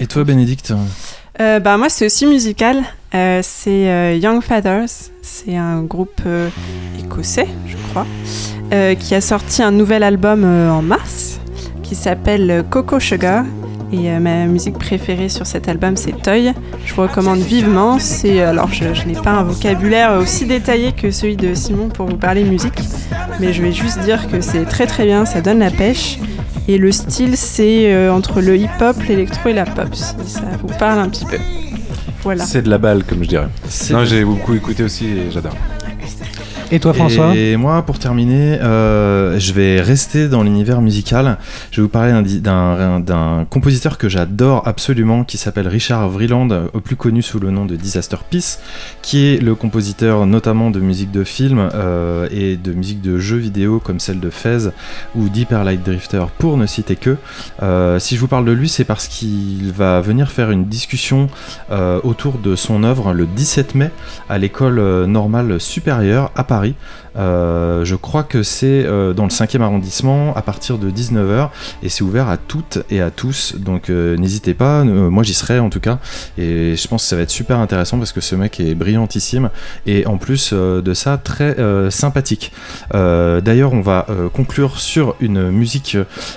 [0.00, 0.72] Et toi, Bénédicte?
[1.40, 2.82] Euh, bah, moi, c'est aussi musical.
[3.14, 4.88] Euh, c'est euh, Young Fathers.
[5.22, 6.48] C'est un groupe euh,
[6.98, 8.06] écossais, je crois,
[8.98, 11.38] qui a sorti un nouvel album en mars
[11.82, 13.44] qui s'appelle Coco Sugar.
[13.94, 16.52] Et euh, ma musique préférée sur cet album, c'est Toy.
[16.84, 18.00] Je vous recommande vivement.
[18.00, 22.06] C'est alors, je, je n'ai pas un vocabulaire aussi détaillé que celui de Simon pour
[22.06, 22.80] vous parler musique,
[23.38, 25.24] mais je vais juste dire que c'est très très bien.
[25.26, 26.18] Ça donne la pêche.
[26.66, 29.94] Et le style, c'est euh, entre le hip-hop, l'électro et la pop.
[29.94, 31.38] Si ça vous parle un petit peu.
[32.24, 32.44] Voilà.
[32.44, 33.48] C'est de la balle, comme je dirais.
[33.90, 35.54] Non, j'ai beaucoup écouté aussi et j'adore.
[36.74, 41.38] Et toi, François Et moi, pour terminer, euh, je vais rester dans l'univers musical.
[41.70, 46.96] Je vais vous parler d'un compositeur que j'adore absolument, qui s'appelle Richard Vreeland, au plus
[46.96, 48.58] connu sous le nom de Disaster Peace,
[49.02, 53.36] qui est le compositeur notamment de musique de film euh, et de musique de jeux
[53.36, 54.70] vidéo comme celle de Fez
[55.14, 57.16] ou Deeper Light Drifter, pour ne citer que.
[57.62, 61.28] Euh, si je vous parle de lui, c'est parce qu'il va venir faire une discussion
[62.02, 63.90] autour de son œuvre le 17 mai
[64.28, 66.63] à l'école normale supérieure à Paris.
[66.64, 66.76] Paris.
[67.16, 71.50] Euh, je crois que c'est euh, dans le 5e arrondissement à partir de 19h
[71.82, 73.56] et c'est ouvert à toutes et à tous.
[73.58, 75.98] Donc euh, n'hésitez pas, moi j'y serai en tout cas.
[76.38, 79.50] Et je pense que ça va être super intéressant parce que ce mec est brillantissime
[79.86, 81.56] et en plus de ça très
[81.90, 82.52] sympathique.
[82.92, 85.96] D'ailleurs, on va conclure sur une musique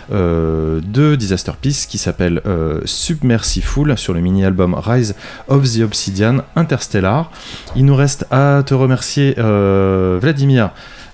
[0.10, 2.42] de Disaster Peace qui s'appelle
[2.86, 5.16] Submersive sur le mini-album Rise
[5.48, 7.32] of the Obsidian Interstellar.
[7.76, 10.20] Il nous reste à te remercier, euh,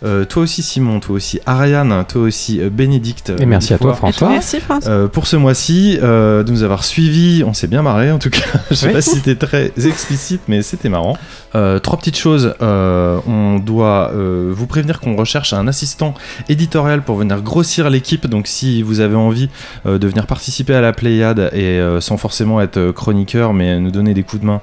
[0.05, 3.31] Euh, toi aussi Simon, toi aussi Ariane, toi aussi euh, Bénédicte.
[3.39, 3.93] Et merci à toi.
[3.93, 4.27] François.
[4.29, 4.91] Merci François.
[4.91, 8.29] Euh, pour ce mois-ci, euh, de nous avoir suivis, on s'est bien marré en tout
[8.29, 8.41] cas.
[8.69, 8.93] Je sais Oui.
[8.93, 11.17] pas si c'était très explicite, mais c'était marrant.
[11.55, 12.53] Euh, trois petites choses.
[12.61, 16.15] Euh, on doit euh, vous prévenir qu'on recherche un assistant
[16.49, 18.27] éditorial pour venir grossir l'équipe.
[18.27, 19.49] Donc, si vous avez envie
[19.85, 23.79] euh, de venir participer à la Pléiade et euh, sans forcément être euh, chroniqueur, mais
[23.79, 24.59] nous donner des coups de main,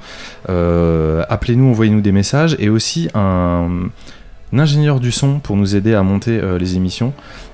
[0.51, 3.69] euh, appelez-nous, envoyez-nous des messages et aussi un
[4.59, 7.13] ingénieur du son pour nous aider à monter euh, les émissions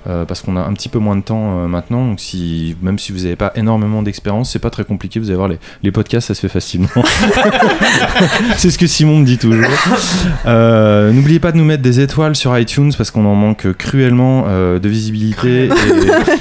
[0.08, 2.06] euh, parce qu'on a un petit peu moins de temps euh, maintenant.
[2.06, 5.20] Donc si même si vous n'avez pas énormément d'expérience c'est pas très compliqué.
[5.20, 6.88] Vous allez voir les, les podcasts ça se fait facilement.
[8.56, 9.64] C'est ce que Simon me dit toujours.
[10.46, 14.44] Euh, n'oubliez pas de nous mettre des étoiles sur iTunes parce qu'on en manque cruellement
[14.48, 15.68] euh, de visibilité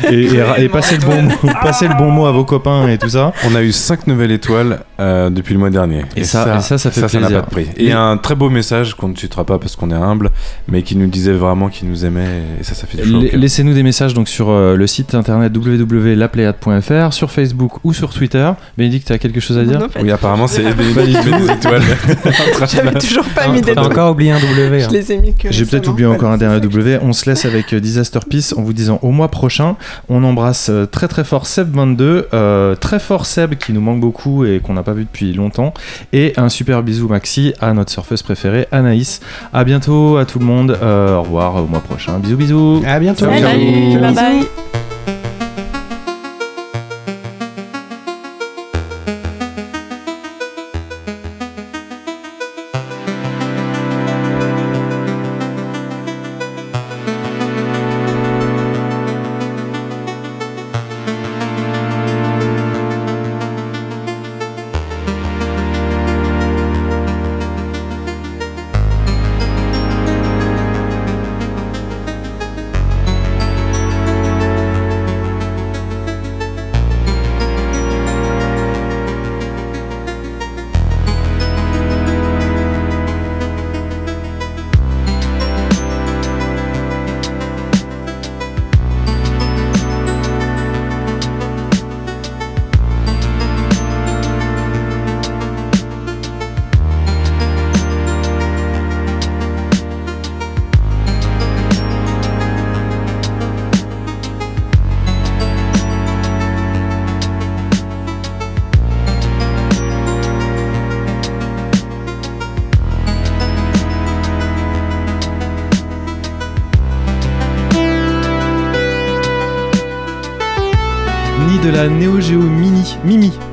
[0.10, 2.88] et, et- et- et passer, le bon, mot- passer le bon mot à vos copains
[2.88, 3.34] et tout ça.
[3.50, 6.06] On a eu 5 nouvelles étoiles euh, depuis le mois dernier.
[6.16, 7.30] Et ça- et ça, ça fait n'a plaisir.
[7.42, 7.68] pas de prix.
[7.78, 10.32] Et Et- un très beau message qu'on ne citera pas parce qu'on est humble,
[10.68, 12.42] mais qui nous disait vraiment qu'il nous aimait.
[12.60, 13.24] Et ça, ça fait du chaud.
[13.34, 18.50] Laissez-nous des messages donc sur euh, le site internet www.lapléade.fr, sur Facebook ou sur Twitter.
[18.78, 19.80] Bénédicte, tu as quelque chose à dire?
[19.80, 20.64] Non, Oui, apparemment, c'est
[20.96, 21.82] Pas des, des étoiles.
[22.72, 23.86] J'avais toujours pas mis T'as d'étoiles.
[23.86, 24.80] encore oublié un W.
[24.80, 24.90] Je hein.
[24.92, 27.00] les ai mis que J'ai peut-être oublié encore un dernier W.
[27.02, 29.76] On se laisse avec euh, Disaster Peace en vous disant au mois prochain.
[30.10, 34.46] On embrasse euh, très très fort Seb22, euh, très fort Seb qui nous manque beaucoup
[34.46, 35.74] et qu'on n'a pas vu depuis longtemps.
[36.14, 39.22] Et un super bisou maxi à notre surfeuse préférée Anaïs.
[39.54, 40.78] À bientôt à tout le monde.
[40.82, 42.20] Euh, au revoir au mois prochain.
[42.20, 42.84] Bisous bisous.
[42.86, 43.26] À bientôt.
[43.26, 43.42] Salut.
[43.42, 44.85] Salut, bye bye.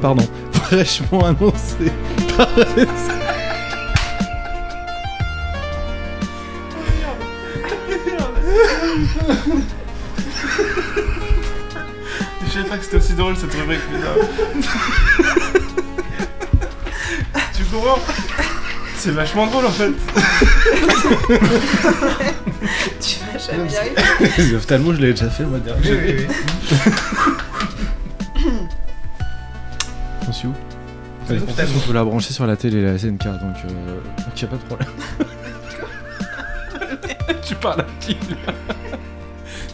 [0.02, 1.92] Pardon, fraîchement annoncée
[2.36, 2.48] par
[12.44, 13.80] Je savais pas que c'était aussi drôle cette rubrique,
[17.56, 18.00] tu comprends?
[18.98, 19.92] C'est vachement drôle en fait.
[23.00, 23.96] Tu vas jamais y arriver.
[24.96, 26.26] Je l'ai déjà fait moi dernier.
[31.32, 34.40] Allez, en plus, on peut la brancher sur la télé, la SNK, donc euh, donc
[34.40, 34.88] y a pas de problème.
[37.42, 38.52] tu parles à qui là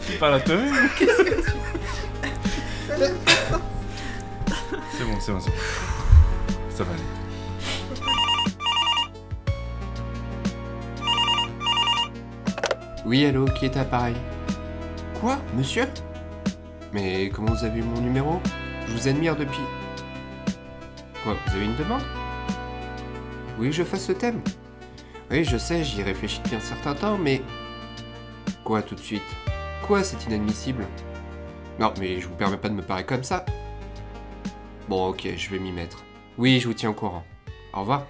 [0.07, 0.73] Tu parles à toi-même
[4.97, 5.55] C'est bon, c'est bon, c'est bon.
[6.69, 7.03] Ça va aller.
[13.05, 14.15] Oui, allô, qui est à l'appareil
[15.19, 15.87] Quoi, monsieur?
[16.93, 18.39] Mais comment vous avez eu mon numéro?
[18.87, 19.61] Je vous admire depuis.
[21.33, 22.01] Vous avez une demande?
[23.59, 24.41] Oui, je fasse ce thème
[25.29, 27.41] Oui, je sais, j'y réfléchis depuis un certain temps, mais...
[28.63, 29.21] Quoi, tout de suite?
[29.85, 30.85] Quoi, c'est inadmissible?
[31.79, 33.45] Non, mais je vous permets pas de me parler comme ça.
[34.87, 36.03] Bon, ok, je vais m'y mettre.
[36.37, 37.23] Oui, je vous tiens au courant.
[37.73, 38.05] Au revoir.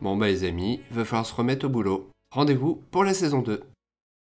[0.00, 2.10] Bon bah les amis, va falloir se remettre au boulot.
[2.30, 3.62] Rendez-vous pour la saison 2.